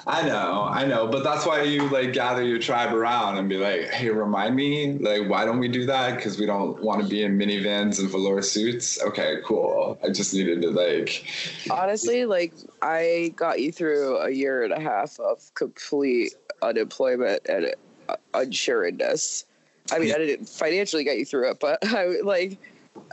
I 0.07 0.25
know, 0.25 0.63
I 0.63 0.85
know, 0.85 1.05
but 1.05 1.23
that's 1.23 1.45
why 1.45 1.63
you 1.63 1.89
like 1.89 2.13
gather 2.13 2.43
your 2.43 2.59
tribe 2.59 2.93
around 2.93 3.37
and 3.37 3.49
be 3.49 3.57
like, 3.57 3.89
hey, 3.89 4.09
remind 4.09 4.55
me, 4.55 4.97
like, 4.99 5.27
why 5.29 5.43
don't 5.43 5.59
we 5.59 5.67
do 5.67 5.85
that? 5.85 6.15
Because 6.15 6.39
we 6.39 6.45
don't 6.45 6.81
want 6.81 7.01
to 7.01 7.07
be 7.07 7.23
in 7.23 7.37
minivans 7.37 7.99
and 7.99 8.09
velour 8.09 8.41
suits. 8.41 9.01
Okay, 9.03 9.37
cool. 9.43 9.99
I 10.03 10.09
just 10.09 10.33
needed 10.33 10.61
to 10.61 10.71
like, 10.71 11.25
Honestly, 11.69 12.25
like 12.25 12.53
I 12.81 13.33
got 13.35 13.59
you 13.59 13.71
through 13.71 14.17
a 14.19 14.29
year 14.29 14.63
and 14.63 14.71
a 14.71 14.79
half 14.79 15.19
of 15.19 15.53
complete 15.55 16.35
unemployment 16.61 17.45
and 17.49 17.75
uh, 18.07 18.15
unsureness. 18.33 19.43
I 19.91 19.99
mean, 19.99 20.13
I 20.13 20.17
didn't 20.17 20.47
financially 20.47 21.03
get 21.03 21.17
you 21.17 21.25
through 21.25 21.51
it, 21.51 21.59
but 21.59 21.79
I 21.83 22.19
like 22.23 22.57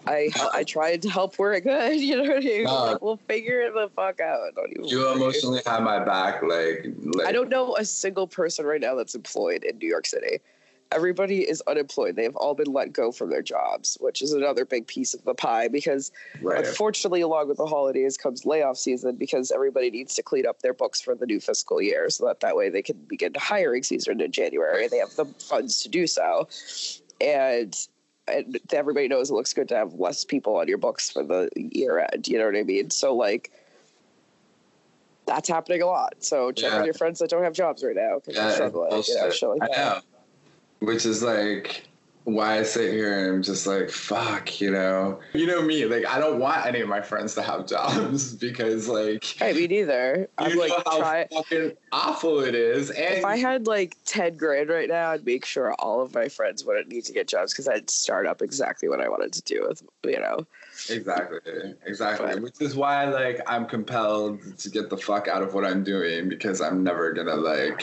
I 0.06 0.30
I 0.52 0.64
tried 0.64 1.02
to 1.02 1.10
help 1.10 1.38
where 1.38 1.54
I 1.54 1.60
could. 1.60 1.96
You 2.00 2.16
know 2.16 2.22
what 2.22 2.38
I 2.38 2.40
mean? 2.40 2.64
No. 2.64 2.84
Like, 2.84 3.02
we'll 3.02 3.16
figure 3.28 3.60
it 3.60 3.74
the 3.74 3.90
fuck 3.94 4.20
out. 4.20 4.54
Don't 4.54 4.70
even 4.70 4.84
you 4.84 4.98
worry. 4.98 5.12
emotionally 5.12 5.60
have 5.66 5.82
my 5.82 6.02
back. 6.04 6.42
Like, 6.42 6.86
like 7.14 7.26
I 7.26 7.32
don't 7.32 7.48
know 7.48 7.76
a 7.76 7.84
single 7.84 8.26
person 8.26 8.64
right 8.66 8.80
now 8.80 8.94
that's 8.94 9.14
employed 9.14 9.64
in 9.64 9.78
New 9.78 9.88
York 9.88 10.06
City. 10.06 10.40
Everybody 10.94 11.40
is 11.48 11.62
unemployed. 11.66 12.16
They've 12.16 12.34
all 12.36 12.54
been 12.54 12.72
let 12.72 12.92
go 12.92 13.12
from 13.12 13.30
their 13.30 13.42
jobs, 13.42 13.96
which 14.00 14.22
is 14.22 14.32
another 14.32 14.64
big 14.64 14.86
piece 14.86 15.14
of 15.14 15.24
the 15.24 15.34
pie 15.34 15.68
because 15.68 16.12
right. 16.40 16.64
unfortunately, 16.64 17.20
along 17.22 17.48
with 17.48 17.56
the 17.56 17.66
holidays 17.66 18.16
comes 18.16 18.44
layoff 18.44 18.76
season 18.76 19.16
because 19.16 19.50
everybody 19.50 19.90
needs 19.90 20.14
to 20.14 20.22
clean 20.22 20.46
up 20.46 20.60
their 20.60 20.74
books 20.74 21.00
for 21.00 21.14
the 21.14 21.26
new 21.26 21.40
fiscal 21.40 21.80
year 21.80 22.10
so 22.10 22.26
that 22.26 22.40
that 22.40 22.56
way 22.56 22.68
they 22.68 22.82
can 22.82 22.96
begin 23.08 23.32
hiring 23.36 23.82
season 23.82 24.20
in 24.20 24.30
January. 24.32 24.86
They 24.88 24.98
have 24.98 25.14
the 25.16 25.24
funds 25.24 25.82
to 25.82 25.88
do 25.88 26.06
so. 26.06 26.48
And 27.20 27.76
and 28.28 28.58
everybody 28.72 29.08
knows 29.08 29.30
it 29.30 29.34
looks 29.34 29.52
good 29.52 29.68
to 29.70 29.76
have 29.76 29.94
less 29.94 30.24
people 30.24 30.56
on 30.56 30.68
your 30.68 30.78
books 30.78 31.10
for 31.10 31.24
the 31.24 31.48
year 31.56 32.06
end. 32.12 32.28
You 32.28 32.38
know 32.38 32.46
what 32.46 32.56
I 32.56 32.62
mean? 32.62 32.90
So 32.90 33.14
like 33.14 33.50
that's 35.26 35.48
happening 35.48 35.82
a 35.82 35.86
lot. 35.86 36.14
So 36.20 36.52
check 36.52 36.72
Yeah. 36.72 36.78
on 36.78 36.84
your 36.84 36.94
friends 36.94 37.18
that 37.20 37.30
don't 37.30 37.42
have 37.42 37.52
jobs 37.52 37.82
right 37.82 37.96
now 37.96 38.16
because 38.16 38.36
Yeah, 38.36 38.42
they're 38.42 38.48
it's 38.48 38.56
struggling. 38.56 38.90
You 39.08 39.48
know, 39.48 39.54
like 39.54 39.62
I 39.62 39.66
that. 39.68 39.76
know. 39.76 40.00
Which 40.82 41.06
is 41.06 41.22
like 41.22 41.86
why 42.24 42.58
I 42.58 42.62
sit 42.62 42.92
here 42.92 43.26
and 43.26 43.36
I'm 43.36 43.42
just 43.42 43.66
like, 43.66 43.90
fuck, 43.90 44.60
you 44.60 44.70
know. 44.70 45.18
You 45.32 45.46
know 45.46 45.60
me, 45.62 45.86
like 45.86 46.06
I 46.06 46.18
don't 46.20 46.38
want 46.38 46.66
any 46.66 46.80
of 46.80 46.88
my 46.88 47.00
friends 47.00 47.34
to 47.36 47.42
have 47.42 47.66
jobs 47.76 48.34
because 48.34 48.88
like 48.88 49.24
Hey, 49.24 49.52
me 49.52 49.66
neither. 49.66 50.16
you 50.18 50.44
I'm 50.44 50.54
know 50.54 50.60
like 50.60 50.72
how 50.86 50.98
try 50.98 51.26
fucking 51.32 51.72
awful 51.90 52.40
it 52.40 52.54
is. 52.54 52.90
And 52.90 53.14
if 53.18 53.24
I 53.24 53.36
had 53.36 53.66
like 53.66 53.96
10 54.06 54.36
grand 54.36 54.68
right 54.70 54.88
now, 54.88 55.10
I'd 55.10 55.24
make 55.26 55.44
sure 55.44 55.72
all 55.74 56.00
of 56.00 56.14
my 56.14 56.28
friends 56.28 56.64
wouldn't 56.64 56.88
need 56.88 57.04
to 57.06 57.12
get 57.12 57.26
jobs 57.28 57.52
because 57.52 57.66
I'd 57.68 57.90
start 57.90 58.26
up 58.26 58.40
exactly 58.42 58.88
what 58.88 59.00
I 59.00 59.08
wanted 59.08 59.32
to 59.34 59.42
do 59.42 59.66
with, 59.68 59.82
you 60.04 60.18
know. 60.20 60.46
Exactly. 60.90 61.74
Exactly. 61.86 62.26
But- 62.34 62.42
Which 62.42 62.60
is 62.60 62.74
why 62.76 63.04
like 63.04 63.40
I'm 63.46 63.66
compelled 63.66 64.58
to 64.58 64.68
get 64.70 64.90
the 64.90 64.96
fuck 64.96 65.26
out 65.28 65.42
of 65.42 65.54
what 65.54 65.64
I'm 65.64 65.82
doing 65.84 66.28
because 66.28 66.60
I'm 66.60 66.82
never 66.84 67.12
gonna 67.12 67.34
like 67.36 67.82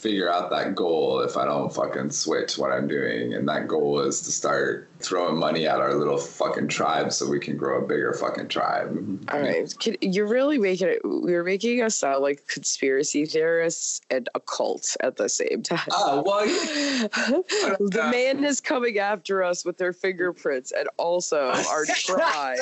figure 0.00 0.32
out 0.32 0.48
that 0.48 0.74
goal 0.74 1.20
if 1.20 1.36
I 1.36 1.44
don't 1.44 1.72
fucking 1.72 2.10
switch 2.10 2.56
what 2.56 2.72
I'm 2.72 2.88
doing. 2.88 3.34
And 3.34 3.46
that 3.48 3.68
goal 3.68 4.00
is 4.00 4.22
to 4.22 4.32
start 4.32 4.88
throwing 5.00 5.36
money 5.36 5.66
at 5.66 5.78
our 5.78 5.94
little 5.94 6.16
fucking 6.16 6.68
tribe 6.68 7.12
so 7.12 7.28
we 7.28 7.38
can 7.38 7.56
grow 7.56 7.82
a 7.82 7.86
bigger 7.86 8.14
fucking 8.14 8.48
tribe. 8.48 9.28
All 9.30 9.40
right. 9.40 9.72
You're 10.00 10.26
really 10.26 10.58
making 10.58 10.88
it, 10.88 11.00
you're 11.04 11.44
making 11.44 11.82
us 11.82 11.96
sound 11.96 12.22
like 12.22 12.46
conspiracy 12.46 13.26
theorists 13.26 14.00
and 14.10 14.28
a 14.34 14.40
cult 14.40 14.96
at 15.00 15.16
the 15.16 15.28
same 15.28 15.62
time. 15.62 15.88
Oh 15.92 16.22
well 16.24 16.46
the 17.78 18.08
man 18.10 18.44
is 18.44 18.60
coming 18.60 18.98
after 18.98 19.42
us 19.42 19.64
with 19.64 19.76
their 19.76 19.92
fingerprints 19.92 20.72
and 20.72 20.88
also 20.96 21.48
our 21.48 21.84
tribe. 21.94 22.58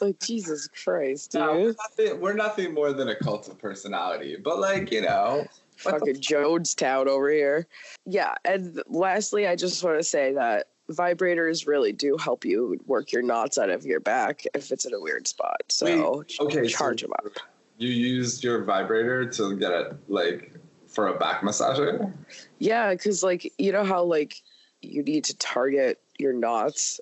like, 0.00 0.18
Jesus 0.20 0.68
Christ, 0.68 1.34
no, 1.34 1.52
we're, 1.52 1.58
dude. 1.58 1.76
nothing, 1.76 2.20
we're 2.20 2.32
nothing 2.32 2.74
more 2.74 2.92
than 2.92 3.08
a 3.08 3.16
cult 3.16 3.48
of 3.48 3.58
personality. 3.58 4.36
But 4.42 4.60
like, 4.60 4.90
you 4.90 5.02
know, 5.02 5.46
fucking 5.90 6.16
Jonestown 6.16 7.06
over 7.06 7.30
here. 7.30 7.66
Yeah, 8.06 8.34
and 8.44 8.82
lastly, 8.88 9.46
I 9.46 9.56
just 9.56 9.82
want 9.84 9.98
to 9.98 10.04
say 10.04 10.32
that 10.34 10.68
vibrators 10.90 11.66
really 11.66 11.92
do 11.92 12.16
help 12.18 12.44
you 12.44 12.78
work 12.86 13.10
your 13.12 13.22
knots 13.22 13.56
out 13.56 13.70
of 13.70 13.84
your 13.86 14.00
back 14.00 14.44
if 14.54 14.70
it's 14.70 14.84
in 14.84 14.92
a 14.92 15.00
weird 15.00 15.26
spot. 15.26 15.62
So 15.68 15.86
Wait, 16.18 16.36
okay, 16.40 16.68
so- 16.68 16.76
charge 16.78 17.02
them 17.02 17.12
up. 17.24 17.32
you 17.78 17.88
used 17.88 18.44
your 18.44 18.64
vibrator 18.64 19.24
to 19.30 19.56
get 19.56 19.72
it 19.72 19.94
like 20.08 20.52
for 20.88 21.08
a 21.08 21.18
back 21.18 21.40
massager? 21.42 22.12
Yeah, 22.58 22.90
because 22.90 23.22
like 23.22 23.52
you 23.58 23.72
know 23.72 23.84
how 23.84 24.02
like 24.04 24.42
you 24.82 25.02
need 25.02 25.24
to 25.24 25.36
target 25.36 26.00
your 26.18 26.32
knots. 26.32 27.00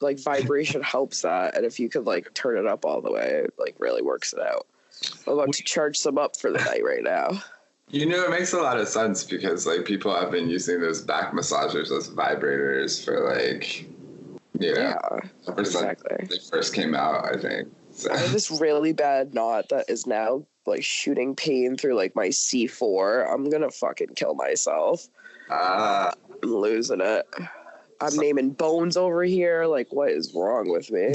Like 0.00 0.18
vibration 0.20 0.82
helps 0.96 1.22
that, 1.22 1.56
and 1.56 1.64
if 1.64 1.78
you 1.80 1.88
could 1.88 2.04
like 2.06 2.34
turn 2.34 2.58
it 2.58 2.66
up 2.66 2.84
all 2.84 3.00
the 3.00 3.10
way, 3.12 3.44
it 3.44 3.54
like 3.58 3.76
really 3.78 4.02
works 4.02 4.32
it 4.32 4.40
out. 4.40 4.66
I'm 5.26 5.32
about 5.34 5.52
to 5.54 5.62
charge 5.64 5.96
some 5.96 6.18
up 6.18 6.36
for 6.36 6.50
the 6.52 6.58
night 6.58 6.84
right 6.84 7.02
now. 7.02 7.42
You 7.92 8.06
know, 8.06 8.24
it 8.24 8.30
makes 8.30 8.54
a 8.54 8.58
lot 8.58 8.78
of 8.78 8.88
sense 8.88 9.22
because 9.22 9.66
like 9.66 9.84
people 9.84 10.14
have 10.14 10.30
been 10.30 10.48
using 10.48 10.80
those 10.80 11.02
back 11.02 11.32
massagers 11.32 11.96
as 11.96 12.08
vibrators 12.08 13.04
for 13.04 13.20
like, 13.34 13.82
you 14.58 14.74
know, 14.74 14.80
Yeah, 14.80 15.54
exactly. 15.58 16.26
they 16.26 16.38
first 16.50 16.74
came 16.74 16.94
out. 16.94 17.26
I 17.26 17.38
think. 17.38 17.68
So, 17.92 18.10
I 18.10 18.16
have 18.16 18.32
this 18.32 18.50
really 18.50 18.94
bad 18.94 19.34
knot 19.34 19.68
that 19.68 19.90
is 19.90 20.06
now 20.06 20.46
like 20.64 20.82
shooting 20.82 21.36
pain 21.36 21.76
through 21.76 21.94
like 21.94 22.16
my 22.16 22.28
C4. 22.28 23.30
I'm 23.30 23.50
gonna 23.50 23.70
fucking 23.70 24.14
kill 24.16 24.34
myself. 24.34 25.06
ah, 25.50 26.12
I'm 26.42 26.50
losing 26.50 27.02
it. 27.02 27.26
I'm 28.02 28.16
naming 28.16 28.50
bones 28.50 28.96
over 28.96 29.22
here. 29.22 29.66
Like, 29.66 29.92
what 29.92 30.10
is 30.10 30.34
wrong 30.34 30.68
with 30.68 30.90
me? 30.90 31.14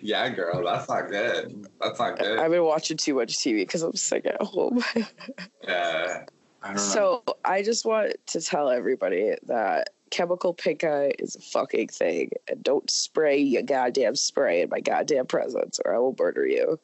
yeah, 0.00 0.28
girl, 0.30 0.64
that's 0.64 0.88
not 0.88 1.10
good. 1.10 1.68
That's 1.80 1.98
not 1.98 2.18
good. 2.18 2.38
I've 2.38 2.50
been 2.50 2.64
watching 2.64 2.96
too 2.96 3.14
much 3.14 3.36
TV 3.36 3.58
because 3.58 3.82
I'm 3.82 3.94
sick 3.94 4.24
at 4.24 4.40
home. 4.40 4.82
yeah. 5.64 6.24
I 6.62 6.76
so 6.76 7.22
I 7.44 7.62
just 7.62 7.84
want 7.84 8.14
to 8.28 8.40
tell 8.40 8.70
everybody 8.70 9.34
that 9.46 9.90
chemical 10.10 10.52
pink 10.54 10.84
eye 10.84 11.12
is 11.18 11.36
a 11.36 11.40
fucking 11.40 11.88
thing, 11.88 12.30
and 12.48 12.62
don't 12.62 12.90
spray 12.90 13.38
your 13.38 13.62
goddamn 13.62 14.16
spray 14.16 14.62
in 14.62 14.70
my 14.70 14.80
goddamn 14.80 15.26
presence, 15.26 15.80
or 15.84 15.94
I 15.94 15.98
will 15.98 16.16
murder 16.18 16.46
you. 16.46 16.78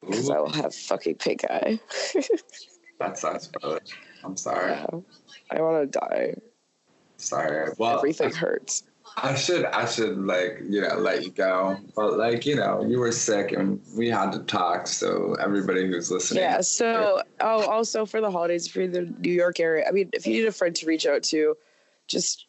Because 0.00 0.30
I 0.30 0.38
will 0.38 0.52
have 0.52 0.74
fucking 0.74 1.16
pink 1.16 1.44
eye. 1.50 1.80
that 3.00 3.18
sucks, 3.18 3.48
brother. 3.48 3.80
I'm 4.22 4.36
sorry. 4.36 4.72
Yeah. 4.72 4.86
I 5.50 5.60
want 5.60 5.92
to 5.92 5.98
die. 5.98 6.34
Sorry. 7.26 7.72
Well, 7.78 7.98
Everything 7.98 8.32
hurts. 8.32 8.84
I 9.18 9.34
should 9.34 9.64
I 9.66 9.86
should 9.86 10.18
like 10.18 10.60
you 10.68 10.82
know 10.82 10.96
let 10.96 11.24
you 11.24 11.30
go, 11.30 11.78
but 11.94 12.18
like 12.18 12.44
you 12.44 12.56
know 12.56 12.84
you 12.86 12.98
were 12.98 13.12
sick 13.12 13.52
and 13.52 13.80
we 13.96 14.08
had 14.08 14.30
to 14.32 14.40
talk. 14.40 14.86
So 14.86 15.34
everybody 15.40 15.86
who's 15.86 16.10
listening, 16.10 16.42
Yeah. 16.42 16.60
So, 16.60 17.22
oh, 17.40 17.66
also 17.66 18.04
for 18.04 18.20
the 18.20 18.30
holidays, 18.30 18.66
if 18.66 18.74
you're 18.74 18.84
in 18.84 18.92
the 18.92 19.14
New 19.20 19.32
York 19.32 19.58
area, 19.58 19.86
I 19.88 19.92
mean, 19.92 20.10
if 20.12 20.26
you 20.26 20.34
need 20.34 20.46
a 20.46 20.52
friend 20.52 20.74
to 20.76 20.86
reach 20.86 21.06
out 21.06 21.22
to, 21.24 21.56
just 22.08 22.46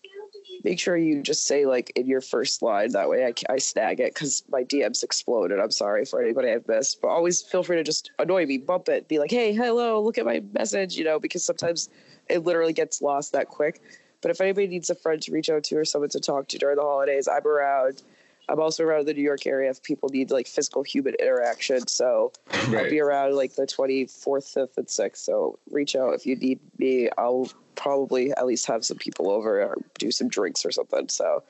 make 0.63 0.79
sure 0.79 0.97
you 0.97 1.21
just 1.21 1.45
say 1.45 1.65
like 1.65 1.91
in 1.95 2.05
your 2.05 2.19
first 2.19 2.61
line. 2.61 2.91
That 2.91 3.07
way, 3.07 3.25
I, 3.25 3.33
I 3.53 3.57
snag 3.57 4.01
it 4.01 4.13
because 4.13 4.43
my 4.49 4.63
DMs 4.63 5.03
exploded. 5.03 5.59
I'm 5.59 5.71
sorry 5.71 6.03
for 6.03 6.21
anybody 6.21 6.51
I've 6.51 6.67
missed, 6.67 7.01
but 7.01 7.07
always 7.07 7.41
feel 7.41 7.63
free 7.63 7.77
to 7.77 7.83
just 7.83 8.11
annoy 8.19 8.45
me, 8.45 8.57
bump 8.57 8.89
it, 8.89 9.07
be 9.07 9.19
like, 9.19 9.31
hey, 9.31 9.53
hello, 9.53 10.01
look 10.01 10.17
at 10.17 10.25
my 10.25 10.41
message, 10.51 10.97
you 10.97 11.05
know, 11.05 11.19
because 11.19 11.45
sometimes 11.45 11.89
it 12.29 12.43
literally 12.43 12.73
gets 12.73 13.01
lost 13.01 13.31
that 13.31 13.47
quick. 13.47 13.81
But 14.27 14.35
if 14.35 14.41
anybody 14.41 14.67
needs 14.67 14.89
a 14.89 14.95
friend 14.95 15.21
to 15.21 15.31
reach 15.31 15.49
out 15.49 15.63
to 15.63 15.77
or 15.77 15.85
someone 15.85 16.09
to 16.09 16.19
talk 16.19 16.49
to 16.49 16.57
during 16.57 16.75
the 16.75 16.81
holidays, 16.81 17.29
I'm 17.29 17.47
around. 17.47 18.03
I'm 18.49 18.59
also 18.59 18.83
around 18.83 19.07
the 19.07 19.13
New 19.13 19.21
York 19.21 19.47
area 19.47 19.69
if 19.69 19.81
people 19.81 20.09
need 20.09 20.31
like 20.31 20.47
physical 20.47 20.83
human 20.83 21.15
interaction. 21.17 21.87
So 21.87 22.33
I'll 22.51 22.89
be 22.89 22.99
around 22.99 23.37
like 23.37 23.55
the 23.55 23.65
24th, 23.65 24.53
5th, 24.53 24.77
and 24.77 24.87
6th. 24.87 25.15
So 25.15 25.59
reach 25.71 25.95
out 25.95 26.13
if 26.13 26.25
you 26.25 26.35
need 26.35 26.59
me. 26.77 27.07
I'll 27.17 27.49
probably 27.75 28.31
at 28.31 28.45
least 28.45 28.65
have 28.65 28.83
some 28.83 28.97
people 28.97 29.29
over 29.29 29.63
or 29.63 29.77
do 29.97 30.11
some 30.11 30.27
drinks 30.27 30.65
or 30.65 30.71
something. 30.71 31.07
So 31.07 31.43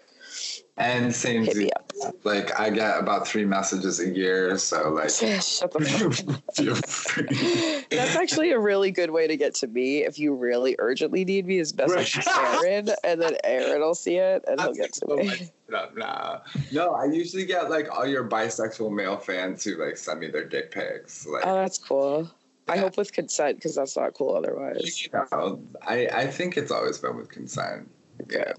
and 0.78 1.14
same 1.14 1.44
hit 1.44 1.54
to 1.54 1.60
me 1.60 1.70
up. 1.72 1.92
like 2.24 2.60
I 2.60 2.70
get 2.70 3.00
about 3.00 3.28
three 3.28 3.46
messages 3.46 4.00
a 4.00 4.10
year, 4.10 4.58
so 4.58 4.90
like 4.90 5.10
Shut 5.42 5.72
the 5.72 6.82
fuck. 6.88 7.90
That's 7.90 8.16
actually 8.16 8.52
a 8.52 8.60
really 8.60 8.92
good 8.92 9.12
way 9.12 9.28
to 9.28 9.36
get 9.38 9.56
to 9.56 9.68
me 9.68 10.04
if 10.06 10.20
you 10.20 10.36
really 10.36 10.76
urgently 10.80 11.26
need 11.26 11.46
me 11.48 11.60
is 11.60 11.72
best 11.74 11.94
message 11.96 12.28
Aaron 12.28 12.90
and 13.04 13.22
then 13.22 13.36
Aaron 13.44 13.82
will 13.82 13.96
see 13.96 14.16
it 14.18 14.44
and 14.48 14.60
he'll 14.62 14.74
get 14.74 14.94
to 14.94 15.06
Oh 15.10 15.16
me. 15.18 15.50
nah. 15.96 16.40
no, 16.72 16.94
I 16.94 17.06
usually 17.06 17.46
get 17.46 17.70
like 17.70 17.90
all 17.92 18.06
your 18.06 18.24
bisexual 18.28 18.94
male 18.94 19.18
fans 19.18 19.64
who 19.64 19.76
like 19.84 19.98
send 19.98 20.20
me 20.20 20.28
their 20.28 20.46
dick 20.46 20.72
pics. 20.72 21.26
Like, 21.26 21.44
Oh, 21.46 21.56
that's 21.56 21.78
cool. 21.78 22.30
I 22.70 22.78
hope 22.78 22.98
with 22.98 23.14
consent 23.14 23.58
because 23.58 23.76
that's 23.76 23.96
not 23.96 24.14
cool 24.14 24.36
otherwise. 24.36 25.02
you 25.04 25.10
know, 25.14 25.62
I 25.82 26.08
I 26.14 26.28
think 26.28 26.58
it's 26.58 26.70
always 26.72 26.98
been 26.98 27.16
with 27.16 27.30
consent. 27.30 27.90
Yeah, 28.30 28.54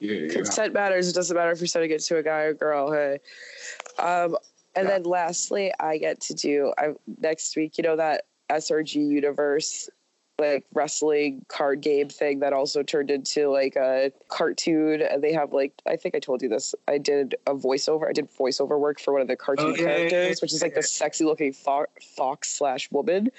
you 0.00 0.28
consent 0.28 0.72
matters. 0.72 1.08
It 1.08 1.14
doesn't 1.14 1.36
matter 1.36 1.50
if 1.50 1.60
you're 1.60 1.66
sending 1.66 1.90
it 1.90 2.00
to 2.02 2.18
a 2.18 2.22
guy 2.22 2.40
or 2.42 2.54
girl. 2.54 2.92
Hey, 2.92 3.18
um, 3.98 4.36
and 4.74 4.84
Yeah. 4.86 4.94
then 4.98 5.02
lastly, 5.04 5.72
I 5.80 5.98
get 5.98 6.20
to 6.22 6.34
do 6.34 6.72
I 6.78 6.94
next 7.20 7.56
week. 7.56 7.78
You 7.78 7.84
know 7.84 7.96
that 7.96 8.24
SRG 8.50 8.94
Universe 8.96 9.88
like 10.38 10.66
wrestling 10.74 11.44
card 11.48 11.80
game 11.80 12.08
thing 12.08 12.40
that 12.40 12.52
also 12.52 12.82
turned 12.82 13.10
into 13.10 13.48
like 13.48 13.74
a 13.74 14.12
cartoon 14.28 15.00
and 15.00 15.22
they 15.24 15.32
have 15.32 15.52
like 15.54 15.72
I 15.86 15.96
think 15.96 16.14
I 16.14 16.18
told 16.18 16.42
you 16.42 16.48
this 16.50 16.74
I 16.86 16.98
did 16.98 17.36
a 17.46 17.54
voiceover 17.54 18.06
I 18.06 18.12
did 18.12 18.28
voiceover 18.30 18.78
work 18.78 19.00
for 19.00 19.12
one 19.12 19.22
of 19.22 19.28
the 19.28 19.36
cartoon 19.36 19.68
Oh, 19.68 19.74
yeah, 19.74 19.82
yeah, 19.82 19.96
yeah, 19.96 20.08
characters 20.08 20.42
which 20.42 20.52
is 20.52 20.60
like 20.60 20.74
the 20.74 20.82
sexy 20.82 21.24
looking 21.24 21.54
fo- 21.54 21.86
fox 22.16 22.50
slash 22.50 22.90
woman 22.92 23.30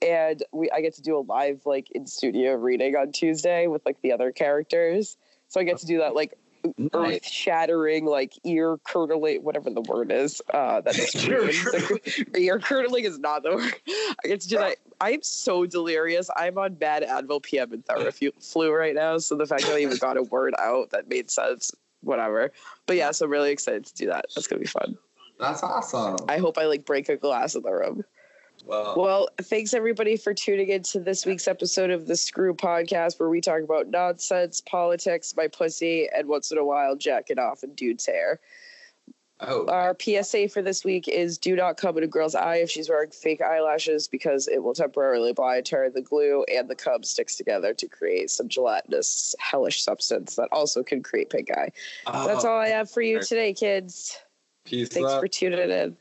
and 0.00 0.42
we 0.52 0.70
I 0.70 0.80
get 0.80 0.94
to 0.94 1.02
do 1.02 1.18
a 1.18 1.20
live 1.20 1.66
like 1.66 1.90
in 1.90 2.06
studio 2.06 2.54
reading 2.54 2.96
on 2.96 3.12
Tuesday 3.12 3.66
with 3.66 3.84
like 3.84 4.00
the 4.00 4.12
other 4.12 4.32
characters 4.32 5.18
so 5.48 5.60
I 5.60 5.64
get 5.64 5.78
to 5.78 5.86
do 5.86 5.98
that 5.98 6.14
like 6.14 6.34
earth 6.92 7.26
shattering, 7.26 8.04
like 8.04 8.34
ear 8.44 8.78
curdling, 8.84 9.42
whatever 9.42 9.70
the 9.70 9.80
word 9.82 10.10
is. 10.12 10.42
Uh, 10.52 10.80
that 10.80 10.98
is 10.98 11.14
ear 12.36 12.58
curdling 12.58 13.04
is 13.04 13.18
not 13.18 13.42
the 13.42 13.50
word. 13.56 13.74
I 13.88 14.28
get 14.28 14.40
to 14.42 14.48
do 14.48 14.58
that. 14.58 14.76
I'm 15.00 15.22
so 15.22 15.64
delirious. 15.64 16.28
I'm 16.36 16.58
on 16.58 16.74
bad 16.74 17.04
Advil 17.04 17.42
PM 17.42 17.72
and 17.72 17.84
Theraflu 17.84 18.76
right 18.76 18.94
now, 18.94 19.18
so 19.18 19.36
the 19.36 19.46
fact 19.46 19.62
that 19.62 19.76
I 19.76 19.80
even 19.80 19.96
got 19.98 20.16
a 20.16 20.24
word 20.24 20.54
out 20.58 20.90
that 20.90 21.08
made 21.08 21.30
sense, 21.30 21.70
whatever. 22.02 22.52
But 22.86 22.96
yeah, 22.96 23.12
so 23.12 23.26
I'm 23.26 23.30
really 23.30 23.52
excited 23.52 23.86
to 23.86 23.94
do 23.94 24.06
that. 24.06 24.26
That's 24.34 24.48
gonna 24.48 24.60
be 24.60 24.66
fun. 24.66 24.98
That's 25.38 25.62
awesome. 25.62 26.16
I 26.28 26.38
hope 26.38 26.58
I 26.58 26.64
like 26.64 26.84
break 26.84 27.08
a 27.08 27.16
glass 27.16 27.54
in 27.54 27.62
the 27.62 27.70
room. 27.70 28.04
Well, 28.68 28.94
Well, 28.96 29.28
thanks 29.40 29.72
everybody 29.72 30.16
for 30.16 30.34
tuning 30.34 30.68
in 30.68 30.82
to 30.84 31.00
this 31.00 31.24
week's 31.24 31.48
episode 31.48 31.90
of 31.90 32.06
the 32.06 32.16
Screw 32.16 32.54
Podcast, 32.54 33.18
where 33.18 33.30
we 33.30 33.40
talk 33.40 33.62
about 33.62 33.88
nonsense, 33.88 34.60
politics, 34.60 35.34
my 35.34 35.48
pussy, 35.48 36.06
and 36.14 36.28
once 36.28 36.52
in 36.52 36.58
a 36.58 36.64
while 36.64 36.94
jacking 36.94 37.38
off 37.38 37.64
in 37.64 37.74
dude's 37.74 38.04
hair. 38.04 38.40
oh, 39.40 39.66
Our 39.68 39.96
PSA 39.98 40.50
for 40.50 40.60
this 40.60 40.84
week 40.84 41.08
is 41.08 41.38
do 41.38 41.56
not 41.56 41.78
come 41.78 41.96
in 41.96 42.04
a 42.04 42.06
girl's 42.06 42.34
eye 42.34 42.56
if 42.56 42.70
she's 42.70 42.90
wearing 42.90 43.10
fake 43.10 43.40
eyelashes 43.40 44.06
because 44.06 44.48
it 44.48 44.62
will 44.62 44.74
temporarily 44.74 45.32
blind 45.32 45.66
her. 45.68 45.88
The 45.88 46.02
glue 46.02 46.44
and 46.44 46.68
the 46.68 46.76
cum 46.76 47.02
sticks 47.04 47.36
together 47.36 47.72
to 47.72 47.88
create 47.88 48.30
some 48.30 48.48
gelatinous, 48.48 49.34
hellish 49.38 49.82
substance 49.82 50.36
that 50.36 50.50
also 50.52 50.82
can 50.82 51.02
create 51.02 51.30
pink 51.30 51.50
eye. 51.50 51.70
That's 52.04 52.44
oh, 52.44 52.50
all 52.50 52.58
I 52.58 52.68
have 52.68 52.90
for 52.90 53.00
you 53.00 53.22
today, 53.22 53.54
kids. 53.54 54.18
Peace 54.66 54.90
Thanks 54.90 55.14
for 55.14 55.26
tuning 55.26 55.70
in. 55.70 55.96